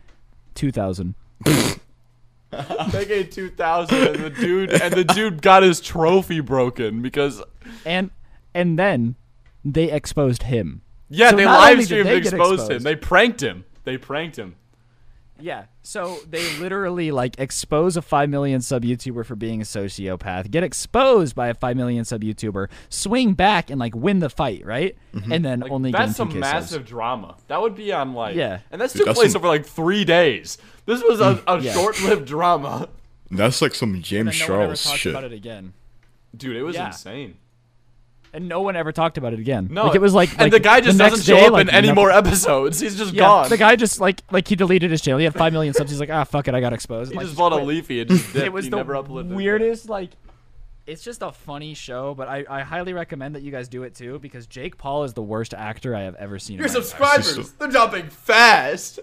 two 0.54 0.70
thousand. 0.70 1.14
they 1.44 3.04
gave 3.06 3.30
two 3.30 3.50
thousand, 3.50 3.98
and 3.98 4.24
the 4.24 4.30
dude 4.30 4.70
and 4.70 4.92
the 4.94 5.04
dude 5.04 5.42
got 5.42 5.62
his 5.62 5.80
trophy 5.80 6.40
broken 6.40 7.02
because 7.02 7.42
And 7.84 8.10
and 8.54 8.78
then 8.78 9.16
they 9.64 9.90
exposed 9.90 10.44
him. 10.44 10.82
yeah, 11.08 11.30
So 11.30 11.36
they 11.36 11.46
live 11.46 11.84
streamed 11.84 12.06
they 12.06 12.16
and 12.16 12.26
exposed 12.26 12.70
him. 12.70 12.82
They 12.82 12.96
pranked 12.96 13.42
him. 13.42 13.64
They 13.84 13.96
pranked 13.98 14.36
him. 14.36 14.56
Yeah. 15.40 15.64
So 15.82 16.18
they 16.28 16.56
literally 16.58 17.10
like 17.10 17.38
expose 17.38 17.96
a 17.96 18.02
five 18.02 18.28
million 18.30 18.60
sub 18.60 18.82
YouTuber 18.84 19.24
for 19.26 19.36
being 19.36 19.60
a 19.60 19.64
sociopath, 19.64 20.50
get 20.50 20.62
exposed 20.64 21.34
by 21.34 21.48
a 21.48 21.54
five 21.54 21.76
million 21.76 22.04
sub 22.04 22.22
YouTuber, 22.22 22.68
swing 22.88 23.34
back 23.34 23.70
and 23.70 23.78
like 23.78 23.94
win 23.94 24.20
the 24.20 24.30
fight, 24.30 24.64
right? 24.64 24.96
Mm-hmm. 25.14 25.32
And 25.32 25.44
then 25.44 25.60
Like, 25.60 25.70
only 25.72 25.92
gain 25.92 26.00
that's 26.00 26.12
2K 26.12 26.16
some 26.16 26.30
subs. 26.30 26.40
massive 26.40 26.86
drama. 26.86 27.36
That 27.48 27.60
would 27.60 27.74
be 27.74 27.92
on 27.92 28.14
like 28.14 28.34
Yeah. 28.36 28.60
and 28.70 28.80
that's 28.80 28.92
took 28.94 29.06
that's 29.06 29.18
place 29.18 29.32
some- 29.32 29.40
over 29.40 29.48
like 29.48 29.66
three 29.66 30.04
days. 30.04 30.58
This 30.86 31.02
was 31.02 31.20
a, 31.20 31.42
a 31.46 31.60
Yeah. 31.60 31.72
short-lived 31.74 32.26
drama. 32.26 32.88
That's 33.30 33.60
like 33.60 33.74
some 33.74 34.00
James 34.02 34.38
then 34.38 34.48
no 34.48 34.54
one 34.54 34.62
ever 34.64 34.76
Charles 34.76 34.98
shit. 35.00 35.12
about 35.12 35.24
it 35.24 35.32
again. 35.32 35.72
Dude, 36.36 36.56
it 36.56 36.62
was 36.62 36.76
Yeah. 36.76 36.86
insane. 36.88 37.36
And 38.36 38.48
no 38.48 38.60
one 38.62 38.76
ever 38.76 38.92
talked 38.92 39.18
about 39.18 39.32
it 39.32 39.40
again. 39.40 39.68
No, 39.70 39.86
like 39.86 39.96
it 39.96 40.00
was 40.00 40.14
like, 40.14 40.30
and 40.32 40.38
like, 40.42 40.52
the 40.52 40.60
guy 40.60 40.80
just 40.80 40.96
next 40.98 41.16
doesn't 41.16 41.24
show 41.26 41.40
day, 41.40 41.46
up 41.46 41.52
like, 41.54 41.62
in 41.68 41.70
any 41.74 41.88
nothing- 41.88 41.94
more 41.96 42.10
episodes. 42.12 42.78
He's 42.78 42.96
just 42.96 43.12
Yeah, 43.14 43.22
gone. 43.22 43.48
the 43.48 43.56
guy 43.56 43.74
just 43.76 43.98
like 44.00 44.22
like 44.30 44.46
he 44.46 44.54
deleted 44.54 44.90
his 44.92 45.00
channel. 45.00 45.18
He 45.18 45.24
had 45.24 45.34
five 45.34 45.52
million 45.52 45.74
subs. 45.74 45.90
He's 45.90 45.98
like, 45.98 46.10
ah, 46.10 46.22
fuck 46.24 46.46
it, 46.46 46.54
I 46.54 46.60
got 46.60 46.72
exposed. 46.72 47.10
he 47.10 47.16
Like, 47.16 47.26
just 47.26 47.36
bought 47.38 47.52
a 47.52 47.56
leafy 47.56 48.00
and 48.02 48.10
just 48.10 48.32
dipped. 48.32 48.44
It 48.46 48.52
was 48.52 48.64
he 48.66 48.70
the 48.70 48.76
never 48.76 48.94
uploaded. 48.94 49.32
it. 49.32 49.34
weirdest 49.34 49.88
like. 49.88 50.10
It's 50.86 51.02
just 51.02 51.20
a 51.20 51.32
funny 51.32 51.74
show, 51.74 52.14
but 52.14 52.28
I, 52.28 52.44
I 52.48 52.60
highly 52.62 52.92
recommend 52.92 53.34
that 53.34 53.42
you 53.42 53.50
guys 53.50 53.66
do 53.66 53.82
it 53.82 53.96
too 53.96 54.20
because 54.20 54.46
Jake 54.46 54.78
Paul 54.78 55.02
is 55.02 55.14
the 55.14 55.22
worst 55.22 55.52
actor 55.52 55.96
I 55.96 56.02
have 56.02 56.14
ever 56.14 56.38
seen. 56.38 56.58
in 56.58 56.58
Your 56.60 56.68
my 56.68 56.74
life. 56.74 56.84
subscribers, 56.84 57.50
they're 57.54 57.68
jumping 57.70 58.08
fast. 58.08 59.00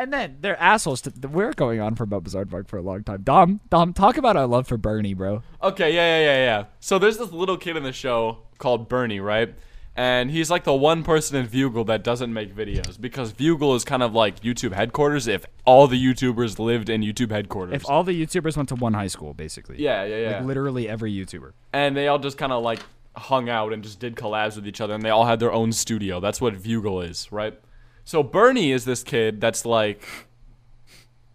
And 0.00 0.10
then 0.10 0.38
they're 0.40 0.58
assholes. 0.58 1.02
To, 1.02 1.12
we're 1.28 1.52
going 1.52 1.78
on 1.78 1.94
for 1.94 2.04
about 2.04 2.24
Bizaardvark 2.24 2.68
for 2.68 2.78
a 2.78 2.82
long 2.82 3.04
time. 3.04 3.20
Dom, 3.22 3.60
Dom, 3.68 3.92
talk 3.92 4.16
about 4.16 4.34
our 4.34 4.46
love 4.46 4.66
for 4.66 4.78
Bernie, 4.78 5.12
bro. 5.12 5.42
Okay, 5.62 5.94
yeah, 5.94 6.18
yeah, 6.18 6.24
yeah, 6.24 6.44
yeah. 6.44 6.64
So 6.80 6.98
there's 6.98 7.18
this 7.18 7.32
little 7.32 7.58
kid 7.58 7.76
in 7.76 7.82
the 7.82 7.92
show 7.92 8.38
called 8.56 8.88
Bernie, 8.88 9.20
right? 9.20 9.54
And 9.94 10.30
he's 10.30 10.50
like 10.50 10.64
the 10.64 10.72
one 10.72 11.02
person 11.02 11.36
in 11.36 11.46
Vuuugle 11.46 11.84
that 11.88 12.02
doesn't 12.02 12.32
make 12.32 12.54
videos 12.56 12.98
because 12.98 13.34
Vuuugle 13.34 13.76
is 13.76 13.84
kind 13.84 14.02
of 14.02 14.14
like 14.14 14.40
YouTube 14.40 14.72
headquarters 14.72 15.26
if 15.28 15.44
all 15.66 15.86
the 15.86 16.02
YouTubers 16.02 16.58
lived 16.58 16.88
in 16.88 17.02
YouTube 17.02 17.30
headquarters. 17.30 17.74
If 17.74 17.86
all 17.86 18.02
the 18.02 18.18
YouTubers 18.18 18.56
went 18.56 18.70
to 18.70 18.76
one 18.76 18.94
high 18.94 19.08
school, 19.08 19.34
basically. 19.34 19.82
yeah, 19.82 20.04
yeah, 20.04 20.16
yeah. 20.16 20.36
Like 20.38 20.46
literally 20.46 20.88
every 20.88 21.12
YouTuber. 21.12 21.52
and 21.74 21.94
they 21.94 22.08
all 22.08 22.18
just 22.18 22.38
kind 22.38 22.52
of 22.52 22.62
like 22.62 22.80
hung 23.16 23.50
out 23.50 23.74
and 23.74 23.82
just 23.82 24.00
did 24.00 24.14
collabs 24.16 24.56
with 24.56 24.66
each 24.66 24.80
other 24.80 24.94
and 24.94 25.04
they 25.04 25.10
all 25.10 25.26
had 25.26 25.40
their 25.40 25.52
own 25.52 25.72
studio 25.72 26.20
that's 26.20 26.40
what 26.40 26.54
Vuuugle 26.54 27.06
is 27.06 27.30
right 27.32 27.60
so 28.10 28.24
bernie 28.24 28.72
is 28.72 28.84
this 28.84 29.04
kid 29.04 29.40
that's 29.40 29.64
like 29.64 30.02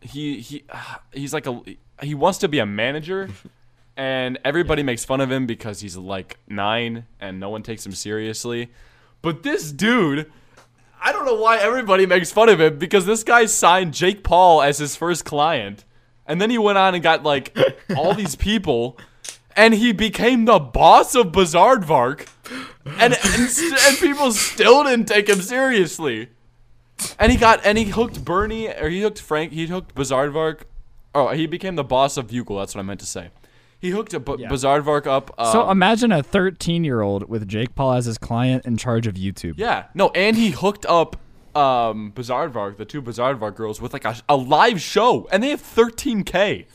he 0.02 0.42
he 0.42 0.66
he's 1.14 1.34
like 1.34 1.48
a 1.48 1.62
he 2.02 2.14
wants 2.14 2.38
to 2.40 2.50
be 2.50 2.60
a 2.60 2.66
manager 2.66 3.30
and 3.98 4.38
everybody 4.44 4.84
makes 4.84 5.06
fun 5.06 5.22
of 5.22 5.32
him 5.32 5.46
because 5.46 5.80
he's 5.80 5.96
like 5.96 6.38
nine 6.50 7.06
and 7.22 7.40
no 7.40 7.50
one 7.50 7.64
takes 7.64 7.86
him 7.86 7.94
seriously. 7.94 8.70
But 9.22 9.44
this 9.44 9.72
dude 9.72 10.30
i 11.02 11.14
don't 11.14 11.26
know 11.26 11.36
why 11.36 11.58
everybody 11.60 12.06
makes 12.06 12.32
fun 12.32 12.50
of 12.50 12.60
him 12.60 12.78
because 12.78 13.06
this 13.06 13.24
guy 13.24 13.46
signed 13.46 13.94
jake 13.94 14.24
paul 14.24 14.62
as 14.62 14.78
his 14.80 14.98
first 14.98 15.24
client. 15.24 15.86
And 16.28 16.42
then 16.42 16.50
he 16.50 16.58
went 16.58 16.78
on 16.78 16.94
and 16.94 17.02
got 17.02 17.24
like 17.24 17.58
all 17.96 18.14
these 18.22 18.36
people. 18.36 18.98
And 19.56 19.74
he 19.74 19.94
became 19.94 20.44
the 20.44 20.60
boss 20.60 21.16
of 21.16 21.28
Bizaardvark, 21.28 22.28
and 22.86 23.14
and, 23.14 23.78
and 23.88 23.98
people 24.00 24.34
still 24.34 24.84
didn't 24.84 25.06
take 25.06 25.30
him 25.30 25.40
seriously. 25.40 26.28
And 27.20 27.32
he 27.32 27.38
got 27.38 27.66
and 27.66 27.78
he 27.78 27.86
hooked 27.86 28.24
Bernie 28.26 28.68
or 28.70 28.90
he 28.90 29.02
hooked 29.02 29.20
Frank. 29.22 29.52
He 29.52 29.68
hooked 29.68 29.96
Bizaardvark. 29.96 30.62
Oh, 31.14 31.30
he 31.30 31.46
became 31.48 31.76
the 31.76 31.84
boss 31.84 32.18
of 32.18 32.28
Vuuugle. 32.28 32.60
That's 32.62 32.76
what 32.76 32.82
I 32.82 32.84
meant 32.84 33.00
to 33.02 33.06
say. 33.06 33.30
He 33.80 33.90
hooked 33.92 34.14
a 34.14 34.20
B- 34.20 34.36
Yeah. 34.40 34.50
Bizaardvark 34.50 35.06
up. 35.06 35.34
Um, 35.38 35.52
So 35.52 35.70
imagine 35.70 36.12
a 36.12 36.24
13 36.24 36.84
year 36.84 37.02
old 37.02 37.30
with 37.30 37.48
Jake 37.48 37.76
Paul 37.76 37.94
as 37.94 38.06
his 38.06 38.18
client 38.18 38.66
in 38.66 38.78
charge 38.78 39.08
of 39.08 39.16
YouTube. 39.16 39.54
yeah, 39.58 39.86
no, 39.94 40.10
and 40.10 40.36
he 40.38 40.50
hooked 40.52 40.86
up 40.88 41.18
um 41.56 42.12
Bizaardvark, 42.16 42.78
the 42.78 42.86
two 42.86 43.02
Bizaardvark 43.02 43.56
girls, 43.56 43.80
with 43.82 43.94
like 43.94 44.06
a, 44.06 44.16
a 44.28 44.36
live 44.36 44.82
show, 44.82 45.28
and 45.32 45.42
they 45.44 45.50
have 45.50 45.62
13k. 45.62 46.66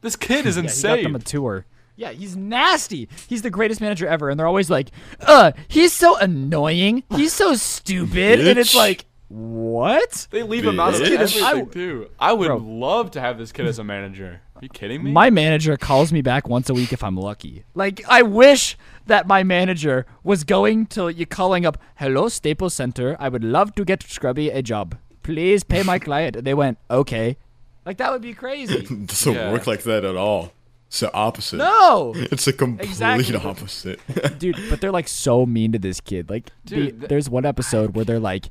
This 0.00 0.16
kid 0.16 0.46
is 0.46 0.56
Yeah, 0.56 0.62
he 0.62 0.66
insane. 0.68 0.96
got 0.96 1.02
them 1.04 1.16
a 1.16 1.18
tour. 1.20 1.66
Yeah, 1.96 2.10
he's 2.12 2.36
nasty. 2.36 3.08
He's 3.28 3.42
the 3.42 3.50
greatest 3.50 3.80
manager 3.80 4.06
ever, 4.06 4.30
and 4.30 4.38
they're 4.38 4.46
always 4.46 4.70
like, 4.70 4.90
"Uh, 5.20 5.50
he's 5.66 5.92
so 5.92 6.16
annoying. 6.18 7.02
He's 7.10 7.32
so 7.32 7.54
stupid." 7.54 8.38
And 8.46 8.56
it's 8.58 8.74
like, 8.74 9.04
what? 9.28 10.26
They 10.30 10.42
leave 10.42 10.64
him 10.64 10.80
out 10.80 10.94
of 10.94 11.00
Bitch. 11.00 11.18
everything 11.18 11.44
I- 11.44 11.62
too. 11.64 12.08
I 12.18 12.32
would 12.32 12.46
Bro. 12.46 12.56
love 12.58 13.10
to 13.12 13.20
have 13.20 13.38
this 13.38 13.52
kid 13.52 13.66
as 13.66 13.78
a 13.78 13.84
manager. 13.84 14.40
Are 14.56 14.60
you 14.62 14.68
kidding 14.70 15.04
me? 15.04 15.12
My 15.12 15.30
manager 15.30 15.76
calls 15.76 16.12
me 16.12 16.20
back 16.22 16.48
once 16.48 16.68
a 16.68 16.74
week 16.74 16.92
if 16.92 17.04
I'm 17.04 17.16
lucky. 17.16 17.64
Like, 17.74 18.02
I 18.08 18.22
wish 18.22 18.76
that 19.06 19.26
my 19.26 19.42
manager 19.44 20.06
was 20.24 20.44
going 20.44 20.86
to 20.86 21.08
you 21.08 21.26
calling 21.26 21.64
up, 21.64 21.78
"Hello, 21.96 22.28
Staples 22.28 22.74
Center. 22.74 23.16
I 23.20 23.28
would 23.28 23.44
love 23.44 23.74
to 23.76 23.84
get 23.84 24.02
Scrubby 24.02 24.50
a 24.50 24.62
job. 24.62 24.96
Please 25.22 25.62
pay 25.62 25.82
my 25.82 25.98
client." 25.98 26.34
And 26.36 26.46
they 26.46 26.54
went, 26.54 26.78
"Okay." 26.90 27.36
Like 27.86 27.98
that 27.98 28.10
would 28.10 28.22
be 28.22 28.34
crazy. 28.34 28.78
It 28.78 29.06
doesn't 29.06 29.34
Yeah. 29.34 29.52
work 29.52 29.66
like 29.66 29.82
that 29.84 30.04
at 30.04 30.16
all. 30.16 30.52
It's 30.88 31.00
the 31.00 31.12
opposite. 31.12 31.58
no. 31.58 32.12
It's 32.32 32.46
a 32.48 32.52
complete 32.52 32.88
Exactly. 32.88 33.36
opposite. 33.36 34.00
dude 34.38 34.56
but 34.70 34.80
they're 34.80 34.90
like 34.90 35.06
so 35.06 35.44
mean 35.46 35.70
to 35.72 35.78
this 35.78 36.00
kid 36.00 36.30
like 36.30 36.50
the- 36.64 36.92
th- 36.92 36.94
there's 37.10 37.28
one 37.30 37.44
episode 37.44 37.94
where 37.94 38.06
they're 38.06 38.18
like 38.18 38.48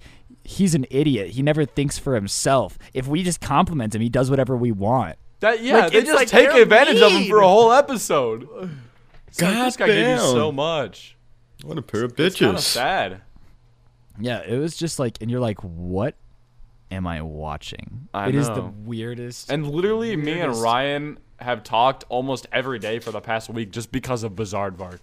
he's 0.50 0.74
an 0.74 0.86
idiot 0.90 1.32
he 1.32 1.42
never 1.42 1.66
thinks 1.66 1.98
for 2.00 2.16
himself 2.16 2.78
if 2.94 3.06
we 3.06 3.22
just 3.22 3.42
compliment 3.42 3.94
him 3.94 4.02
he 4.02 4.08
does 4.08 4.30
whatever 4.30 4.56
we 4.56 4.72
want 4.72 5.18
that 5.42 5.62
yeah, 5.62 5.80
Like, 5.80 5.92
they 5.92 6.02
just 6.02 6.14
like 6.16 6.28
take 6.30 6.50
they're 6.50 6.62
advantage 6.64 7.02
of 7.02 7.12
him 7.12 7.28
for 7.28 7.40
a 7.42 7.48
whole 7.48 7.72
episode. 7.72 8.48
It's 9.28 9.40
like, 9.42 9.54
this 9.54 9.76
guy 9.78 9.86
gave 9.88 10.08
you 10.18 10.18
so 10.24 10.52
much. 10.52 11.16
what 11.64 11.78
a 11.78 11.82
pair 11.82 12.04
of 12.06 12.18
It's 12.18 12.40
kind 12.40 12.52
of 12.56 12.62
bitches. 12.62 12.66
sad. 12.66 13.22
yeah 14.20 14.42
it 14.48 14.58
was 14.58 14.76
just 14.78 14.98
like 15.00 15.18
and 15.22 15.30
you're 15.30 15.40
like 15.42 15.60
what 15.64 16.16
am 16.90 17.06
i 17.06 17.22
watching 17.22 18.08
I 18.14 18.30
It 18.30 18.36
is 18.36 18.48
the 18.48 18.62
weirdest 18.64 19.52
And 19.52 19.70
literally, 19.70 20.16
me 20.16 20.40
and 20.40 20.56
Ryan 20.56 21.20
have 21.40 21.62
talked 21.64 22.04
almost 22.10 22.48
every 22.52 22.80
day 22.80 22.98
for 23.00 23.12
the 23.12 23.22
past 23.22 23.50
week 23.50 23.70
just 23.72 23.92
because 23.92 24.24
of 24.24 24.32
Bizaardvark. 24.32 25.02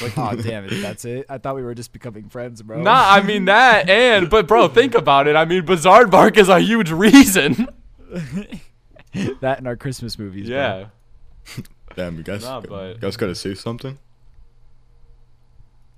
Like 0.00 0.16
oh 0.16 0.36
damn 0.42 0.64
it 0.64 0.80
that's 0.80 1.04
it 1.04 1.26
i 1.28 1.38
thought 1.38 1.56
we 1.56 1.62
were 1.62 1.74
just 1.74 1.92
becoming 1.92 2.28
friends 2.28 2.62
bro 2.62 2.82
Nah, 2.82 3.04
I 3.10 3.22
mean 3.22 3.46
that, 3.46 3.88
and 3.90 4.30
but 4.30 4.46
bro, 4.46 4.68
think 4.68 4.94
about 4.94 5.26
it. 5.26 5.34
I 5.36 5.44
mean, 5.44 5.62
Bizaardvark 5.66 6.36
is 6.36 6.48
a 6.48 6.60
huge 6.60 6.90
reason. 6.92 7.68
that 9.40 9.58
in 9.58 9.66
our 9.66 9.76
christmas 9.76 10.18
movies 10.18 10.48
bro. 10.48 10.56
yeah. 10.56 10.86
Damn, 11.96 12.16
you 12.16 12.22
guys, 12.22 12.42
Nah, 12.42 12.60
but- 12.60 12.94
you 12.94 13.00
guys 13.00 13.16
gotta 13.16 13.34
say 13.34 13.54
something. 13.54 13.98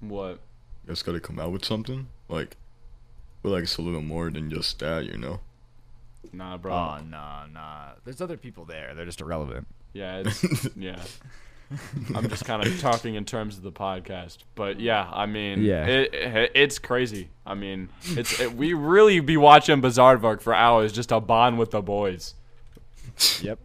What? 0.01 0.41
You 0.85 0.89
guys 0.89 1.03
gotta 1.03 1.21
come 1.21 1.39
out 1.39 1.53
with 1.53 1.65
something. 1.65 2.09
Like, 2.29 2.57
feel 3.43 3.53
like 3.53 3.63
it's 3.65 3.77
a 3.79 3.83
little 3.83 4.03
more 4.03 4.31
than 4.31 4.51
just 4.51 4.79
that, 4.81 5.05
you 5.07 5.17
know. 5.19 5.41
Nah, 6.33 6.57
bro. 6.57 6.73
oh 6.73 6.99
nah 7.09 7.45
nah 7.53 7.91
there's 8.05 8.21
other 8.21 8.37
people 8.39 8.65
there 8.65 8.93
they're 8.95 9.05
just 9.05 9.21
irrelevant 9.21 9.69
Yeah, 9.93 10.23
it's 10.25 10.69
yeah. 10.75 11.01
I'm 12.15 12.29
just 12.29 12.45
kind 12.45 12.65
of 12.65 12.79
talking 12.81 13.15
in 13.15 13.25
terms 13.25 13.57
of 13.57 13.63
the 13.63 13.73
podcast, 13.73 14.39
but 14.55 14.79
yeah, 14.81 15.09
I 15.13 15.27
mean, 15.27 15.63
Yeah. 15.63 15.87
it, 15.87 16.15
it, 16.15 16.53
it's 16.55 16.79
crazy. 16.79 17.29
I 17.47 17.55
mean, 17.55 17.89
it's 18.11 18.39
it, 18.41 18.55
we 18.55 18.75
really 18.75 19.21
be 19.21 19.37
watching 19.37 19.81
Bizaardvark 19.83 20.41
for 20.41 20.55
hours 20.55 20.93
just 20.93 21.09
to 21.09 21.21
bond 21.21 21.59
with 21.59 21.71
the 21.73 21.83
boys, 21.83 22.35
yep 23.41 23.59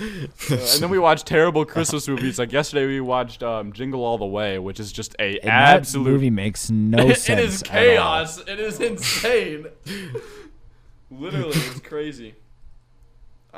and 0.00 0.80
then 0.80 0.88
we 0.90 0.98
watch 0.98 1.24
terrible 1.24 1.64
Christmas 1.64 2.08
movies. 2.08 2.38
Like 2.38 2.52
yesterday, 2.52 2.86
we 2.86 3.00
watched 3.00 3.42
um, 3.42 3.72
Jingle 3.72 4.04
All 4.04 4.16
the 4.16 4.24
Way, 4.26 4.58
which 4.58 4.80
is 4.80 4.92
just 4.92 5.14
a 5.18 5.38
and 5.40 5.50
absolute. 5.50 6.04
movie 6.10 6.30
makes 6.30 6.70
no 6.70 7.08
sense 7.12 7.28
it 7.28 7.38
is 7.38 7.62
chaos. 7.62 8.38
It 8.46 8.60
is 8.60 8.80
insane. 8.80 9.66
Literally, 11.10 11.50
it's 11.56 11.80
crazy. 11.80 12.34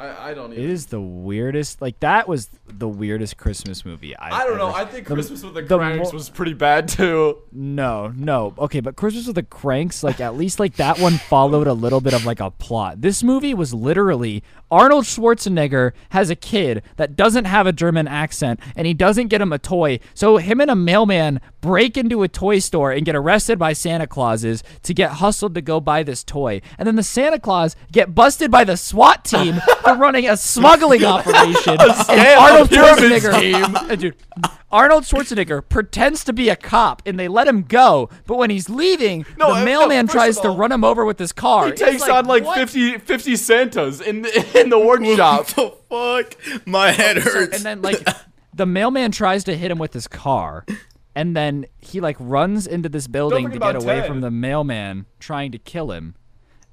I, 0.00 0.30
I 0.30 0.34
don't 0.34 0.52
even. 0.52 0.70
is 0.70 0.86
the 0.86 1.00
weirdest. 1.00 1.82
Like 1.82 2.00
that 2.00 2.26
was 2.28 2.48
the 2.66 2.88
weirdest 2.88 3.36
Christmas 3.36 3.84
movie. 3.84 4.16
I've 4.16 4.32
I 4.32 4.44
don't 4.46 4.56
know. 4.58 4.68
ever- 4.68 4.78
I 4.78 4.84
think 4.86 5.06
the- 5.06 5.14
Christmas 5.14 5.42
with 5.42 5.54
the, 5.54 5.62
the 5.62 5.76
Cranks 5.76 6.12
mo- 6.12 6.16
was 6.16 6.30
pretty 6.30 6.54
bad 6.54 6.88
too. 6.88 7.38
No, 7.52 8.08
no. 8.16 8.54
Okay, 8.58 8.80
but 8.80 8.96
Christmas 8.96 9.26
with 9.26 9.36
the 9.36 9.42
Cranks, 9.42 10.02
like 10.02 10.20
at 10.20 10.36
least 10.36 10.58
like 10.58 10.76
that 10.76 10.98
one 10.98 11.14
followed 11.18 11.66
a 11.66 11.72
little 11.74 12.00
bit 12.00 12.14
of 12.14 12.24
like 12.24 12.40
a 12.40 12.50
plot. 12.50 13.00
This 13.02 13.22
movie 13.22 13.54
was 13.54 13.74
literally 13.74 14.42
Arnold 14.70 15.04
Schwarzenegger 15.04 15.92
has 16.10 16.30
a 16.30 16.36
kid 16.36 16.82
that 16.96 17.16
doesn't 17.16 17.44
have 17.44 17.66
a 17.66 17.72
German 17.72 18.06
accent 18.06 18.60
and 18.76 18.86
he 18.86 18.94
doesn't 18.94 19.28
get 19.28 19.40
him 19.40 19.52
a 19.52 19.58
toy. 19.58 19.98
So 20.14 20.36
him 20.36 20.60
and 20.60 20.70
a 20.70 20.76
mailman 20.76 21.40
break 21.60 21.96
into 21.96 22.22
a 22.22 22.28
toy 22.28 22.60
store 22.60 22.92
and 22.92 23.04
get 23.04 23.16
arrested 23.16 23.58
by 23.58 23.72
Santa 23.72 24.06
Clauses 24.06 24.62
to 24.84 24.94
get 24.94 25.12
hustled 25.14 25.54
to 25.56 25.60
go 25.60 25.80
buy 25.80 26.02
this 26.04 26.22
toy. 26.24 26.60
And 26.78 26.86
then 26.86 26.94
the 26.96 27.02
Santa 27.02 27.38
Claus 27.40 27.74
get 27.92 28.14
busted 28.14 28.50
by 28.50 28.62
the 28.64 28.76
SWAT 28.76 29.24
team 29.24 29.60
for 29.94 30.00
running 30.00 30.28
a 30.28 30.36
smuggling 30.36 31.04
operation. 31.16 31.76
and 31.80 31.90
scam, 31.92 32.36
Arnold 32.38 32.70
Schwarzenegger 32.70 33.90
Uh, 33.90 33.94
dude, 33.96 34.16
Arnold 34.70 35.04
Schwarzenegger 35.04 35.68
pretends 35.68 36.22
to 36.24 36.32
be 36.32 36.48
a 36.48 36.56
cop 36.56 37.02
and 37.06 37.18
they 37.18 37.28
let 37.28 37.46
him 37.48 37.62
go, 37.62 38.08
but 38.26 38.36
when 38.36 38.50
he's 38.50 38.68
leaving, 38.70 39.24
No, 39.38 39.48
the 39.48 39.52
uh, 39.54 39.58
no, 39.60 39.64
mailman 39.64 40.06
tries 40.06 40.36
of 40.38 40.42
to 40.44 40.50
run 40.50 40.70
him 40.72 40.84
over 40.84 41.04
with 41.04 41.18
his 41.18 41.32
car. 41.32 41.66
He 41.66 41.72
It's 41.72 41.80
takes 41.82 42.08
on 42.08 42.26
like 42.26 42.44
what? 42.44 42.56
50, 42.58 42.98
50 42.98 43.36
Santas 43.36 44.00
in 44.00 44.22
the, 44.22 44.60
in 44.60 44.70
the 44.70 44.78
workshop. 44.78 45.46
the 45.48 45.74
fuck? 45.88 46.66
My 46.66 46.90
head 46.92 47.22
So- 47.22 47.30
hurts. 47.30 47.56
and 47.56 47.64
then 47.64 47.82
like 47.82 48.06
the 48.54 48.66
mailman 48.66 49.10
tries 49.12 49.44
to 49.44 49.56
hit 49.56 49.70
him 49.70 49.78
with 49.78 49.92
his 49.92 50.06
car, 50.08 50.64
and 51.14 51.36
then 51.36 51.66
he 51.80 52.00
like 52.00 52.16
runs 52.18 52.66
into 52.66 52.88
this 52.88 53.06
building 53.06 53.50
to 53.50 53.58
get 53.58 53.76
away 53.76 54.00
Ted. 54.00 54.06
from 54.06 54.20
the 54.20 54.30
mailman 54.30 55.06
trying 55.18 55.50
to 55.52 55.58
kill 55.58 55.90
him, 55.92 56.14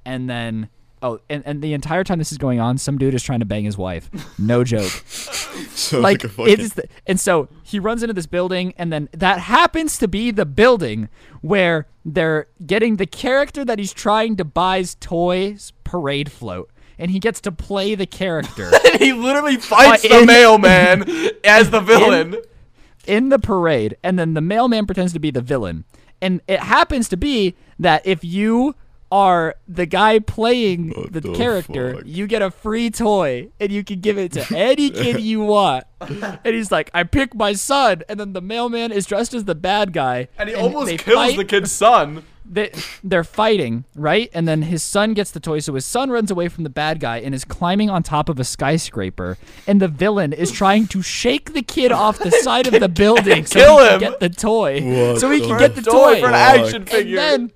and 0.06 0.30
then. 0.30 0.70
Oh, 1.02 1.20
and, 1.30 1.44
and 1.46 1.62
the 1.62 1.74
entire 1.74 2.04
time 2.04 2.18
this 2.18 2.32
is 2.32 2.38
going 2.40 2.60
on, 2.60 2.78
some 2.80 2.98
dude 2.98 3.14
is 3.14 3.22
trying 3.22 3.40
to 3.40 3.46
bang 3.46 3.66
his 3.66 3.78
wife. 3.78 4.10
No 4.40 4.64
joke. 4.64 4.90
so 5.76 6.00
like 6.00 6.24
a 6.24 6.30
it's 6.40 6.74
the, 6.74 6.84
and 7.06 7.20
so 7.20 7.48
he 7.64 7.80
runs 7.80 8.02
into 8.04 8.14
this 8.14 8.26
building 8.26 8.74
and 8.78 8.92
then 8.92 9.08
that 9.14 9.40
happens 9.40 9.98
to 10.00 10.08
be 10.08 10.32
the 10.32 10.46
building 10.46 11.08
where 11.42 11.88
they're 12.04 12.48
getting 12.66 12.96
the 12.96 13.06
character 13.06 13.64
that 13.64 13.78
he's 13.80 13.94
trying 13.94 14.36
to 14.38 14.46
buy's 14.46 14.96
toys 14.96 15.72
parade 15.84 16.32
float 16.32 16.70
and 16.98 17.12
he 17.12 17.20
gets 17.20 17.40
to 17.42 17.52
play 17.52 17.94
the 17.96 18.06
character 18.08 18.72
and 18.92 19.00
he 19.02 19.14
literally 19.14 19.58
fights 19.58 20.04
Uh, 20.06 20.08
the 20.10 20.20
in- 20.22 20.26
mailman 20.26 21.06
as 21.44 21.70
the 21.70 21.80
villain. 21.80 22.38
in 23.06 23.30
the 23.30 23.40
parade, 23.40 23.96
and 24.04 24.18
then 24.18 24.34
the 24.34 24.42
mailman 24.42 24.86
pretends 24.88 25.14
to 25.14 25.20
be 25.20 25.30
the 25.32 25.42
villain. 25.42 25.86
And 26.22 26.42
it 26.48 26.60
happens 26.60 27.08
to 27.10 27.18
be 27.18 27.56
that 27.78 28.06
if 28.06 28.24
you 28.24 28.74
are 29.12 29.56
the 29.68 29.86
guy 29.86 30.20
playing 30.20 30.90
the, 31.12 31.22
the 31.22 31.34
character, 31.34 31.96
fuck? 31.96 32.04
you 32.06 32.28
get 32.28 32.42
a 32.42 32.52
free 32.52 32.90
toy 32.90 33.50
and 33.60 33.72
you 33.72 33.84
can 33.84 34.00
give 34.02 34.18
it 34.18 34.32
to 34.34 34.46
any 34.56 34.90
kid 34.90 35.20
you 35.32 35.40
want. 35.42 35.86
And 36.00 36.40
he's 36.44 36.72
like, 36.72 36.92
I 36.94 37.04
pick 37.04 37.34
my 37.34 37.54
son, 37.54 38.04
and 38.10 38.20
then 38.20 38.34
the 38.34 38.42
mailman 38.42 38.92
is 38.92 39.06
dressed 39.06 39.34
as 39.34 39.46
the 39.46 39.56
bad 39.56 39.94
guy. 39.94 40.28
and 40.38 40.50
he 40.50 40.56
almost 40.56 40.98
kills 41.00 41.16
fight- 41.16 41.38
the 41.38 41.46
kid's 41.46 41.72
son. 41.72 42.24
they, 42.50 42.72
they're 43.04 43.24
fighting, 43.24 43.84
right? 43.96 44.30
And 44.34 44.48
then 44.48 44.62
his 44.62 44.84
son 44.84 45.14
gets 45.16 45.32
the 45.32 45.40
toy, 45.40 45.60
so 45.60 45.74
his 45.74 45.86
son 45.86 46.10
runs 46.12 46.30
away 46.30 46.50
from 46.50 46.64
the 46.66 46.70
bad 46.70 47.00
guy 47.00 47.18
and 47.18 47.34
is 47.34 47.44
climbing 47.46 47.90
on 47.90 48.04
top 48.04 48.30
of 48.30 48.40
a 48.40 48.44
skyscraper. 48.44 49.38
And 49.66 49.82
the 49.82 49.88
villain 49.88 50.34
is 50.34 50.52
trying 50.52 50.88
to 50.88 51.02
shake 51.02 51.54
the 51.54 51.62
kid 51.64 51.92
off 51.92 52.20
the 52.20 52.32
side 52.32 52.68
of 52.68 52.80
the 52.80 52.90
building 53.04 53.46
so 53.46 53.60
kill 53.60 53.78
he 53.80 53.86
him. 53.86 54.00
can 54.00 54.12
get 54.12 54.20
the 54.20 54.30
toy. 54.30 54.82
What 55.12 55.20
so 55.20 55.32
he 55.32 55.40
can 55.42 55.58
get 55.58 55.76
the 55.76 55.82
Toy 55.82 56.16
toy. 56.16 56.20
for 56.22 56.28
an 56.28 56.34
action 56.36 56.86
figure. 56.86 57.20
And 57.20 57.50
then 57.50 57.52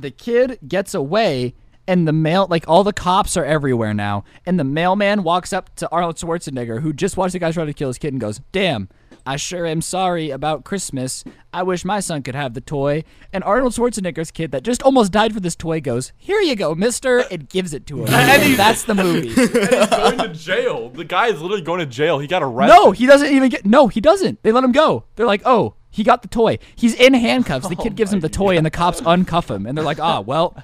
the 0.00 0.10
kid 0.10 0.58
gets 0.66 0.94
away. 0.94 1.54
And 1.88 2.06
the 2.06 2.12
mail, 2.12 2.46
like 2.48 2.64
all 2.68 2.84
the 2.84 2.92
cops 2.92 3.36
are 3.36 3.44
everywhere 3.44 3.92
now. 3.92 4.22
And 4.46 4.56
the 4.58 4.62
mailman 4.62 5.24
walks 5.24 5.52
up 5.52 5.74
to 5.76 5.90
Arnold 5.90 6.14
Schwarzenegger, 6.14 6.80
who 6.80 6.92
just 6.92 7.16
watched 7.16 7.32
the 7.32 7.40
guy 7.40 7.50
try 7.50 7.64
to 7.64 7.72
kill 7.72 7.88
his 7.88 7.98
kid, 7.98 8.12
and 8.14 8.20
goes, 8.20 8.40
"Damn, 8.52 8.88
I 9.26 9.34
sure 9.34 9.66
am 9.66 9.82
sorry 9.82 10.30
about 10.30 10.62
Christmas. 10.64 11.24
I 11.52 11.64
wish 11.64 11.84
my 11.84 11.98
son 11.98 12.22
could 12.22 12.36
have 12.36 12.54
the 12.54 12.60
toy." 12.60 13.02
And 13.32 13.42
Arnold 13.42 13.72
Schwarzenegger's 13.72 14.30
kid, 14.30 14.52
that 14.52 14.62
just 14.62 14.80
almost 14.84 15.10
died 15.10 15.34
for 15.34 15.40
this 15.40 15.56
toy, 15.56 15.80
goes, 15.80 16.12
"Here 16.16 16.40
you 16.40 16.54
go, 16.54 16.76
Mister," 16.76 17.18
and 17.32 17.48
gives 17.48 17.74
it 17.74 17.84
to 17.88 18.04
him. 18.04 18.14
And 18.14 18.54
that's 18.56 18.84
the 18.84 18.94
movie. 18.94 19.30
and 19.36 19.50
he's 19.50 19.88
going 19.90 20.18
to 20.18 20.28
jail. 20.28 20.88
The 20.88 21.04
guy 21.04 21.30
is 21.30 21.42
literally 21.42 21.62
going 21.64 21.80
to 21.80 21.86
jail. 21.86 22.20
He 22.20 22.28
got 22.28 22.44
arrested. 22.44 22.76
no, 22.76 22.92
he 22.92 23.06
doesn't 23.06 23.32
even 23.32 23.48
get. 23.48 23.66
No, 23.66 23.88
he 23.88 24.00
doesn't. 24.00 24.40
They 24.44 24.52
let 24.52 24.62
him 24.62 24.72
go. 24.72 25.02
They're 25.16 25.26
like, 25.26 25.42
"Oh, 25.44 25.74
he 25.92 26.02
got 26.02 26.22
the 26.22 26.28
toy. 26.28 26.58
He's 26.74 26.94
in 26.94 27.14
handcuffs." 27.14 27.68
The 27.68 27.76
kid 27.84 27.94
gives 27.94 28.12
him 28.12 28.18
the 28.18 28.28
toy, 28.28 28.56
and 28.56 28.66
the 28.66 28.70
cops 28.70 29.00
uncuff 29.02 29.48
him, 29.54 29.66
and 29.66 29.78
they're 29.78 29.84
like, 29.84 30.00
"Ah, 30.00 30.20
well." 30.20 30.56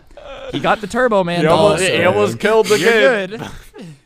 He 0.53 0.59
got 0.61 0.81
the 0.81 0.87
Turbo 0.87 1.22
Man 1.24 1.39
he 1.41 1.43
doll. 1.45 1.59
almost, 1.68 1.83
he 1.85 2.03
almost 2.05 2.41
killed 2.41 2.66
the 2.66 2.76
kid. 2.76 3.31
good. 3.31 3.41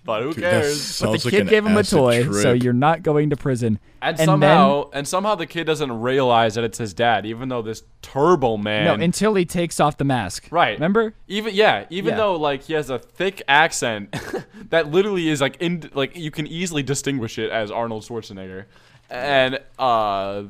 But 0.05 0.23
who 0.25 0.35
Dude, 0.35 0.43
cares? 0.43 0.81
sounds 0.83 1.23
the 1.23 1.31
kid 1.31 1.43
an 1.43 1.47
gave 1.47 1.65
him 1.65 1.77
a 1.77 1.83
toy, 1.85 2.25
trip. 2.25 2.35
so 2.43 2.53
you're 2.53 2.73
not 2.73 3.05
going 3.05 3.31
to 3.31 3.37
prison. 3.37 3.79
And, 4.03 4.17
then- 4.17 4.27
somehow, 4.27 4.91
and 4.93 5.07
somehow 5.07 5.37
the 5.37 5.47
kid 5.47 5.63
doesn't 5.65 5.93
realize 6.01 6.57
that 6.57 6.65
it's 6.65 6.79
his 6.79 6.93
dad, 6.93 7.25
even 7.25 7.49
though 7.49 7.63
this 7.63 7.85
Turbo 8.03 8.57
Man. 8.57 8.85
no, 8.85 8.95
until 9.05 9.35
he 9.37 9.45
takes 9.45 9.79
off 9.79 9.99
the 9.99 10.05
mask. 10.05 10.49
Right. 10.51 10.75
Remember? 10.75 11.15
Even 11.29 11.55
yeah, 11.55 11.85
even 11.89 12.11
Yeah. 12.15 12.17
though 12.17 12.35
like 12.37 12.65
he 12.65 12.73
has 12.73 12.91
a 12.91 12.99
thick 12.99 13.43
accent 13.47 14.15
that 14.71 14.91
literally 14.91 15.29
is 15.29 15.41
like 15.41 15.57
in 15.61 15.89
like 15.95 16.17
you 16.17 16.33
can 16.33 16.49
easily 16.49 16.83
distinguish 16.83 17.39
it 17.39 17.51
as 17.53 17.71
Arnold 17.71 18.03
Schwarzenegger, 18.03 18.65
and 19.09 19.61
uh, 19.79 20.43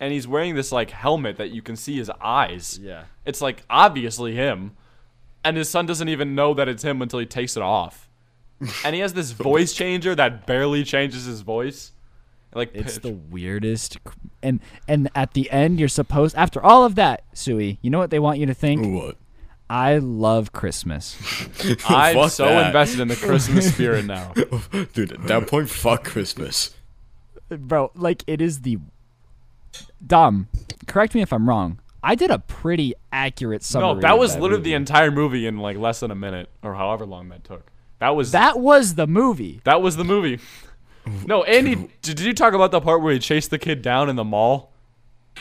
and 0.00 0.12
he's 0.12 0.26
wearing 0.28 0.54
this 0.54 0.72
like 0.72 0.90
helmet 0.90 1.36
that 1.36 1.50
you 1.50 1.62
can 1.62 1.76
see 1.76 1.96
his 1.96 2.10
eyes. 2.20 2.78
Yeah. 2.82 3.04
it's 3.24 3.40
like 3.40 3.62
obviously 3.70 4.34
him, 4.34 4.76
and 5.44 5.56
his 5.56 5.68
son 5.68 5.86
doesn't 5.86 6.08
even 6.08 6.34
know 6.34 6.54
that 6.54 6.68
it's 6.68 6.82
him 6.84 7.02
until 7.02 7.18
he 7.18 7.26
takes 7.26 7.56
it 7.56 7.62
off, 7.62 8.08
and 8.84 8.94
he 8.94 9.00
has 9.00 9.14
this 9.14 9.30
voice 9.32 9.72
changer 9.72 10.14
that 10.14 10.46
barely 10.46 10.84
changes 10.84 11.24
his 11.24 11.40
voice. 11.42 11.92
Like 12.54 12.70
It's 12.74 12.94
pitch- 12.94 13.02
the 13.02 13.12
weirdest. 13.12 13.98
And 14.42 14.60
and 14.88 15.10
at 15.14 15.34
the 15.34 15.50
end, 15.50 15.78
you're 15.78 15.88
supposed. 15.88 16.34
After 16.36 16.62
all 16.62 16.84
of 16.84 16.94
that, 16.94 17.24
Sui, 17.34 17.78
you 17.82 17.90
know 17.90 17.98
what 17.98 18.10
they 18.10 18.18
want 18.18 18.38
you 18.38 18.46
to 18.46 18.54
think? 18.54 18.94
What? 18.94 19.16
I 19.68 19.98
love 19.98 20.52
Christmas. 20.52 21.16
I'm 21.88 22.14
Fuck 22.14 22.30
so 22.30 22.44
that. 22.46 22.68
invested 22.68 23.00
in 23.00 23.08
the 23.08 23.16
Christmas 23.16 23.70
spirit 23.74 24.04
now. 24.06 24.32
Dude, 24.94 25.12
at 25.12 25.26
that 25.26 25.48
point, 25.48 25.68
fuck 25.68 26.04
Christmas. 26.04 26.74
Bro, 27.48 27.90
like 27.94 28.22
it 28.28 28.40
is 28.40 28.62
the 28.62 28.78
Dom, 30.06 30.48
correct 30.86 31.14
me 31.14 31.22
if 31.22 31.32
I'm 31.32 31.48
wrong. 31.48 31.80
I 32.02 32.14
did 32.14 32.30
a 32.30 32.38
pretty 32.38 32.94
accurate 33.12 33.62
summary. 33.64 33.94
No, 33.94 34.00
that 34.00 34.18
was 34.18 34.34
literally 34.34 34.58
movie. 34.58 34.70
the 34.70 34.74
entire 34.74 35.10
movie 35.10 35.46
in 35.46 35.58
like 35.58 35.76
less 35.76 36.00
than 36.00 36.10
a 36.10 36.14
minute 36.14 36.48
or 36.62 36.74
however 36.74 37.04
long 37.04 37.28
that 37.30 37.42
took. 37.44 37.66
That 37.98 38.10
was 38.10 38.30
That 38.32 38.60
was 38.60 38.94
the 38.94 39.06
movie. 39.06 39.60
that 39.64 39.82
was 39.82 39.96
the 39.96 40.04
movie. 40.04 40.38
No, 41.24 41.44
Andy, 41.44 41.74
did, 41.76 42.16
did 42.16 42.20
you 42.20 42.34
talk 42.34 42.52
about 42.52 42.70
the 42.72 42.80
part 42.80 43.00
where 43.00 43.12
he 43.12 43.18
chased 43.20 43.50
the 43.50 43.58
kid 43.58 43.80
down 43.80 44.08
in 44.08 44.16
the 44.16 44.24
mall 44.24 44.72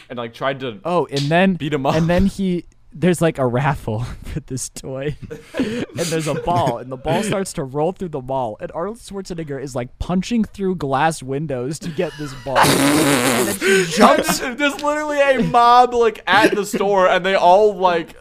and 0.10 0.18
like 0.18 0.34
tried 0.34 0.60
to? 0.62 0.80
Oh, 0.86 1.06
and 1.08 1.22
then 1.22 1.56
beat 1.56 1.74
him 1.74 1.86
up. 1.86 1.96
And 1.96 2.08
then 2.08 2.28
he 2.28 2.66
there's 2.96 3.22
like 3.22 3.38
a 3.38 3.46
raffle 3.46 4.00
for 4.24 4.40
this 4.40 4.70
toy, 4.70 5.18
and 5.58 5.86
there's 6.06 6.28
a 6.28 6.34
ball, 6.34 6.78
and 6.78 6.90
the 6.92 6.98
ball 6.98 7.22
starts 7.22 7.54
to 7.54 7.64
roll 7.64 7.92
through 7.92 8.10
the 8.10 8.22
mall, 8.22 8.58
and 8.62 8.72
Arnold 8.74 8.98
Schwarzenegger 8.98 9.62
is 9.62 9.76
like 9.76 10.00
punching 10.00 10.46
through 10.46 10.76
glass 10.76 11.22
windows 11.22 11.78
to 11.80 11.90
get 11.90 12.14
this 12.18 12.34
ball, 12.46 12.58
and 12.60 13.48
then 13.50 13.56
he 13.60 13.86
jumps, 13.92 14.40
There's 14.40 14.82
literally 14.82 15.20
a 15.20 15.44
mob 15.44 15.94
like 15.94 16.24
at 16.26 16.56
the 16.56 16.66
store, 16.66 17.08
and 17.08 17.26
they 17.26 17.36
all 17.36 17.76
like. 17.76 18.16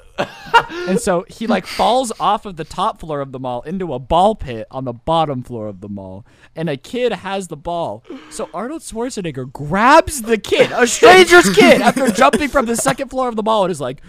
and 0.89 1.01
so 1.01 1.25
he 1.29 1.49
like 1.49 1.67
falls 1.67 2.13
off 2.21 2.47
of 2.47 2.55
the 2.55 2.63
top 2.63 3.01
floor 3.01 3.21
of 3.21 3.33
the 3.33 3.39
mall 3.41 3.63
into 3.63 3.93
a 3.93 3.99
ball 3.99 4.37
pit 4.37 4.65
on 4.71 4.85
the 4.85 4.93
bottom 4.93 5.43
floor 5.43 5.67
of 5.67 5.81
the 5.81 5.89
mall, 5.89 6.25
and 6.55 6.69
a 6.69 6.77
kid 6.77 7.13
has 7.13 7.49
the 7.49 7.57
ball. 7.57 8.05
So 8.31 8.49
Arnold 8.55 8.83
Schwarzenegger 8.83 9.53
grabs 9.53 10.23
the 10.23 10.39
kid, 10.39 10.71
a 10.73 10.87
stranger's 10.87 11.53
kid, 11.55 11.81
after 11.81 12.09
jumping 12.11 12.49
from 12.49 12.67
the 12.67 12.77
second 12.77 13.09
floor 13.09 13.29
of 13.29 13.37
the 13.37 13.43
mall, 13.43 13.65
and 13.65 13.71
is 13.71 13.81
like. 13.81 14.03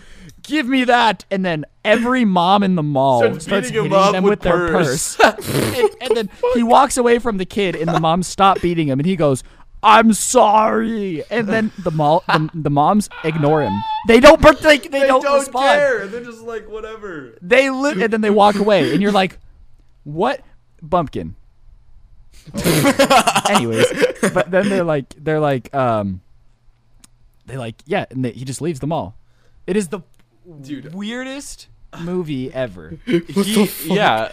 Give 0.47 0.67
me 0.67 0.83
that, 0.85 1.25
and 1.31 1.43
then 1.43 1.65
every 1.83 2.25
mom 2.25 2.63
in 2.63 2.75
the 2.75 2.83
mall 2.83 3.19
Starts 3.19 3.45
starts, 3.45 3.67
beating 3.71 3.85
him 3.85 3.91
hitting 3.91 4.11
them 4.13 4.23
with 4.23 4.31
with, 4.31 4.39
their 4.41 4.67
purse. 4.69 5.19
and, 5.23 5.89
and 6.01 6.17
then 6.17 6.29
he 6.53 6.63
walks 6.63 6.97
away 6.97 7.19
from 7.19 7.37
the 7.37 7.45
kid, 7.45 7.75
and 7.75 7.87
the 7.87 7.99
mom 7.99 8.23
stop 8.23 8.61
beating 8.61 8.87
him, 8.87 8.99
and 8.99 9.05
he 9.07 9.15
goes, 9.15 9.43
"I'm 9.81 10.13
sorry," 10.13 11.23
and 11.29 11.47
then 11.47 11.71
the 11.83 11.91
mall, 11.91 12.23
the, 12.27 12.49
the 12.53 12.69
moms 12.69 13.09
ignore 13.23 13.61
him. 13.63 13.73
They 14.07 14.19
don't, 14.19 14.41
they, 14.41 14.77
they, 14.77 14.77
They 14.77 15.07
don't, 15.07 15.23
don't 15.23 15.39
respond. 15.39 15.79
care. 15.79 16.07
They're 16.07 16.23
just 16.23 16.41
like 16.41 16.69
whatever. 16.69 17.37
they 17.41 17.69
li- 17.71 18.03
and 18.03 18.13
then 18.13 18.21
they 18.21 18.29
walk 18.29 18.55
away. 18.55 18.93
And 18.93 19.01
you're 19.01 19.11
like 19.11 19.39
what? 20.03 20.41
Bumpkin. 20.81 21.35
Anyways 23.49 23.87
but 24.33 24.51
then 24.51 24.69
they're 24.69 24.83
like 24.83 25.13
they're 25.17 25.39
like 25.39 25.73
um 25.73 26.21
they 27.47 27.57
like 27.57 27.75
yeah 27.87 28.05
and 28.11 28.23
they, 28.23 28.31
he 28.31 28.45
just 28.45 28.61
leaves 28.61 28.79
the 28.79 28.87
mall. 28.87 29.15
It 29.65 29.75
is 29.77 29.87
the 29.87 30.01
Dude. 30.61 30.93
weirdest 30.93 31.67
movie 32.01 32.53
ever 32.53 32.97
He, 33.05 33.69
yeah. 33.85 34.31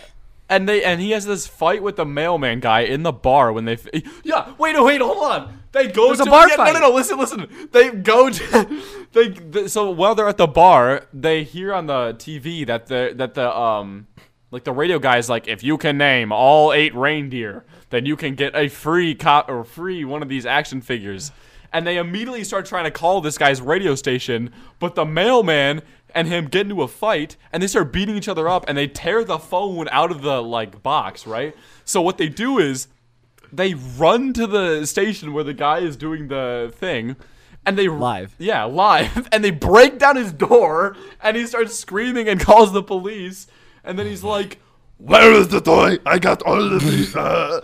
And 0.49 0.69
they 0.69 0.85
and 0.85 1.01
he 1.01 1.13
has 1.13 1.25
this 1.25 1.47
fight 1.47 1.83
with 1.83 1.97
the 1.97 2.05
mailman 2.05 2.61
guy 2.61 2.81
in 2.81 3.05
the 3.05 3.13
bar 3.13 3.53
when 3.55 3.65
they 3.65 3.73
f- 3.75 3.87
yeah 4.23 4.53
wait 4.59 4.75
no 4.75 4.85
wait 4.85 5.01
hold 5.01 5.25
on 5.25 5.61
they 5.73 5.87
go 5.89 6.09
There's 6.09 6.19
to 6.19 6.25
a 6.25 6.27
bar 6.31 6.47
yeah, 6.49 6.57
fight. 6.57 6.75
no 6.75 6.81
no 6.81 6.89
no 6.91 6.95
listen 6.95 7.19
listen 7.19 7.47
they 7.73 7.89
go 7.91 8.29
to 8.29 8.83
they 9.13 9.31
th- 9.31 9.71
so 9.71 9.91
while 9.91 10.15
they're 10.15 10.29
at 10.29 10.37
the 10.37 10.47
bar 10.47 11.07
they 11.15 11.43
hear 11.45 11.73
on 11.73 11.87
the 11.87 12.13
TV 12.19 12.67
that 12.67 12.87
the 12.89 13.13
that 13.17 13.33
the 13.33 13.57
um 13.57 14.07
like 14.51 14.65
the 14.65 14.73
radio 14.73 14.99
guy 14.99 15.17
is 15.17 15.31
like 15.31 15.49
if 15.49 15.63
you 15.63 15.79
can 15.79 15.97
name 15.97 16.33
all 16.33 16.71
eight 16.75 16.95
reindeer 16.95 17.65
then 17.89 18.05
you 18.05 18.15
can 18.17 18.35
get 18.35 18.55
a 18.55 18.69
free 18.69 19.15
cop 19.15 19.49
or 19.49 19.65
free 19.65 20.05
one 20.05 20.21
of 20.23 20.29
these 20.29 20.45
action 20.45 20.83
figures 20.83 21.33
and 21.73 21.87
they 21.87 21.97
immediately 21.97 22.45
start 22.45 22.67
trying 22.67 22.85
to 22.85 22.91
call 22.91 23.23
this 23.23 23.39
guy's 23.39 23.63
radio 23.63 23.95
station 23.95 24.51
but 24.79 24.95
the 24.97 25.07
mailman 25.07 25.81
and 26.15 26.29
him 26.29 26.47
get 26.47 26.63
into 26.63 26.83
a 26.83 26.89
fight 26.89 27.37
and 27.53 27.63
they 27.63 27.67
start 27.67 27.93
beating 27.93 28.17
each 28.17 28.29
other 28.29 28.49
up 28.49 28.65
and 28.69 28.77
they 28.79 28.87
tear 28.87 29.25
the 29.25 29.39
phone 29.39 29.89
out 29.91 30.11
of 30.11 30.23
the 30.23 30.43
like 30.43 30.83
box 30.83 31.27
right 31.27 31.55
so 31.85 32.01
what 32.01 32.19
they 32.19 32.29
do 32.29 32.59
is 32.59 32.89
they 33.53 33.75
run 33.75 34.33
to 34.33 34.47
the 34.47 34.85
station 34.87 35.33
where 35.33 35.45
the 35.45 35.55
guy 35.55 35.79
is 35.79 35.97
doing 35.97 36.29
the 36.29 36.73
thing 36.75 37.17
and 37.67 37.79
they 37.79 37.89
Live. 37.89 38.35
yeah 38.39 38.65
live 38.85 39.29
and 39.33 39.45
they 39.45 39.51
break 39.51 39.99
down 39.99 40.17
his 40.17 40.33
door 40.33 40.97
and 41.23 41.37
he 41.37 41.47
starts 41.47 41.75
screaming 41.79 42.29
and 42.29 42.41
calls 42.41 42.73
the 42.73 42.83
police 42.83 43.47
and 43.85 43.99
then 43.99 44.07
he's 44.07 44.25
like 44.25 44.59
Where 44.99 45.33
is 45.33 45.49
the 45.49 45.61
toy? 45.61 45.99
I 46.07 46.19
got 46.21 46.43
all 46.43 46.63
of 46.63 46.81
the. 46.81 47.01
Uh, 47.19 47.59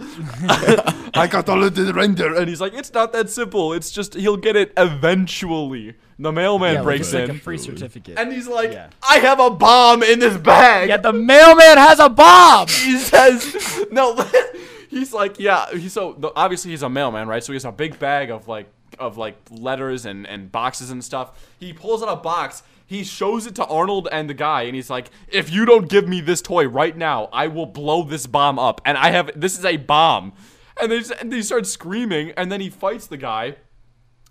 I 1.22 1.28
got 1.28 1.48
all 1.48 1.62
of 1.62 1.74
the 1.76 1.92
reindeer. 1.94 2.34
and 2.34 2.48
he's 2.48 2.60
like 2.60 2.74
it's 2.74 2.92
not 2.92 3.12
that 3.12 3.30
simple 3.30 3.72
it's 3.72 3.90
just 3.92 4.14
he'll 4.14 4.36
get 4.36 4.56
it 4.56 4.72
eventually 4.76 5.94
the 6.18 6.32
mailman 6.32 6.74
yeah, 6.74 6.82
breaks 6.82 7.12
like 7.12 7.28
in. 7.28 7.36
a 7.36 7.38
free 7.38 7.58
certificate. 7.58 8.18
And 8.18 8.32
he's 8.32 8.48
like 8.48 8.72
Yeah. 8.72 8.90
i 9.08 9.18
have 9.18 9.40
a 9.40 9.50
bomb 9.50 10.02
in 10.02 10.18
this 10.18 10.36
bag. 10.36 10.88
Yeah 10.88 10.96
the 10.98 11.12
mailman 11.12 11.78
has 11.78 11.98
a 12.00 12.08
bomb! 12.08 12.68
He 12.88 12.98
says 12.98 13.86
no 13.90 14.14
he's 14.90 15.12
like 15.12 15.38
yeah 15.38 15.66
he's 15.72 15.92
so 15.92 16.14
the, 16.18 16.32
obviously 16.34 16.70
he's 16.72 16.82
a 16.82 16.88
mailman 16.88 17.28
right? 17.28 17.42
So 17.42 17.52
he 17.52 17.56
has 17.56 17.64
a 17.64 17.72
big 17.72 17.98
bag 17.98 18.30
of 18.30 18.48
like 18.48 18.68
of 18.98 19.16
like 19.16 19.36
letters 19.50 20.06
and 20.06 20.26
and 20.26 20.50
boxes 20.50 20.90
and 20.90 21.04
stuff. 21.04 21.48
He 21.58 21.72
pulls 21.72 22.02
out 22.02 22.08
a 22.08 22.16
box 22.16 22.62
he 22.86 23.04
shows 23.04 23.46
it 23.46 23.54
to 23.54 23.66
arnold 23.66 24.08
and 24.10 24.30
the 24.30 24.34
guy 24.34 24.62
and 24.62 24.74
he's 24.74 24.88
like 24.88 25.10
if 25.28 25.52
you 25.52 25.66
don't 25.66 25.90
give 25.90 26.08
me 26.08 26.22
this 26.22 26.40
toy 26.40 26.66
right 26.66 26.96
now 26.96 27.28
i 27.34 27.46
will 27.46 27.66
blow 27.66 28.02
this 28.02 28.26
bomb 28.26 28.58
up. 28.58 28.80
And 28.84 28.96
i 28.98 29.10
have 29.10 29.30
this 29.38 29.58
is 29.58 29.64
a 29.64 29.76
bomb. 29.76 30.32
And 30.80 30.92
they, 30.92 30.98
just, 31.00 31.12
and 31.20 31.32
they 31.32 31.42
start 31.42 31.66
screaming 31.66 32.32
and 32.36 32.50
then 32.52 32.60
he 32.60 32.70
fights 32.70 33.06
the 33.08 33.16
guy 33.16 33.56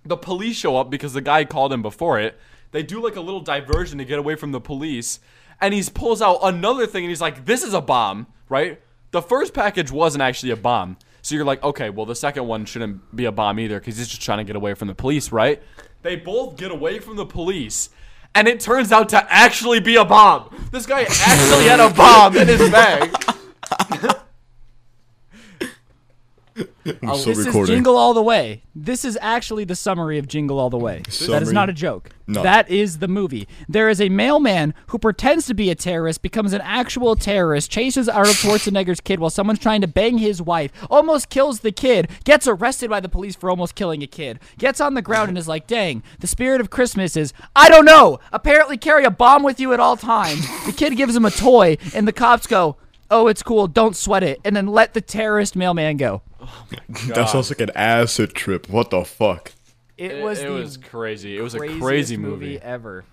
the 0.08 0.18
police 0.18 0.56
show 0.58 0.78
up 0.78 0.90
because 0.90 1.14
the 1.14 1.22
guy 1.22 1.46
called 1.46 1.74
him 1.74 1.82
before 1.82 2.20
it. 2.20 2.40
They 2.72 2.84
do 2.84 3.02
like 3.04 3.16
a 3.16 3.22
little 3.22 3.40
diversion 3.42 3.98
to 3.98 4.06
get 4.06 4.20
away 4.20 4.36
from 4.36 4.52
the 4.52 4.60
police. 4.62 5.20
And 5.62 5.74
he 5.74 5.84
pulls 5.94 6.22
out 6.22 6.40
another 6.44 6.86
thing 6.86 7.04
and 7.04 7.10
he's 7.10 7.22
like, 7.22 7.46
This 7.46 7.64
is 7.64 7.74
a 7.74 7.82
bomb. 7.82 8.28
right? 8.50 8.82
The 9.12 9.22
first 9.22 9.54
package 9.54 9.90
wasn't 9.92 10.22
actually 10.22 10.52
a 10.52 10.58
bomb. 10.58 10.98
So 11.22 11.36
you're 11.36 11.46
like, 11.46 11.64
okay, 11.64 11.90
well, 11.90 12.06
the 12.06 12.16
second 12.16 12.46
one 12.48 12.66
shouldn't 12.66 13.16
be 13.16 13.26
a 13.26 13.32
bomb 13.32 13.60
either 13.60 13.80
because 13.80 13.98
he's 13.98 14.08
just 14.08 14.22
trying 14.22 14.38
to 14.38 14.44
get 14.46 14.56
away 14.56 14.74
from 14.76 14.88
the 14.88 14.96
police, 14.96 15.32
right? 15.32 15.62
They 16.02 16.16
both 16.16 16.56
get 16.58 16.72
away 16.72 17.00
from 17.00 17.16
the 17.18 17.26
police, 17.26 17.90
and 18.36 18.48
it 18.48 18.60
turns 18.62 18.92
out 18.94 19.10
to 19.10 19.26
actually 19.34 19.80
be 19.82 19.96
a 19.96 20.06
bomb. 20.06 20.68
This 20.72 20.86
guy 20.86 21.02
actually 21.02 21.66
had 21.66 21.80
a 21.82 21.90
bomb 21.94 22.38
in 22.38 22.48
his 22.48 22.70
bag. 22.70 23.12
I'm 26.88 27.10
oh, 27.10 27.18
still 27.18 27.32
This 27.32 27.40
is 27.40 27.46
recording. 27.48 27.76
Jingle 27.76 27.98
All 27.98 28.14
the 28.14 28.22
Way. 28.22 28.64
This 28.76 29.04
is 29.04 29.18
actually 29.22 29.66
the 29.66 29.76
summary 29.76 30.18
of 30.18 30.28
Jingle 30.28 30.60
All 30.60 30.70
the 30.70 30.78
Way. 30.78 31.04
That 31.28 31.42
is 31.42 31.52
not 31.52 31.70
a 31.70 31.74
joke. 31.74 32.10
No. 32.28 32.44
That 32.44 32.70
is 32.70 33.00
the 33.00 33.08
movie. 33.08 33.48
There 33.70 33.90
is 33.90 34.02
a 34.02 34.10
mailman 34.10 34.74
who 34.88 35.00
pretends 35.00 35.46
to 35.48 35.54
be 35.54 35.70
a 35.70 35.76
terrorist, 35.76 36.22
becomes 36.22 36.52
an 36.52 36.62
actual 36.62 37.16
terrorist, 37.16 37.72
chases 37.72 38.10
Arnold 38.10 38.36
Schwarzenegger's 38.36 39.00
kid 39.00 39.20
while 39.20 39.30
someone's 39.30 39.60
trying 39.60 39.82
to 39.82 39.88
bang 39.88 40.18
his 40.18 40.42
wife, 40.42 40.72
almost 40.90 41.30
kills 41.30 41.62
the 41.62 41.72
kid, 41.72 42.10
gets 42.26 42.48
arrested 42.48 42.90
by 42.90 43.00
the 43.00 43.10
police 43.10 43.36
for 43.36 43.50
almost 43.50 43.76
killing 43.76 44.04
a 44.04 44.08
kid, 44.08 44.40
gets 44.58 44.82
on 44.82 44.94
the 44.94 45.02
ground 45.02 45.30
and 45.30 45.38
is 45.38 45.48
like, 45.48 45.68
dang, 45.68 46.04
the 46.20 46.28
spirit 46.28 46.60
of 46.60 46.70
Christmas 46.70 47.16
is, 47.16 47.34
I 47.56 47.70
don't 47.70 47.86
know, 47.86 48.20
apparently 48.34 48.78
carry 48.78 49.06
a 49.06 49.12
bomb 49.12 49.44
with 49.44 49.60
you 49.60 49.72
at 49.74 49.80
all 49.80 49.96
times. 49.96 50.46
The 50.66 50.74
kid 50.74 50.98
gives 50.98 51.16
him 51.16 51.26
a 51.26 51.32
toy, 51.32 51.78
and 51.94 52.08
the 52.08 52.14
cops 52.14 52.46
go, 52.46 52.76
oh, 53.10 53.28
it's 53.28 53.44
cool, 53.44 53.68
don't 53.68 53.96
sweat 53.96 54.24
it, 54.24 54.40
and 54.44 54.56
then 54.56 54.68
let 54.68 54.94
the 54.94 55.02
terrorist 55.02 55.56
mailman 55.56 55.96
go. 55.98 56.22
That 57.10 57.30
sounds 57.30 57.50
like 57.50 57.62
an 57.62 57.72
acid 57.76 58.34
trip. 58.34 58.70
What 58.70 58.90
the 58.90 59.04
fuck? 59.04 59.52
It, 59.98 60.12
It, 60.12 60.24
was 60.24 60.40
it 60.40 60.48
the 60.48 60.54
was 60.54 60.78
crazy. 60.78 61.38
It 61.38 61.42
was 61.42 61.56
a 61.56 61.60
crazy 61.80 62.18
movie. 62.18 62.60
ever. 62.60 63.04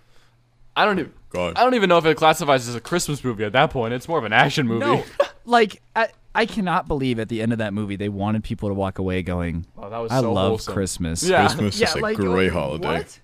I 0.76 0.84
don't 0.84 0.98
even. 0.98 1.12
God. 1.30 1.56
I 1.56 1.62
don't 1.64 1.74
even 1.74 1.88
know 1.88 1.98
if 1.98 2.04
it 2.06 2.16
classifies 2.16 2.68
as 2.68 2.74
a 2.74 2.80
Christmas 2.80 3.22
movie 3.24 3.44
at 3.44 3.52
that 3.52 3.70
point. 3.70 3.94
It's 3.94 4.08
more 4.08 4.18
of 4.18 4.24
an 4.24 4.32
action 4.32 4.66
movie. 4.66 4.84
No, 4.84 5.04
like 5.44 5.80
I, 5.96 6.08
I 6.34 6.46
cannot 6.46 6.88
believe 6.88 7.18
at 7.20 7.28
the 7.28 7.40
end 7.42 7.52
of 7.52 7.58
that 7.58 7.72
movie 7.72 7.96
they 7.96 8.08
wanted 8.08 8.42
people 8.44 8.68
to 8.68 8.74
walk 8.74 8.98
away 8.98 9.22
going, 9.22 9.66
Oh, 9.78 9.88
that 9.88 9.98
was 9.98 10.10
"I 10.12 10.20
so 10.20 10.32
love 10.32 10.48
wholesome. 10.50 10.74
Christmas." 10.74 11.22
Yeah. 11.22 11.46
Christmas 11.46 11.78
yeah, 11.80 11.88
is 11.90 11.94
a 11.94 11.98
like 11.98 12.16
great 12.16 12.52
holiday. 12.52 12.86
what? 12.86 13.20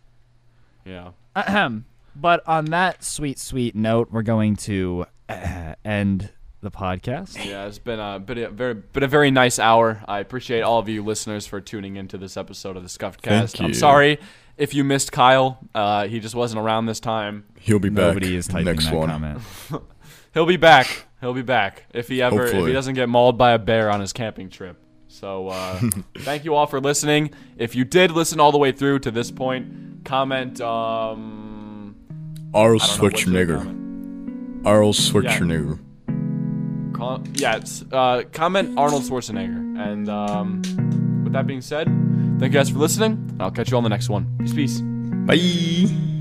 Yeah. 0.85 1.11
Ahem. 1.37 1.85
But 2.17 2.43
on 2.47 2.67
that 2.67 3.05
sweet, 3.05 3.39
sweet 3.39 3.77
note, 3.77 4.11
we're 4.11 4.23
going 4.23 4.57
to 4.57 5.07
uh, 5.29 5.75
end 5.85 6.29
the 6.61 6.71
podcast. 6.71 7.45
Yeah, 7.45 7.67
it's 7.67 7.79
been 7.79 7.99
a 8.01 8.19
been 8.21 8.39
a 8.39 8.51
very 8.51 8.75
been 8.75 9.03
a 9.03 9.09
very 9.09 9.31
nice 9.31 9.59
hour. 9.59 10.03
I 10.07 10.21
appreciate 10.21 10.61
all 10.63 10.79
of 10.79 10.89
you 10.89 11.03
listeners 11.03 11.47
for 11.47 11.61
tuning 11.61 11.97
into 11.97 12.19
this 12.19 12.37
episode 12.37 12.77
of 12.77 12.83
the 12.83 12.89
Scuffed 12.89 13.23
Cast. 13.23 13.57
Thank 13.57 13.69
I'm 13.69 13.75
sorry 13.75 14.19
if 14.57 14.75
you 14.75 14.85
missed 14.85 15.13
Kyle. 15.13 15.59
Uh, 15.75 16.07
he 16.07 16.21
just 16.21 16.35
wasn't 16.35 16.61
around 16.61 16.87
this 16.87 17.01
time. 17.01 17.45
He'll 17.59 17.79
be 17.79 17.89
back. 17.89 18.09
Nobody 18.15 18.37
is 18.37 18.47
typing 18.47 18.67
next 18.67 18.87
that 18.87 18.95
one. 18.95 19.09
comment. 19.09 19.41
He'll 20.35 20.47
be 20.47 20.57
back. 20.59 21.07
He'll 21.21 21.35
be 21.35 21.43
back 21.43 21.87
if 21.93 22.09
he 22.09 22.23
ever 22.23 22.47
if 22.47 22.67
he 22.67 22.73
doesn't 22.73 22.95
get 22.95 23.09
mauled 23.09 23.37
by 23.37 23.53
a 23.53 23.59
bear 23.59 23.91
on 23.91 24.01
his 24.01 24.13
camping 24.13 24.49
trip. 24.49 24.77
So 25.09 25.49
uh, 25.49 25.81
thank 26.19 26.45
you 26.45 26.55
all 26.55 26.67
for 26.67 26.81
listening. 26.81 27.31
If 27.59 27.75
you 27.75 27.85
did 27.85 28.13
listen 28.13 28.39
all 28.39 28.53
the 28.53 28.59
way 28.59 28.71
through 28.73 29.01
to 29.01 29.11
this 29.11 29.31
point, 29.31 30.05
comment. 30.05 30.61
Um, 30.61 31.97
Arl 32.55 32.81
I 32.81 32.87
don't 32.87 32.97
know 32.97 33.03
what 33.03 33.17
to 33.17 33.27
Schwarzenegger. 33.27 33.59
comment. 33.59 34.67
Arl 34.67 34.93
Schwarzenegger. 34.93 35.79
Yeah, 37.35 37.57
it's, 37.57 37.85
uh, 37.93 38.23
comment 38.33 38.79
Arnold 38.79 39.03
Schwarzenegger. 39.03 39.79
And 39.81 40.09
um, 40.09 40.63
with 41.25 41.33
that 41.33 41.47
being 41.47 41.63
said, 41.63 41.87
thank 42.39 42.53
you 42.53 42.59
guys 42.59 42.71
for 42.71 42.79
listening. 42.79 43.37
I'll 43.41 43.51
catch 43.51 43.71
you 43.71 43.77
on 43.77 43.83
the 43.83 43.89
next 43.89 44.09
one. 44.09 44.27
Peace, 44.39 44.53
peace. 44.53 44.81
Bye. 44.81 46.20